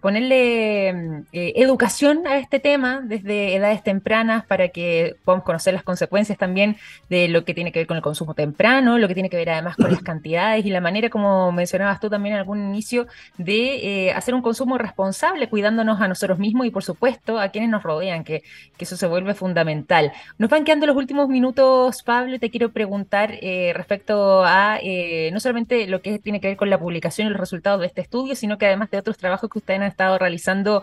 ponerle 0.00 0.92
mm, 0.92 1.22
educación 1.32 2.26
a 2.26 2.38
este 2.38 2.58
tema 2.58 3.00
desde 3.04 3.54
edades 3.54 3.84
tempranas, 3.84 4.44
para 4.44 4.70
que 4.70 5.14
podamos 5.24 5.44
conocer 5.44 5.74
las 5.74 5.84
consecuencias 5.84 6.36
también 6.36 6.47
también 6.48 6.76
de 7.10 7.28
lo 7.28 7.44
que 7.44 7.54
tiene 7.54 7.72
que 7.72 7.80
ver 7.80 7.86
con 7.86 7.96
el 7.96 8.02
consumo 8.02 8.34
temprano, 8.34 8.98
lo 8.98 9.06
que 9.06 9.14
tiene 9.14 9.28
que 9.28 9.36
ver 9.36 9.50
además 9.50 9.76
con 9.76 9.90
las 9.90 10.02
cantidades 10.02 10.64
y 10.64 10.70
la 10.70 10.80
manera, 10.80 11.10
como 11.10 11.52
mencionabas 11.52 12.00
tú 12.00 12.08
también 12.08 12.34
en 12.34 12.40
algún 12.40 12.58
inicio, 12.68 13.06
de 13.36 14.06
eh, 14.06 14.12
hacer 14.12 14.34
un 14.34 14.42
consumo 14.42 14.78
responsable, 14.78 15.48
cuidándonos 15.48 16.00
a 16.00 16.08
nosotros 16.08 16.38
mismos 16.38 16.66
y 16.66 16.70
por 16.70 16.82
supuesto 16.82 17.38
a 17.38 17.48
quienes 17.48 17.70
nos 17.70 17.82
rodean, 17.82 18.24
que, 18.24 18.42
eso 18.78 18.96
se 18.96 19.06
vuelve 19.06 19.34
fundamental. 19.34 20.12
Nos 20.38 20.48
van 20.48 20.64
quedando 20.64 20.86
los 20.86 20.96
últimos 20.96 21.28
minutos, 21.28 22.02
Pablo, 22.04 22.38
te 22.38 22.48
quiero 22.48 22.70
preguntar 22.70 23.34
eh, 23.42 23.72
respecto 23.74 24.44
a 24.44 24.78
eh, 24.82 25.28
no 25.32 25.40
solamente 25.40 25.86
lo 25.86 26.00
que 26.00 26.18
tiene 26.18 26.40
que 26.40 26.48
ver 26.48 26.56
con 26.56 26.70
la 26.70 26.78
publicación 26.78 27.26
y 27.26 27.30
los 27.30 27.40
resultados 27.40 27.80
de 27.80 27.86
este 27.86 28.00
estudio, 28.00 28.34
sino 28.34 28.56
que 28.56 28.64
además 28.64 28.90
de 28.90 28.96
otros 28.96 29.18
trabajos 29.18 29.50
que 29.50 29.58
ustedes 29.58 29.80
han 29.80 29.86
estado 29.86 30.16
realizando 30.16 30.82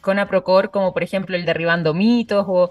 con 0.00 0.18
APROCOR, 0.18 0.70
como 0.70 0.92
por 0.92 1.02
ejemplo 1.04 1.36
el 1.36 1.44
Derribando 1.44 1.94
Mitos 1.94 2.44
o 2.48 2.70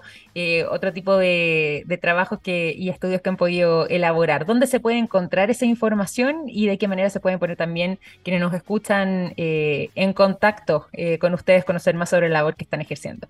otro 0.70 0.92
tipo 0.92 1.16
de, 1.16 1.69
de 1.86 1.98
trabajos 1.98 2.40
que, 2.40 2.74
y 2.76 2.88
estudios 2.88 3.20
que 3.20 3.28
han 3.28 3.36
podido 3.36 3.86
elaborar. 3.88 4.46
¿Dónde 4.46 4.66
se 4.66 4.80
puede 4.80 4.98
encontrar 4.98 5.50
esa 5.50 5.66
información 5.66 6.42
y 6.46 6.66
de 6.66 6.78
qué 6.78 6.88
manera 6.88 7.10
se 7.10 7.20
pueden 7.20 7.38
poner 7.38 7.56
también 7.56 7.98
quienes 8.22 8.40
nos 8.40 8.52
escuchan 8.54 9.32
eh, 9.36 9.90
en 9.94 10.12
contacto 10.12 10.86
eh, 10.92 11.18
con 11.18 11.34
ustedes, 11.34 11.64
conocer 11.64 11.94
más 11.94 12.10
sobre 12.10 12.28
la 12.28 12.40
labor 12.40 12.56
que 12.56 12.64
están 12.64 12.80
ejerciendo? 12.80 13.28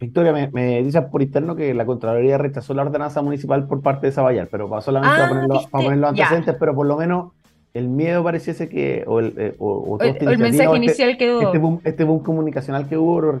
Victoria, 0.00 0.32
me, 0.32 0.48
me 0.48 0.82
dice 0.82 1.00
por 1.02 1.22
interno 1.22 1.54
que 1.54 1.72
la 1.74 1.86
Contraloría 1.86 2.38
rechazó 2.38 2.74
la 2.74 2.82
ordenanza 2.82 3.22
municipal 3.22 3.66
por 3.66 3.80
parte 3.80 4.06
de 4.06 4.12
Zabayar, 4.12 4.48
pero 4.48 4.68
va 4.68 4.80
solamente 4.80 5.14
ah, 5.14 5.28
para, 5.28 5.84
poner 5.84 5.98
los 5.98 6.10
antecedentes, 6.10 6.56
pero 6.58 6.74
por 6.74 6.86
lo 6.86 6.96
menos 6.96 7.32
el 7.74 7.88
miedo 7.88 8.24
pareciese 8.24 8.68
que, 8.68 9.04
o 9.06 9.20
el, 9.20 9.34
eh, 9.36 9.56
el 9.58 10.38
mensaje 10.38 10.64
este, 10.64 10.76
inicial 10.76 11.16
quedó. 11.16 11.40
Este 11.42 11.58
boom, 11.58 11.80
este 11.84 12.04
boom 12.04 12.22
comunicacional 12.22 12.88
que 12.88 12.96
hubo. 12.96 13.40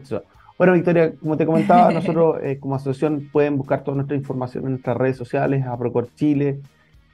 Bueno, 0.58 0.72
Victoria, 0.72 1.14
como 1.14 1.36
te 1.36 1.46
comentaba, 1.46 1.90
nosotros 1.94 2.38
eh, 2.42 2.58
como 2.58 2.74
asociación 2.74 3.28
pueden 3.32 3.56
buscar 3.56 3.84
toda 3.84 3.94
nuestra 3.94 4.16
información 4.16 4.64
en 4.64 4.70
nuestras 4.72 4.96
redes 4.96 5.16
sociales, 5.16 5.64
Aprocor 5.64 6.08
Chile, 6.16 6.58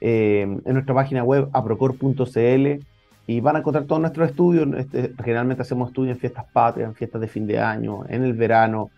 eh, 0.01 0.41
en 0.41 0.73
nuestra 0.73 0.95
página 0.95 1.23
web 1.23 1.47
aprocor.cl 1.53 2.83
y 3.27 3.39
van 3.39 3.55
a 3.55 3.59
encontrar 3.59 3.85
todos 3.85 4.01
nuestros 4.01 4.29
estudios. 4.29 4.67
Este, 4.75 5.13
generalmente 5.23 5.61
hacemos 5.61 5.89
estudios 5.89 6.15
en 6.15 6.19
fiestas 6.19 6.45
patrias, 6.51 6.89
en 6.89 6.95
fiestas 6.95 7.21
de 7.21 7.27
fin 7.27 7.45
de 7.45 7.59
año, 7.59 8.03
en 8.09 8.23
el 8.23 8.33
verano. 8.33 8.89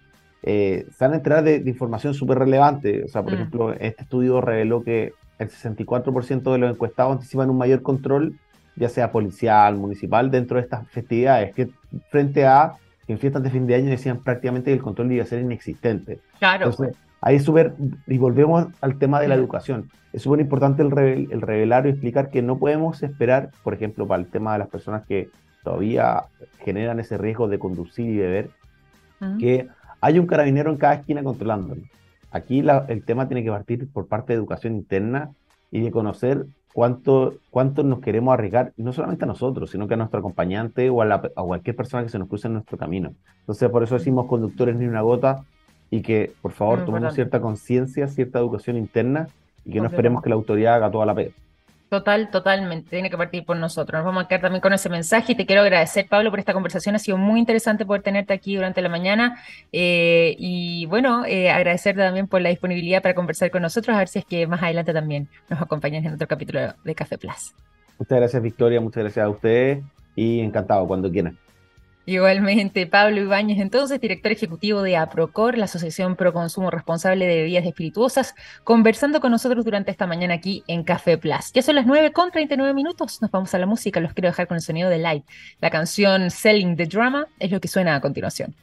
Eh, 0.44 0.86
se 0.98 1.04
van 1.04 1.14
a 1.14 1.18
enterar 1.18 1.44
de, 1.44 1.58
información 1.66 2.14
súper 2.14 2.40
relevante. 2.40 3.04
O 3.04 3.08
sea, 3.10 3.24
por 3.24 3.34
mm. 3.34 3.36
ejemplo, 3.36 3.74
este 3.74 4.04
estudio 4.04 4.40
reveló 4.40 4.82
que 4.82 5.12
el 5.40 5.50
64% 5.50 6.52
de 6.52 6.58
los 6.58 6.72
encuestados 6.72 7.14
anticipan 7.14 7.50
un 7.50 7.58
mayor 7.58 7.82
control, 7.82 8.38
ya 8.78 8.88
sea 8.88 9.12
policial, 9.12 9.76
municipal, 9.76 10.32
dentro 10.32 10.56
de 10.56 10.64
estas 10.64 10.88
festividades, 10.90 11.54
que 11.54 11.70
frente 12.10 12.46
a 12.46 12.74
en 13.08 13.20
fiestas 13.20 13.44
de 13.44 13.50
fin 13.50 13.68
de 13.68 13.76
año 13.76 13.90
decían 13.90 14.20
prácticamente 14.24 14.72
que 14.72 14.76
el 14.76 14.82
control 14.82 15.12
iba 15.12 15.24
a 15.24 15.28
ser 15.28 15.42
inexistente. 15.42 16.20
Claro. 16.40 16.72
ahí 17.22 17.38
es 17.38 17.44
súper, 17.44 17.74
y 18.06 18.18
volvemos 18.18 18.68
al 18.82 18.98
tema 18.98 19.20
de 19.20 19.28
la 19.28 19.36
educación. 19.36 19.90
Es 20.14 20.24
súper 20.24 20.40
importante 20.40 20.82
el, 20.84 21.32
el 21.32 21.42
revelar 21.42 21.86
y 21.86 21.90
explicar 21.90 22.30
que 22.30 22.42
no 22.42 22.58
podemos 22.58 23.04
esperar, 23.04 23.52
por 23.64 23.74
ejemplo, 23.74 24.08
para 24.08 24.22
el 24.22 24.30
tema 24.30 24.54
de 24.54 24.60
las 24.60 24.68
personas 24.68 25.06
que 25.06 25.30
todavía 25.64 26.24
generan 26.60 27.00
ese 27.00 27.18
riesgo 27.18 27.48
de 27.48 27.60
conducir 27.60 28.08
y 28.08 28.18
beber, 28.18 28.50
que 29.40 29.68
hay 30.00 30.20
un 30.20 30.28
carabinero 30.28 30.72
en 30.72 30.78
cada 30.78 30.94
esquina 30.94 31.24
controlándolo. 31.24 31.82
Aquí 32.32 32.64
el 32.88 33.04
tema 33.04 33.28
tiene 33.28 33.44
que 33.44 33.50
partir 33.50 33.92
por 33.92 34.08
parte 34.08 34.34
de 34.34 34.38
educación 34.38 34.76
interna 34.76 35.32
y 35.72 35.82
de 35.82 35.92
conocer 35.92 36.46
cuánto, 36.74 37.36
cuánto 37.50 37.84
nos 37.84 38.00
queremos 38.00 38.34
arriesgar, 38.34 38.74
no 38.78 38.94
solamente 38.94 39.26
a 39.26 39.28
nosotros, 39.28 39.72
sino 39.72 39.88
que 39.88 39.96
a 39.96 39.98
nuestro 39.98 40.20
acompañante 40.20 40.90
o 40.90 41.02
a, 41.02 41.22
cualquier 41.22 41.76
persona 41.76 42.04
que 42.04 42.10
se 42.10 42.20
nos 42.20 42.28
cruce 42.28 42.48
en 42.48 42.54
nuestro 42.54 42.78
camino. 42.78 43.14
Entonces, 43.40 43.70
por 43.70 43.84
eso 43.84 43.96
decimos 43.96 44.28
conductores 44.28 44.76
ni 44.76 44.86
una 44.86 45.02
gota 45.02 45.44
y 45.90 46.02
que, 46.02 46.34
por 46.42 46.52
favor, 46.52 46.86
tomemos 46.86 47.14
cierta 47.14 47.42
conciencia, 47.42 48.08
cierta 48.08 48.40
educación 48.40 48.78
interna 48.78 49.28
y 49.66 49.72
que 49.72 49.80
no 49.80 49.88
esperemos 49.88 50.22
que 50.22 50.30
la 50.30 50.36
autoridad 50.36 50.76
haga 50.76 50.92
toda 50.92 51.06
la 51.06 51.16
pega. 51.16 51.32
Total, 51.90 52.30
totalmente. 52.30 52.90
Tiene 52.90 53.10
que 53.10 53.18
partir 53.18 53.46
por 53.46 53.56
nosotros. 53.56 54.00
Nos 54.00 54.06
vamos 54.06 54.26
a 54.26 54.28
quedar 54.28 54.42
también 54.42 54.62
con 54.62 54.74
ese 54.74 54.90
mensaje 54.90 55.32
y 55.32 55.36
te 55.36 55.46
quiero 55.46 55.62
agradecer, 55.62 56.06
Pablo, 56.10 56.30
por 56.30 56.40
esta 56.40 56.52
conversación. 56.52 56.96
Ha 56.96 57.00
sido 57.00 57.18
muy 57.18 57.40
interesante 57.40 57.86
poder 57.86 58.02
tenerte 58.02 58.34
aquí 58.34 58.56
durante 58.56 58.82
la 58.82 58.90
mañana 58.90 59.42
eh, 59.72 60.36
y 60.38 60.86
bueno, 60.88 61.24
eh, 61.26 61.50
agradecerte 61.50 62.02
también 62.02 62.28
por 62.28 62.42
la 62.42 62.50
disponibilidad 62.50 63.02
para 63.02 63.16
conversar 63.16 63.52
con 63.52 63.62
nosotros. 63.62 63.96
A 63.96 64.00
ver 64.00 64.10
si 64.10 64.20
es 64.20 64.26
que 64.26 64.46
más 64.48 64.62
adelante 64.62 64.94
también 64.94 65.30
nos 65.50 65.62
acompañas 65.62 66.04
en 66.04 66.14
otro 66.14 66.28
capítulo 66.28 66.74
de 66.84 66.96
Café 66.96 67.18
Plus. 67.18 67.54
Muchas 67.98 68.18
gracias, 68.18 68.44
Victoria. 68.44 68.82
Muchas 68.82 69.04
gracias 69.04 69.26
a 69.26 69.30
ustedes 69.30 69.82
y 70.14 70.42
encantado 70.42 70.86
cuando 70.88 71.10
quieran. 71.10 71.38
Igualmente, 72.10 72.88
Pablo 72.88 73.20
Ibáñez, 73.20 73.60
entonces, 73.60 74.00
director 74.00 74.32
ejecutivo 74.32 74.82
de 74.82 74.96
APROCOR, 74.96 75.58
la 75.58 75.66
Asociación 75.66 76.16
Pro 76.16 76.32
Consumo 76.32 76.72
Responsable 76.72 77.28
de 77.28 77.36
Bebidas 77.36 77.66
Espirituosas, 77.66 78.34
conversando 78.64 79.20
con 79.20 79.30
nosotros 79.30 79.66
durante 79.66 79.92
esta 79.92 80.08
mañana 80.08 80.36
aquí 80.36 80.64
en 80.68 80.86
Café 80.86 81.18
Plus. 81.18 81.52
Ya 81.52 81.62
son 81.62 81.76
las 81.76 81.86
9 81.86 82.14
con 82.14 82.32
39 82.32 82.74
minutos, 82.74 83.22
nos 83.22 83.30
vamos 83.30 83.54
a 83.54 83.60
la 83.60 83.66
música, 83.66 84.00
los 84.00 84.14
quiero 84.14 84.30
dejar 84.30 84.48
con 84.48 84.56
el 84.56 84.62
sonido 84.62 84.90
de 84.90 85.00
Light. 85.00 85.26
La 85.60 85.70
canción 85.70 86.32
Selling 86.32 86.78
the 86.78 86.86
Drama 86.86 87.28
es 87.40 87.52
lo 87.52 87.60
que 87.60 87.68
suena 87.68 87.98
a 87.98 88.00
continuación. 88.00 88.56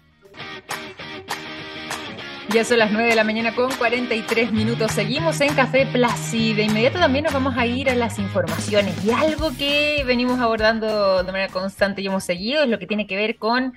Ya 2.55 2.65
son 2.65 2.79
las 2.79 2.93
9 2.93 3.09
de 3.09 3.17
la 3.17 3.25
mañana 3.25 3.53
con 3.53 3.69
43 3.73 4.53
minutos. 4.53 4.93
Seguimos 4.93 5.41
en 5.41 5.53
Café 5.57 5.89
y 6.33 6.55
de 6.55 6.63
inmediato 6.63 7.01
también 7.01 7.25
nos 7.25 7.33
vamos 7.33 7.57
a 7.57 7.67
ir 7.67 7.91
a 7.91 7.97
las 7.97 8.21
informaciones. 8.21 8.95
Y 9.05 9.11
algo 9.11 9.51
que 9.59 10.05
venimos 10.07 10.39
abordando 10.39 11.25
de 11.25 11.33
manera 11.33 11.53
constante 11.53 12.01
y 12.01 12.07
hemos 12.07 12.23
seguido 12.23 12.63
es 12.63 12.69
lo 12.69 12.79
que 12.79 12.87
tiene 12.87 13.09
que 13.09 13.17
ver 13.17 13.39
con 13.39 13.75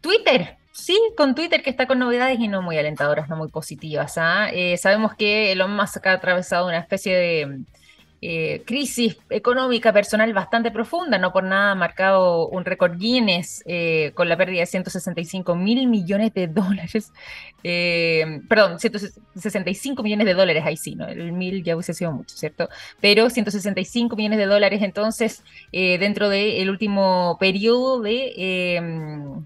Twitter. 0.00 0.56
Sí, 0.72 0.98
con 1.18 1.34
Twitter 1.34 1.62
que 1.62 1.68
está 1.68 1.86
con 1.86 1.98
novedades 1.98 2.40
y 2.40 2.48
no 2.48 2.62
muy 2.62 2.78
alentadoras, 2.78 3.28
no 3.28 3.36
muy 3.36 3.48
positivas. 3.48 4.16
¿ah? 4.16 4.48
Eh, 4.50 4.78
sabemos 4.78 5.14
que 5.14 5.52
Elon 5.52 5.76
Musk 5.76 6.06
ha 6.06 6.12
atravesado 6.12 6.66
una 6.66 6.78
especie 6.78 7.14
de 7.14 7.60
eh, 8.26 8.62
crisis 8.64 9.18
económica 9.28 9.92
personal 9.92 10.32
bastante 10.32 10.70
profunda, 10.70 11.18
no 11.18 11.30
por 11.30 11.44
nada 11.44 11.72
ha 11.72 11.74
marcado 11.74 12.48
un 12.48 12.64
récord 12.64 12.96
Guinness 12.96 13.62
eh, 13.66 14.12
con 14.14 14.30
la 14.30 14.36
pérdida 14.38 14.60
de 14.60 14.66
165 14.66 15.54
mil 15.54 15.86
millones 15.88 16.32
de 16.32 16.46
dólares, 16.46 17.12
eh, 17.62 18.40
perdón, 18.48 18.80
165 18.80 20.02
millones 20.02 20.26
de 20.26 20.32
dólares, 20.32 20.64
ahí 20.64 20.78
sí, 20.78 20.94
¿no? 20.94 21.06
el 21.06 21.32
mil 21.32 21.62
ya 21.62 21.76
hubiese 21.76 21.92
sido 21.92 22.12
mucho, 22.12 22.34
¿cierto? 22.34 22.70
Pero 22.98 23.28
165 23.28 24.16
millones 24.16 24.38
de 24.38 24.46
dólares 24.46 24.80
entonces 24.80 25.44
dentro 25.70 26.30
del 26.30 26.70
último 26.70 27.36
periodo 27.38 28.00
de 28.00 29.44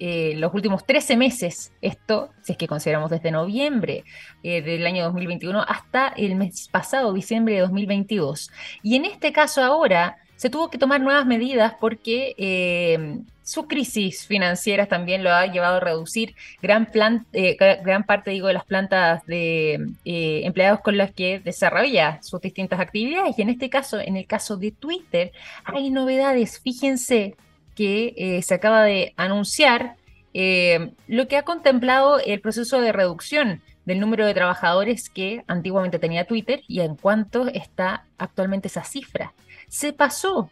eh, 0.00 0.34
los 0.36 0.52
últimos 0.52 0.84
13 0.84 1.16
meses, 1.16 1.72
esto, 1.80 2.30
si 2.42 2.52
es 2.52 2.58
que 2.58 2.66
consideramos 2.66 3.10
desde 3.10 3.30
noviembre 3.30 4.04
eh, 4.42 4.60
del 4.60 4.84
año 4.86 5.04
2021 5.04 5.62
hasta 5.62 6.08
el 6.08 6.34
mes 6.34 6.68
pasado, 6.68 7.12
diciembre 7.12 7.54
de 7.54 7.60
2022. 7.60 8.50
Y 8.82 8.96
en 8.96 9.04
este 9.04 9.32
caso 9.32 9.62
ahora 9.62 10.16
se 10.36 10.50
tuvo 10.50 10.68
que 10.68 10.78
tomar 10.78 11.00
nuevas 11.00 11.26
medidas 11.26 11.74
porque 11.80 12.34
eh, 12.38 13.18
su 13.44 13.68
crisis 13.68 14.26
financiera 14.26 14.86
también 14.86 15.22
lo 15.22 15.32
ha 15.32 15.46
llevado 15.46 15.76
a 15.76 15.80
reducir 15.80 16.34
gran, 16.60 16.86
plan, 16.86 17.26
gran 17.32 18.02
parte 18.04 18.32
digo, 18.32 18.48
de 18.48 18.54
las 18.54 18.64
plantas 18.64 19.24
de 19.26 19.92
empleados 20.04 20.80
con 20.80 20.96
las 20.96 21.12
que 21.12 21.38
desarrolla 21.38 22.20
sus 22.20 22.40
distintas 22.40 22.80
actividades. 22.80 23.38
Y 23.38 23.42
en 23.42 23.50
este 23.50 23.70
caso, 23.70 24.00
en 24.00 24.16
el 24.16 24.26
caso 24.26 24.56
de 24.56 24.72
Twitter, 24.72 25.30
hay 25.64 25.90
novedades. 25.90 26.58
Fíjense, 26.58 27.36
que 27.74 28.14
eh, 28.16 28.42
se 28.42 28.54
acaba 28.54 28.82
de 28.82 29.12
anunciar 29.16 29.96
eh, 30.32 30.92
lo 31.06 31.28
que 31.28 31.36
ha 31.36 31.42
contemplado 31.42 32.18
el 32.18 32.40
proceso 32.40 32.80
de 32.80 32.92
reducción 32.92 33.62
del 33.84 34.00
número 34.00 34.26
de 34.26 34.34
trabajadores 34.34 35.10
que 35.10 35.44
antiguamente 35.46 35.98
tenía 35.98 36.26
Twitter 36.26 36.62
y 36.66 36.80
en 36.80 36.96
cuánto 36.96 37.48
está 37.48 38.04
actualmente 38.18 38.68
esa 38.68 38.84
cifra. 38.84 39.32
Se 39.68 39.92
pasó 39.92 40.50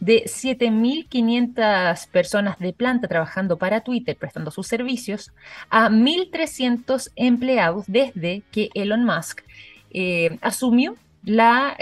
de 0.00 0.24
7.500 0.24 2.08
personas 2.08 2.58
de 2.58 2.72
planta 2.72 3.06
trabajando 3.06 3.56
para 3.56 3.82
Twitter 3.82 4.16
prestando 4.16 4.50
sus 4.50 4.66
servicios 4.66 5.32
a 5.70 5.88
1.300 5.88 7.12
empleados 7.14 7.84
desde 7.86 8.42
que 8.50 8.68
Elon 8.74 9.04
Musk 9.04 9.42
eh, 9.90 10.38
asumió 10.40 10.96
la 11.22 11.76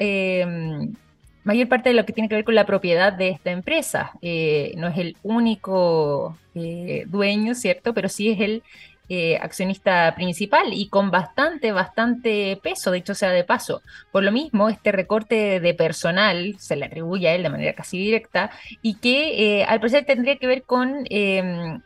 mayor 1.51 1.67
parte 1.67 1.89
de 1.89 1.97
lo 1.97 2.07
que 2.07 2.13
tiene 2.13 2.29
que 2.29 2.37
ver 2.37 2.45
con 2.45 2.55
la 2.55 2.65
propiedad 2.65 3.13
de 3.13 3.31
esta 3.31 3.51
empresa. 3.51 4.13
Eh, 4.23 4.73
no 4.77 4.87
es 4.87 4.97
el 4.99 5.17
único 5.25 6.39
eh, 6.55 7.03
dueño, 7.09 7.57
¿cierto? 7.57 7.93
Pero 7.93 8.09
sí 8.09 8.31
es 8.31 8.41
el 8.41 8.63
eh, 9.09 9.37
accionista 9.37 10.15
principal 10.15 10.73
y 10.73 10.87
con 10.89 11.11
bastante, 11.11 11.73
bastante 11.73 12.57
peso, 12.63 12.93
dicho 12.93 13.17
sea 13.17 13.31
de 13.31 13.43
paso. 13.43 13.83
Por 14.13 14.23
lo 14.23 14.31
mismo, 14.31 14.69
este 14.69 14.93
recorte 14.93 15.59
de 15.59 15.75
personal 15.75 16.55
se 16.61 16.77
le 16.77 16.85
atribuye 16.85 17.27
a 17.27 17.35
él 17.35 17.43
de 17.43 17.49
manera 17.49 17.73
casi 17.73 17.99
directa 17.99 18.53
y 18.81 18.95
que 18.95 19.65
al 19.67 19.81
parecer 19.81 20.05
tendría 20.05 20.37
que 20.37 20.47
ver 20.47 20.63
con 20.63 21.05
em, 21.11 21.81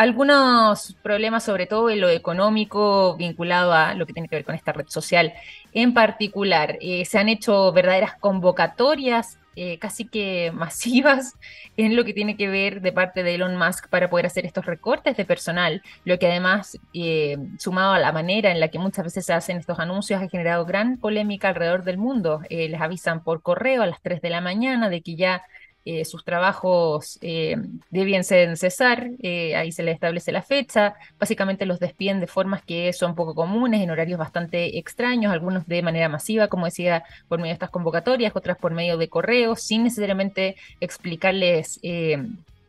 algunos 0.00 0.96
problemas, 1.02 1.44
sobre 1.44 1.66
todo 1.66 1.90
en 1.90 2.00
lo 2.00 2.08
económico, 2.08 3.16
vinculado 3.18 3.74
a 3.74 3.92
lo 3.92 4.06
que 4.06 4.14
tiene 4.14 4.30
que 4.30 4.36
ver 4.36 4.46
con 4.46 4.54
esta 4.54 4.72
red 4.72 4.86
social 4.88 5.34
en 5.74 5.92
particular. 5.92 6.78
Eh, 6.80 7.04
se 7.04 7.18
han 7.18 7.28
hecho 7.28 7.70
verdaderas 7.70 8.14
convocatorias 8.18 9.38
eh, 9.56 9.78
casi 9.78 10.06
que 10.06 10.52
masivas 10.54 11.34
en 11.76 11.96
lo 11.96 12.06
que 12.06 12.14
tiene 12.14 12.38
que 12.38 12.48
ver 12.48 12.80
de 12.80 12.92
parte 12.92 13.22
de 13.22 13.34
Elon 13.34 13.58
Musk 13.58 13.88
para 13.90 14.08
poder 14.08 14.24
hacer 14.24 14.46
estos 14.46 14.64
recortes 14.64 15.18
de 15.18 15.26
personal, 15.26 15.82
lo 16.06 16.18
que 16.18 16.28
además, 16.28 16.78
eh, 16.94 17.36
sumado 17.58 17.92
a 17.92 17.98
la 17.98 18.10
manera 18.10 18.50
en 18.50 18.58
la 18.58 18.68
que 18.68 18.78
muchas 18.78 19.04
veces 19.04 19.26
se 19.26 19.34
hacen 19.34 19.58
estos 19.58 19.80
anuncios, 19.80 20.22
ha 20.22 20.28
generado 20.30 20.64
gran 20.64 20.96
polémica 20.96 21.50
alrededor 21.50 21.84
del 21.84 21.98
mundo. 21.98 22.40
les 22.48 22.80
avisan 22.80 23.22
por 23.22 23.42
correo 23.42 23.82
a 23.82 23.86
las 23.86 24.00
3 24.00 24.22
de 24.22 24.30
la 24.30 24.40
mañana 24.40 24.88
de 24.88 25.02
que 25.02 25.14
ya 25.14 25.42
eh, 25.84 26.04
sus 26.04 26.24
trabajos 26.24 27.18
eh, 27.22 27.56
debían 27.90 28.22
cesar, 28.22 29.10
eh, 29.22 29.56
ahí 29.56 29.72
se 29.72 29.82
les 29.82 29.94
establece 29.94 30.30
la 30.30 30.42
fecha, 30.42 30.94
básicamente 31.18 31.64
los 31.64 31.80
despiden 31.80 32.20
de 32.20 32.26
formas 32.26 32.62
que 32.62 32.92
son 32.92 33.14
poco 33.14 33.34
comunes, 33.34 33.80
en 33.80 33.90
horarios 33.90 34.18
bastante 34.18 34.78
extraños, 34.78 35.32
algunos 35.32 35.66
de 35.66 35.82
manera 35.82 36.08
masiva, 36.08 36.48
como 36.48 36.66
decía, 36.66 37.04
por 37.28 37.38
medio 37.38 37.50
de 37.50 37.54
estas 37.54 37.70
convocatorias, 37.70 38.36
otras 38.36 38.58
por 38.58 38.72
medio 38.72 38.98
de 38.98 39.08
correos, 39.08 39.62
sin 39.62 39.84
necesariamente 39.84 40.56
explicarles 40.80 41.80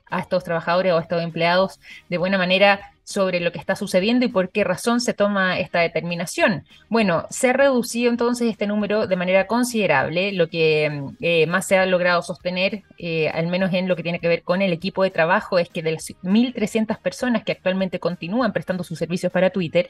a 0.09 0.19
estos 0.19 0.43
trabajadores 0.43 0.93
o 0.93 0.97
a 0.97 1.01
estos 1.01 1.21
empleados 1.21 1.79
de 2.09 2.17
buena 2.17 2.37
manera 2.37 2.91
sobre 3.11 3.39
lo 3.39 3.51
que 3.51 3.59
está 3.59 3.75
sucediendo 3.75 4.25
y 4.25 4.29
por 4.29 4.49
qué 4.49 4.63
razón 4.63 5.01
se 5.01 5.13
toma 5.13 5.59
esta 5.59 5.79
determinación. 5.79 6.65
Bueno, 6.89 7.25
se 7.29 7.49
ha 7.49 7.53
reducido 7.53 8.09
entonces 8.09 8.49
este 8.49 8.67
número 8.67 9.07
de 9.07 9.15
manera 9.15 9.47
considerable, 9.47 10.31
lo 10.31 10.49
que 10.49 11.03
eh, 11.19 11.47
más 11.47 11.67
se 11.67 11.77
ha 11.77 11.85
logrado 11.85 12.21
sostener, 12.21 12.83
eh, 12.97 13.29
al 13.29 13.47
menos 13.47 13.73
en 13.73 13.87
lo 13.87 13.95
que 13.95 14.03
tiene 14.03 14.19
que 14.19 14.27
ver 14.27 14.43
con 14.43 14.61
el 14.61 14.73
equipo 14.73 15.03
de 15.03 15.11
trabajo, 15.11 15.59
es 15.59 15.69
que 15.69 15.83
de 15.83 15.91
las 15.93 16.09
1.300 16.23 16.97
personas 16.99 17.43
que 17.43 17.51
actualmente 17.51 17.99
continúan 17.99 18.53
prestando 18.53 18.83
sus 18.83 18.97
servicios 18.97 19.31
para 19.31 19.49
Twitter, 19.49 19.89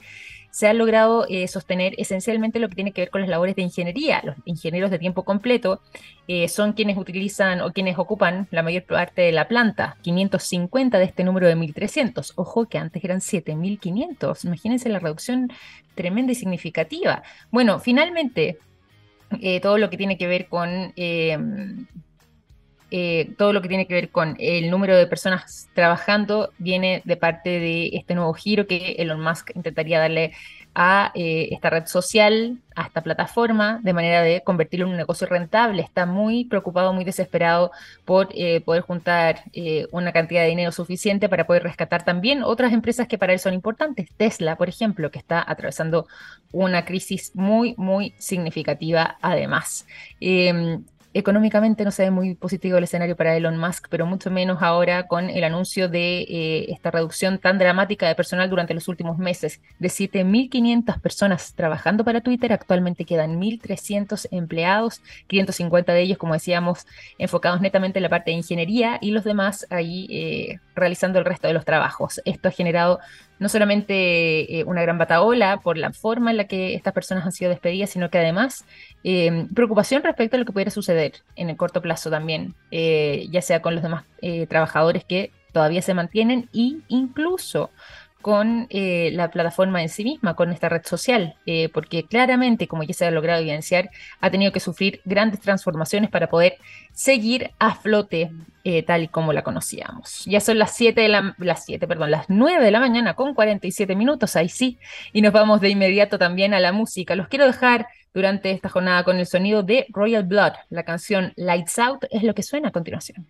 se 0.50 0.68
ha 0.68 0.74
logrado 0.74 1.26
eh, 1.30 1.48
sostener 1.48 1.94
esencialmente 1.98 2.60
lo 2.60 2.68
que 2.68 2.76
tiene 2.76 2.92
que 2.92 3.02
ver 3.02 3.10
con 3.10 3.22
las 3.22 3.30
labores 3.30 3.56
de 3.56 3.62
ingeniería. 3.62 4.22
Los 4.24 4.36
ingenieros 4.46 4.92
de 4.92 5.00
tiempo 5.00 5.24
completo 5.24 5.82
son 6.48 6.72
quienes 6.72 6.98
utilizan 6.98 7.60
o 7.60 7.74
quienes 7.74 8.00
ocupan 8.00 8.48
la 8.52 8.64
mayor 8.64 8.84
parte 8.84 9.22
de 9.22 9.34
la 9.34 9.50
planta, 9.50 9.98
550 10.02 10.98
de 10.98 11.04
este 11.04 11.26
número 11.26 11.46
de 11.46 11.58
1.300. 11.58 12.32
Ojo 12.36 12.68
que 12.68 12.78
antes 12.78 13.02
eran 13.12 13.22
7.500. 13.22 14.46
Imagínense 14.46 14.90
la 14.90 15.00
reducción 15.00 15.52
tremenda 15.96 16.32
y 16.32 16.36
significativa. 16.36 17.24
Bueno, 17.52 17.80
finalmente, 17.80 18.58
eh, 19.42 19.60
todo 19.62 19.78
lo 19.78 19.90
que 19.90 19.98
tiene 19.98 20.18
que 20.18 20.28
ver 20.28 20.48
con... 20.48 20.94
Em, 20.96 21.86
eh, 22.94 23.34
todo 23.38 23.54
lo 23.54 23.62
que 23.62 23.70
tiene 23.70 23.88
que 23.88 23.94
ver 23.94 24.10
con 24.10 24.36
el 24.38 24.70
número 24.70 24.98
de 24.98 25.08
personas 25.08 25.70
trabajando 25.74 26.52
viene 26.58 27.02
de 27.06 27.16
parte 27.16 27.50
de 27.50 27.90
este 27.94 28.16
nuevo 28.16 28.34
giro 28.34 28.68
que 28.68 28.98
Elon 29.00 29.22
Musk 29.22 29.52
intentaría 29.56 29.98
darle 29.98 30.34
a 30.76 31.12
eh, 31.16 31.48
esta 31.52 31.70
red 31.70 31.86
social, 31.86 32.58
a 32.76 32.84
esta 32.84 33.02
plataforma, 33.02 33.80
de 33.82 33.94
manera 33.94 34.22
de 34.22 34.42
convertirlo 34.44 34.88
en 34.88 34.92
un 34.92 34.98
negocio 34.98 35.26
rentable. 35.26 35.82
Está 35.82 36.06
muy 36.06 36.44
preocupado, 36.46 36.92
muy 36.92 37.06
desesperado 37.06 37.72
por 38.04 38.28
eh, 38.34 38.60
poder 38.60 38.82
juntar 38.82 39.44
una 39.92 40.12
cantidad 40.12 40.42
de 40.42 40.50
dinero 40.50 40.72
suficiente 40.74 41.30
para 41.30 41.48
poder 41.48 41.64
rescatar 41.64 42.04
también 42.04 42.44
otras 42.44 42.74
empresas 42.74 43.08
que 43.08 43.18
para 43.18 43.32
él 43.32 43.40
son 43.40 43.54
importantes. 43.54 44.10
Tesla, 44.18 44.58
por 44.58 44.68
ejemplo, 44.68 45.12
que 45.12 45.20
está 45.20 45.44
atravesando 45.46 46.08
una 46.52 46.84
crisis 46.84 47.32
muy, 47.36 47.74
muy 47.78 48.14
significativa 48.18 49.18
además. 49.22 49.86
Económicamente 51.14 51.84
no 51.84 51.92
se 51.92 52.04
ve 52.04 52.12
muy 52.12 52.36
positivo 52.36 52.78
el 52.78 52.86
escenario 52.86 53.18
para 53.18 53.36
Elon 53.36 53.58
Musk, 53.58 53.88
pero 53.90 54.06
mucho 54.06 54.32
menos 54.32 54.62
ahora 54.62 55.08
con 55.08 55.30
el 55.30 55.44
anuncio 55.44 55.90
de 55.90 56.22
eh, 56.22 56.72
esta 56.72 56.90
reducción 56.90 57.38
tan 57.38 57.58
dramática 57.58 58.08
de 58.08 58.16
personal 58.16 58.50
durante 58.50 58.74
los 58.74 58.88
últimos 58.88 59.18
meses. 59.18 59.60
De 59.80 59.90
7.500 59.90 61.02
personas 61.02 61.54
trabajando 61.54 62.06
para 62.06 62.22
Twitter, 62.22 62.54
actualmente 62.54 63.04
quedan 63.04 63.42
1.300 63.42 64.28
empleados, 64.32 65.02
550 65.28 65.92
de 65.92 66.02
ellos, 66.02 66.18
como 66.18 66.34
decíamos, 66.34 66.88
enfocados 67.18 67.60
netamente 67.60 68.00
en 68.00 68.04
la 68.04 68.10
parte 68.10 68.32
de 68.32 68.38
ingeniería 68.38 68.98
y 69.02 69.12
los 69.12 69.26
demás 69.26 69.68
ahí 69.70 70.08
eh, 70.10 70.60
realizando 70.76 71.20
el 71.20 71.26
resto 71.26 71.48
de 71.48 71.54
los 71.54 71.66
trabajos. 71.66 72.22
Esto 72.24 72.48
ha 72.48 72.52
generado 72.52 73.00
no 73.42 73.50
solamente 73.50 74.60
eh, 74.60 74.64
una 74.66 74.84
gran 74.84 75.00
bataola 75.00 75.62
por 75.62 75.76
la 75.76 75.92
forma 75.92 76.30
en 76.30 76.38
la 76.38 76.46
que 76.46 76.76
estas 76.76 76.94
personas 76.94 77.26
han 77.26 77.32
sido 77.32 77.50
despedidas, 77.50 77.90
sino 77.90 78.12
que 78.12 78.20
además 78.20 78.66
eh, 79.04 79.48
preocupación 79.56 80.04
respecto 80.04 80.36
a 80.36 80.40
lo 80.40 80.46
que 80.46 80.52
pudiera 80.52 80.70
suceder 80.70 81.14
en 81.36 81.50
el 81.50 81.58
corto 81.58 81.82
plazo 81.82 82.12
también, 82.12 82.54
eh, 82.70 83.26
ya 83.32 83.42
sea 83.42 83.60
con 83.64 83.74
los 83.74 83.82
demás 83.82 84.04
trabajadores 84.48 85.04
que 85.04 85.32
todavía 85.52 85.82
se 85.82 85.96
mantienen 85.96 86.50
e 86.54 86.78
incluso 86.88 87.72
con 88.22 88.68
eh, 88.70 89.12
la 89.14 89.32
plataforma 89.32 89.82
en 89.82 89.90
sí 89.90 90.04
misma, 90.04 90.36
con 90.36 90.52
esta 90.52 90.70
red 90.70 90.84
social, 90.86 91.36
eh, 91.46 91.70
porque 91.70 92.06
claramente, 92.06 92.68
como 92.68 92.84
ya 92.84 92.94
se 92.94 93.06
ha 93.06 93.12
logrado 93.12 93.42
evidenciar, 93.42 93.90
ha 94.20 94.30
tenido 94.30 94.52
que 94.52 94.60
sufrir 94.60 95.02
grandes 95.06 95.40
transformaciones 95.40 96.10
para 96.10 96.28
poder 96.30 96.58
seguir 96.94 97.52
a 97.60 97.76
flote 97.76 98.32
eh, 98.64 98.84
tal 98.84 99.04
y 99.04 99.08
como 99.08 99.34
la 99.34 99.44
conocíamos. 99.44 100.24
Ya 100.26 100.40
son 100.40 100.60
las 100.60 100.76
7 100.76 101.02
de 101.02 101.10
la, 101.10 101.36
las 101.40 101.66
7, 101.66 101.88
perdón, 101.88 102.12
las 102.12 102.30
9 102.30 102.64
de 102.64 102.72
la 102.72 102.80
mañana 102.80 103.16
con 103.16 103.34
47 103.34 103.96
minutos, 103.96 104.36
ahí 104.36 104.50
sí, 104.50 104.78
y 105.14 105.22
nos 105.22 105.34
vamos 105.34 105.62
de 105.62 105.70
inmediato 105.70 106.20
también 106.20 106.54
a 106.54 106.60
la 106.60 106.72
música. 106.72 107.16
Los 107.16 107.28
quiero 107.28 107.46
dejar 107.46 107.88
durante 108.14 108.52
esta 108.52 108.70
jornada 108.70 109.04
con 109.04 109.18
el 109.18 109.26
sonido 109.26 109.64
de 109.64 109.86
Royal 109.90 110.24
Blood. 110.24 110.54
La 110.70 110.84
canción 110.84 111.34
Lights 111.36 111.80
Out 111.80 112.06
es 112.12 112.24
lo 112.24 112.36
que 112.36 112.44
suena 112.44 112.70
a 112.70 112.72
continuación. 112.72 113.26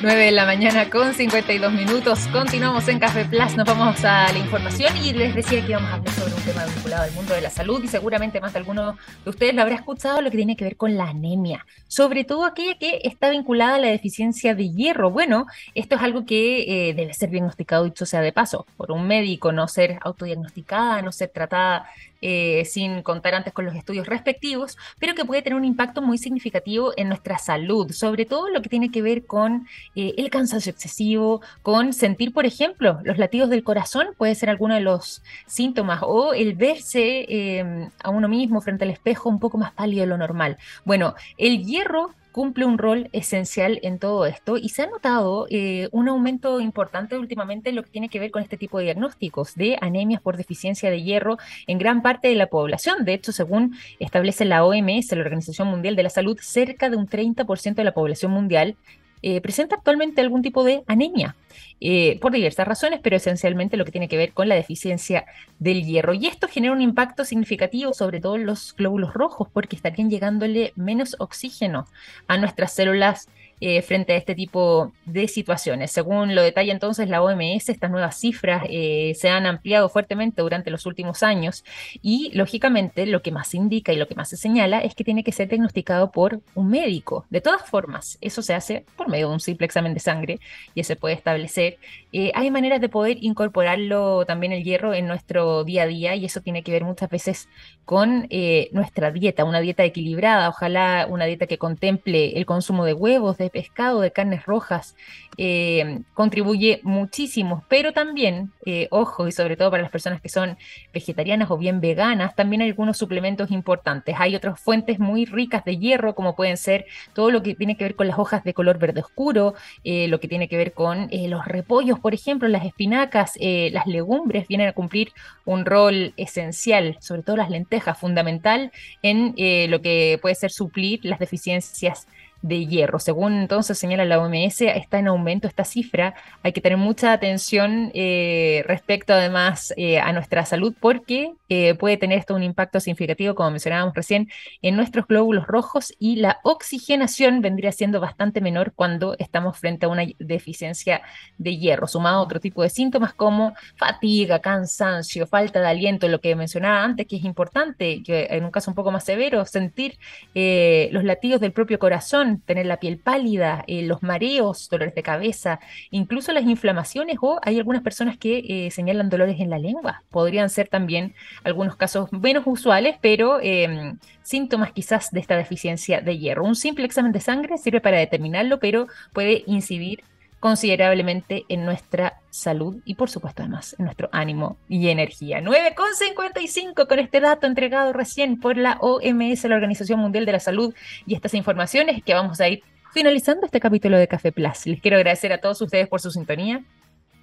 9 0.00 0.26
de 0.26 0.30
la 0.30 0.46
mañana 0.46 0.88
con 0.90 1.12
52 1.12 1.72
minutos. 1.72 2.28
Continuamos 2.28 2.86
en 2.86 3.00
Café 3.00 3.24
Plus. 3.24 3.56
Nos 3.56 3.66
vamos 3.66 4.04
a 4.04 4.32
la 4.32 4.38
información 4.38 4.96
y 4.96 5.12
les 5.12 5.34
decía 5.34 5.60
que 5.60 5.72
íbamos 5.72 5.90
a 5.90 5.94
hablar 5.94 6.14
sobre 6.14 6.34
un 6.34 6.40
tema 6.42 6.64
vinculado 6.66 7.02
al 7.02 7.12
mundo 7.12 7.34
de 7.34 7.40
la 7.40 7.50
salud 7.50 7.82
y 7.82 7.88
seguramente 7.88 8.40
más 8.40 8.52
de 8.52 8.60
alguno 8.60 8.96
de 9.24 9.30
ustedes 9.30 9.54
lo 9.54 9.62
habrá 9.62 9.74
escuchado, 9.74 10.22
lo 10.22 10.30
que 10.30 10.36
tiene 10.36 10.56
que 10.56 10.62
ver 10.62 10.76
con 10.76 10.96
la 10.96 11.08
anemia, 11.08 11.66
sobre 11.88 12.22
todo 12.22 12.44
aquella 12.44 12.78
que 12.78 13.00
está 13.02 13.28
vinculada 13.30 13.74
a 13.74 13.78
la 13.80 13.88
deficiencia 13.88 14.54
de 14.54 14.70
hierro. 14.70 15.10
Bueno, 15.10 15.46
esto 15.74 15.96
es 15.96 16.02
algo 16.02 16.24
que 16.24 16.90
eh, 16.90 16.94
debe 16.94 17.12
ser 17.12 17.30
diagnosticado, 17.30 17.82
dicho 17.82 18.06
sea 18.06 18.20
de 18.20 18.32
paso, 18.32 18.66
por 18.76 18.92
un 18.92 19.04
médico, 19.08 19.50
no 19.50 19.66
ser 19.66 19.98
autodiagnosticada, 20.02 21.02
no 21.02 21.10
ser 21.10 21.30
tratada 21.30 21.86
eh, 22.20 22.64
sin 22.64 23.02
contar 23.02 23.34
antes 23.34 23.52
con 23.52 23.64
los 23.64 23.74
estudios 23.74 24.06
respectivos, 24.06 24.76
pero 24.98 25.14
que 25.14 25.24
puede 25.24 25.42
tener 25.42 25.56
un 25.56 25.64
impacto 25.64 26.02
muy 26.02 26.18
significativo 26.18 26.92
en 26.96 27.08
nuestra 27.08 27.38
salud, 27.38 27.92
sobre 27.92 28.24
todo 28.24 28.48
lo 28.48 28.60
que 28.62 28.68
tiene 28.68 28.90
que 28.90 29.02
ver 29.02 29.26
con 29.26 29.66
eh, 29.94 30.14
el 30.16 30.30
cansancio 30.30 30.70
excesivo, 30.70 31.40
con 31.62 31.92
sentir, 31.92 32.32
por 32.32 32.46
ejemplo, 32.46 33.00
los 33.04 33.18
latidos 33.18 33.50
del 33.50 33.62
corazón, 33.62 34.08
puede 34.16 34.34
ser 34.34 34.50
alguno 34.50 34.74
de 34.74 34.80
los 34.80 35.22
síntomas, 35.46 36.00
o 36.02 36.34
el 36.34 36.54
verse 36.54 37.26
eh, 37.28 37.88
a 38.02 38.10
uno 38.10 38.28
mismo 38.28 38.60
frente 38.60 38.84
al 38.84 38.90
espejo 38.90 39.28
un 39.28 39.38
poco 39.38 39.58
más 39.58 39.72
pálido 39.72 40.00
de 40.00 40.06
lo 40.08 40.18
normal. 40.18 40.58
Bueno, 40.84 41.14
el 41.36 41.64
hierro 41.64 42.14
cumple 42.38 42.66
un 42.66 42.78
rol 42.78 43.08
esencial 43.12 43.80
en 43.82 43.98
todo 43.98 44.24
esto 44.24 44.58
y 44.58 44.68
se 44.68 44.82
ha 44.82 44.86
notado 44.86 45.48
eh, 45.50 45.88
un 45.90 46.08
aumento 46.08 46.60
importante 46.60 47.18
últimamente 47.18 47.70
en 47.70 47.74
lo 47.74 47.82
que 47.82 47.90
tiene 47.90 48.08
que 48.08 48.20
ver 48.20 48.30
con 48.30 48.44
este 48.44 48.56
tipo 48.56 48.78
de 48.78 48.84
diagnósticos 48.84 49.56
de 49.56 49.76
anemias 49.80 50.22
por 50.22 50.36
deficiencia 50.36 50.88
de 50.88 51.02
hierro 51.02 51.36
en 51.66 51.78
gran 51.78 52.00
parte 52.00 52.28
de 52.28 52.36
la 52.36 52.46
población. 52.46 53.04
De 53.04 53.14
hecho, 53.14 53.32
según 53.32 53.74
establece 53.98 54.44
la 54.44 54.64
OMS, 54.64 55.10
la 55.10 55.22
Organización 55.22 55.66
Mundial 55.66 55.96
de 55.96 56.04
la 56.04 56.10
Salud, 56.10 56.38
cerca 56.40 56.88
de 56.88 56.96
un 56.96 57.08
30% 57.08 57.74
de 57.74 57.82
la 57.82 57.92
población 57.92 58.30
mundial 58.30 58.76
eh, 59.22 59.40
presenta 59.40 59.76
actualmente 59.76 60.20
algún 60.20 60.42
tipo 60.42 60.64
de 60.64 60.82
anemia, 60.86 61.36
eh, 61.80 62.18
por 62.20 62.32
diversas 62.32 62.66
razones, 62.66 63.00
pero 63.02 63.16
esencialmente 63.16 63.76
lo 63.76 63.84
que 63.84 63.92
tiene 63.92 64.08
que 64.08 64.16
ver 64.16 64.32
con 64.32 64.48
la 64.48 64.54
deficiencia 64.54 65.26
del 65.58 65.84
hierro. 65.84 66.14
Y 66.14 66.26
esto 66.26 66.48
genera 66.48 66.72
un 66.72 66.80
impacto 66.80 67.24
significativo 67.24 67.92
sobre 67.94 68.20
todo 68.20 68.36
en 68.36 68.46
los 68.46 68.74
glóbulos 68.76 69.14
rojos, 69.14 69.48
porque 69.52 69.76
estarían 69.76 70.10
llegándole 70.10 70.72
menos 70.76 71.16
oxígeno 71.18 71.86
a 72.26 72.36
nuestras 72.36 72.72
células 72.72 73.28
eh, 73.60 73.82
frente 73.82 74.12
a 74.12 74.16
este 74.16 74.36
tipo 74.36 74.92
de 75.04 75.26
situaciones. 75.26 75.90
Según 75.90 76.36
lo 76.36 76.42
detalla 76.42 76.72
entonces 76.72 77.08
la 77.08 77.20
OMS, 77.20 77.68
estas 77.68 77.90
nuevas 77.90 78.16
cifras 78.16 78.62
eh, 78.70 79.14
se 79.16 79.30
han 79.30 79.46
ampliado 79.46 79.88
fuertemente 79.88 80.42
durante 80.42 80.70
los 80.70 80.86
últimos 80.86 81.24
años 81.24 81.64
y 82.00 82.30
lógicamente 82.34 83.04
lo 83.04 83.20
que 83.20 83.32
más 83.32 83.54
indica 83.54 83.92
y 83.92 83.96
lo 83.96 84.06
que 84.06 84.14
más 84.14 84.28
se 84.28 84.36
señala 84.36 84.78
es 84.78 84.94
que 84.94 85.02
tiene 85.02 85.24
que 85.24 85.32
ser 85.32 85.48
diagnosticado 85.48 86.12
por 86.12 86.40
un 86.54 86.70
médico. 86.70 87.26
De 87.30 87.40
todas 87.40 87.68
formas, 87.68 88.16
eso 88.20 88.42
se 88.42 88.54
hace 88.54 88.84
por 88.96 89.08
medio 89.08 89.26
de 89.26 89.34
un 89.34 89.40
simple 89.40 89.66
examen 89.66 89.92
de 89.92 89.98
sangre 89.98 90.38
y 90.76 90.84
se 90.84 90.94
puede 90.94 91.16
establecer. 91.16 91.78
Eh, 92.12 92.30
hay 92.36 92.52
maneras 92.52 92.80
de 92.80 92.88
poder 92.88 93.18
incorporarlo 93.20 94.24
también 94.24 94.52
el 94.52 94.62
hierro 94.62 94.94
en 94.94 95.08
nuestro 95.08 95.64
día 95.64 95.82
a 95.82 95.86
día 95.86 96.14
y 96.14 96.24
eso 96.24 96.42
tiene 96.42 96.62
que 96.62 96.70
ver 96.70 96.84
muchas 96.84 97.10
veces 97.10 97.48
con 97.84 98.28
nuestra 98.72 99.10
dieta, 99.10 99.44
una 99.44 99.60
dieta 99.60 99.82
equilibrada, 99.82 100.48
ojalá 100.48 101.06
una 101.08 101.24
dieta 101.24 101.46
que 101.46 101.58
contemple 101.58 102.36
el 102.38 102.46
consumo 102.46 102.84
de 102.84 102.92
huevos, 102.92 103.38
de 103.38 103.47
de 103.48 103.60
pescado, 103.60 104.00
de 104.00 104.10
carnes 104.10 104.44
rojas, 104.44 104.94
eh, 105.40 106.00
contribuye 106.14 106.80
muchísimo, 106.82 107.64
pero 107.68 107.92
también, 107.92 108.50
eh, 108.66 108.88
ojo, 108.90 109.28
y 109.28 109.32
sobre 109.32 109.56
todo 109.56 109.70
para 109.70 109.82
las 109.82 109.90
personas 109.90 110.20
que 110.20 110.28
son 110.28 110.58
vegetarianas 110.92 111.50
o 111.50 111.56
bien 111.56 111.80
veganas, 111.80 112.34
también 112.34 112.62
hay 112.62 112.68
algunos 112.68 112.98
suplementos 112.98 113.50
importantes. 113.50 114.16
Hay 114.18 114.34
otras 114.34 114.60
fuentes 114.60 114.98
muy 114.98 115.24
ricas 115.24 115.64
de 115.64 115.78
hierro, 115.78 116.14
como 116.14 116.34
pueden 116.36 116.56
ser 116.56 116.86
todo 117.14 117.30
lo 117.30 117.42
que 117.42 117.54
tiene 117.54 117.76
que 117.76 117.84
ver 117.84 117.94
con 117.94 118.08
las 118.08 118.18
hojas 118.18 118.44
de 118.44 118.52
color 118.52 118.78
verde 118.78 119.00
oscuro, 119.00 119.54
eh, 119.84 120.08
lo 120.08 120.20
que 120.20 120.28
tiene 120.28 120.48
que 120.48 120.56
ver 120.56 120.72
con 120.72 121.08
los 121.12 121.44
repollos, 121.46 121.98
por 122.00 122.14
ejemplo, 122.14 122.48
las 122.48 122.64
espinacas, 122.64 123.34
las 123.38 123.86
legumbres 123.86 124.48
vienen 124.48 124.68
a 124.68 124.72
cumplir 124.72 125.12
un 125.44 125.64
rol 125.64 126.12
esencial, 126.16 126.96
sobre 127.00 127.22
todo 127.22 127.36
las 127.36 127.50
lentejas, 127.50 127.98
fundamental 127.98 128.72
en 129.02 129.34
lo 129.70 129.80
que 129.80 130.18
puede 130.20 130.34
ser 130.34 130.50
suplir 130.50 131.00
las 131.04 131.18
deficiencias 131.18 132.06
de 132.42 132.66
hierro. 132.66 132.98
Según 132.98 133.34
entonces 133.34 133.78
señala 133.78 134.04
la 134.04 134.20
OMS, 134.20 134.60
está 134.60 134.98
en 134.98 135.08
aumento 135.08 135.48
esta 135.48 135.64
cifra. 135.64 136.14
Hay 136.42 136.52
que 136.52 136.60
tener 136.60 136.78
mucha 136.78 137.12
atención 137.12 137.90
eh, 137.94 138.62
respecto 138.66 139.12
además 139.12 139.74
eh, 139.76 139.98
a 139.98 140.12
nuestra 140.12 140.44
salud 140.44 140.74
porque 140.78 141.32
eh, 141.48 141.74
puede 141.74 141.96
tener 141.96 142.18
esto 142.18 142.34
un 142.34 142.42
impacto 142.42 142.78
significativo, 142.78 143.34
como 143.34 143.50
mencionábamos 143.50 143.94
recién, 143.94 144.28
en 144.62 144.76
nuestros 144.76 145.06
glóbulos 145.06 145.46
rojos 145.46 145.92
y 145.98 146.16
la 146.16 146.38
oxigenación 146.44 147.40
vendría 147.40 147.72
siendo 147.72 148.00
bastante 148.00 148.40
menor 148.40 148.72
cuando 148.74 149.16
estamos 149.18 149.58
frente 149.58 149.86
a 149.86 149.88
una 149.88 150.04
deficiencia 150.18 151.02
de 151.38 151.56
hierro, 151.56 151.86
sumado 151.86 152.18
a 152.18 152.22
otro 152.22 152.40
tipo 152.40 152.62
de 152.62 152.70
síntomas 152.70 153.14
como 153.14 153.54
fatiga, 153.76 154.40
cansancio, 154.40 155.26
falta 155.26 155.60
de 155.60 155.66
aliento, 155.66 156.08
lo 156.08 156.20
que 156.20 156.36
mencionaba 156.36 156.84
antes, 156.84 157.06
que 157.06 157.16
es 157.16 157.24
importante, 157.24 158.02
que 158.04 158.28
en 158.30 158.44
un 158.44 158.50
caso 158.50 158.70
un 158.70 158.74
poco 158.74 158.90
más 158.90 159.04
severo, 159.04 159.44
sentir 159.44 159.98
los 160.34 161.04
latidos 161.04 161.40
del 161.40 161.52
propio 161.52 161.78
corazón 161.78 162.27
tener 162.36 162.66
la 162.66 162.78
piel 162.78 162.98
pálida, 162.98 163.64
eh, 163.66 163.82
los 163.82 164.02
mareos, 164.02 164.68
dolores 164.68 164.94
de 164.94 165.02
cabeza, 165.02 165.60
incluso 165.90 166.32
las 166.32 166.44
inflamaciones 166.44 167.16
o 167.20 167.40
hay 167.42 167.58
algunas 167.58 167.82
personas 167.82 168.16
que 168.18 168.44
eh, 168.48 168.70
señalan 168.70 169.08
dolores 169.08 169.40
en 169.40 169.50
la 169.50 169.58
lengua. 169.58 170.02
Podrían 170.10 170.50
ser 170.50 170.68
también 170.68 171.14
algunos 171.44 171.76
casos 171.76 172.12
menos 172.12 172.44
usuales, 172.46 172.96
pero 173.00 173.40
em, 173.40 173.98
síntomas 174.22 174.72
quizás 174.72 175.10
de 175.10 175.20
esta 175.20 175.36
deficiencia 175.36 176.00
de 176.00 176.18
hierro. 176.18 176.44
Un 176.44 176.54
simple 176.54 176.84
examen 176.84 177.12
de 177.12 177.20
sangre 177.20 177.58
sirve 177.58 177.80
para 177.80 177.98
determinarlo, 177.98 178.58
pero 178.58 178.86
puede 179.12 179.42
incidir 179.46 180.02
considerablemente 180.40 181.44
en 181.48 181.64
nuestra 181.64 182.20
salud 182.30 182.76
y 182.84 182.94
por 182.94 183.10
supuesto 183.10 183.42
además 183.42 183.74
en 183.78 183.86
nuestro 183.86 184.08
ánimo 184.12 184.56
y 184.68 184.88
energía. 184.88 185.40
9,55 185.40 186.86
con 186.86 186.98
este 186.98 187.20
dato 187.20 187.46
entregado 187.46 187.92
recién 187.92 188.38
por 188.38 188.56
la 188.56 188.78
OMS, 188.80 189.44
la 189.44 189.56
Organización 189.56 190.00
Mundial 190.00 190.26
de 190.26 190.32
la 190.32 190.40
Salud, 190.40 190.74
y 191.06 191.14
estas 191.14 191.34
informaciones 191.34 192.02
que 192.04 192.14
vamos 192.14 192.40
a 192.40 192.48
ir 192.48 192.62
finalizando 192.92 193.46
este 193.46 193.60
capítulo 193.60 193.98
de 193.98 194.08
Café 194.08 194.32
Plus. 194.32 194.66
Les 194.66 194.80
quiero 194.80 194.96
agradecer 194.96 195.32
a 195.32 195.40
todos 195.40 195.60
ustedes 195.60 195.88
por 195.88 196.00
su 196.00 196.10
sintonía 196.10 196.64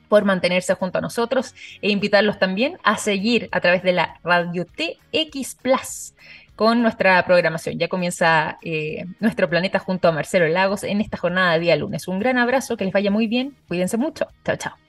por 0.09 0.24
mantenerse 0.24 0.74
junto 0.76 0.99
a 0.99 1.01
nosotros 1.01 1.55
e 1.82 1.89
invitarlos 1.89 2.38
también 2.38 2.78
a 2.84 2.97
seguir 2.97 3.49
a 3.51 3.59
través 3.59 3.82
de 3.82 3.93
la 3.93 4.20
Radio 4.24 4.66
TX 4.66 5.55
Plus 5.55 6.13
con 6.56 6.82
nuestra 6.82 7.24
programación. 7.26 7.78
Ya 7.78 7.88
comienza 7.88 8.58
eh, 8.62 9.06
nuestro 9.20 9.49
planeta 9.49 9.80
junto 9.80 10.08
a 10.08 10.12
Marcelo 10.12 10.47
Lagos 10.47 10.84
en 10.84 11.01
esta 11.01 11.18
jornada 11.18 11.53
de 11.53 11.60
día 11.60 11.76
lunes. 11.76 12.08
Un 12.08 12.20
gran 12.20 12.38
abrazo, 12.38 12.78
que 12.78 12.86
les 12.86 12.93
vaya 12.93 13.12
muy 13.12 13.28
bien, 13.28 13.56
cuídense 13.68 13.97
mucho. 13.97 14.28
Chao, 14.43 14.56
chao. 14.56 14.85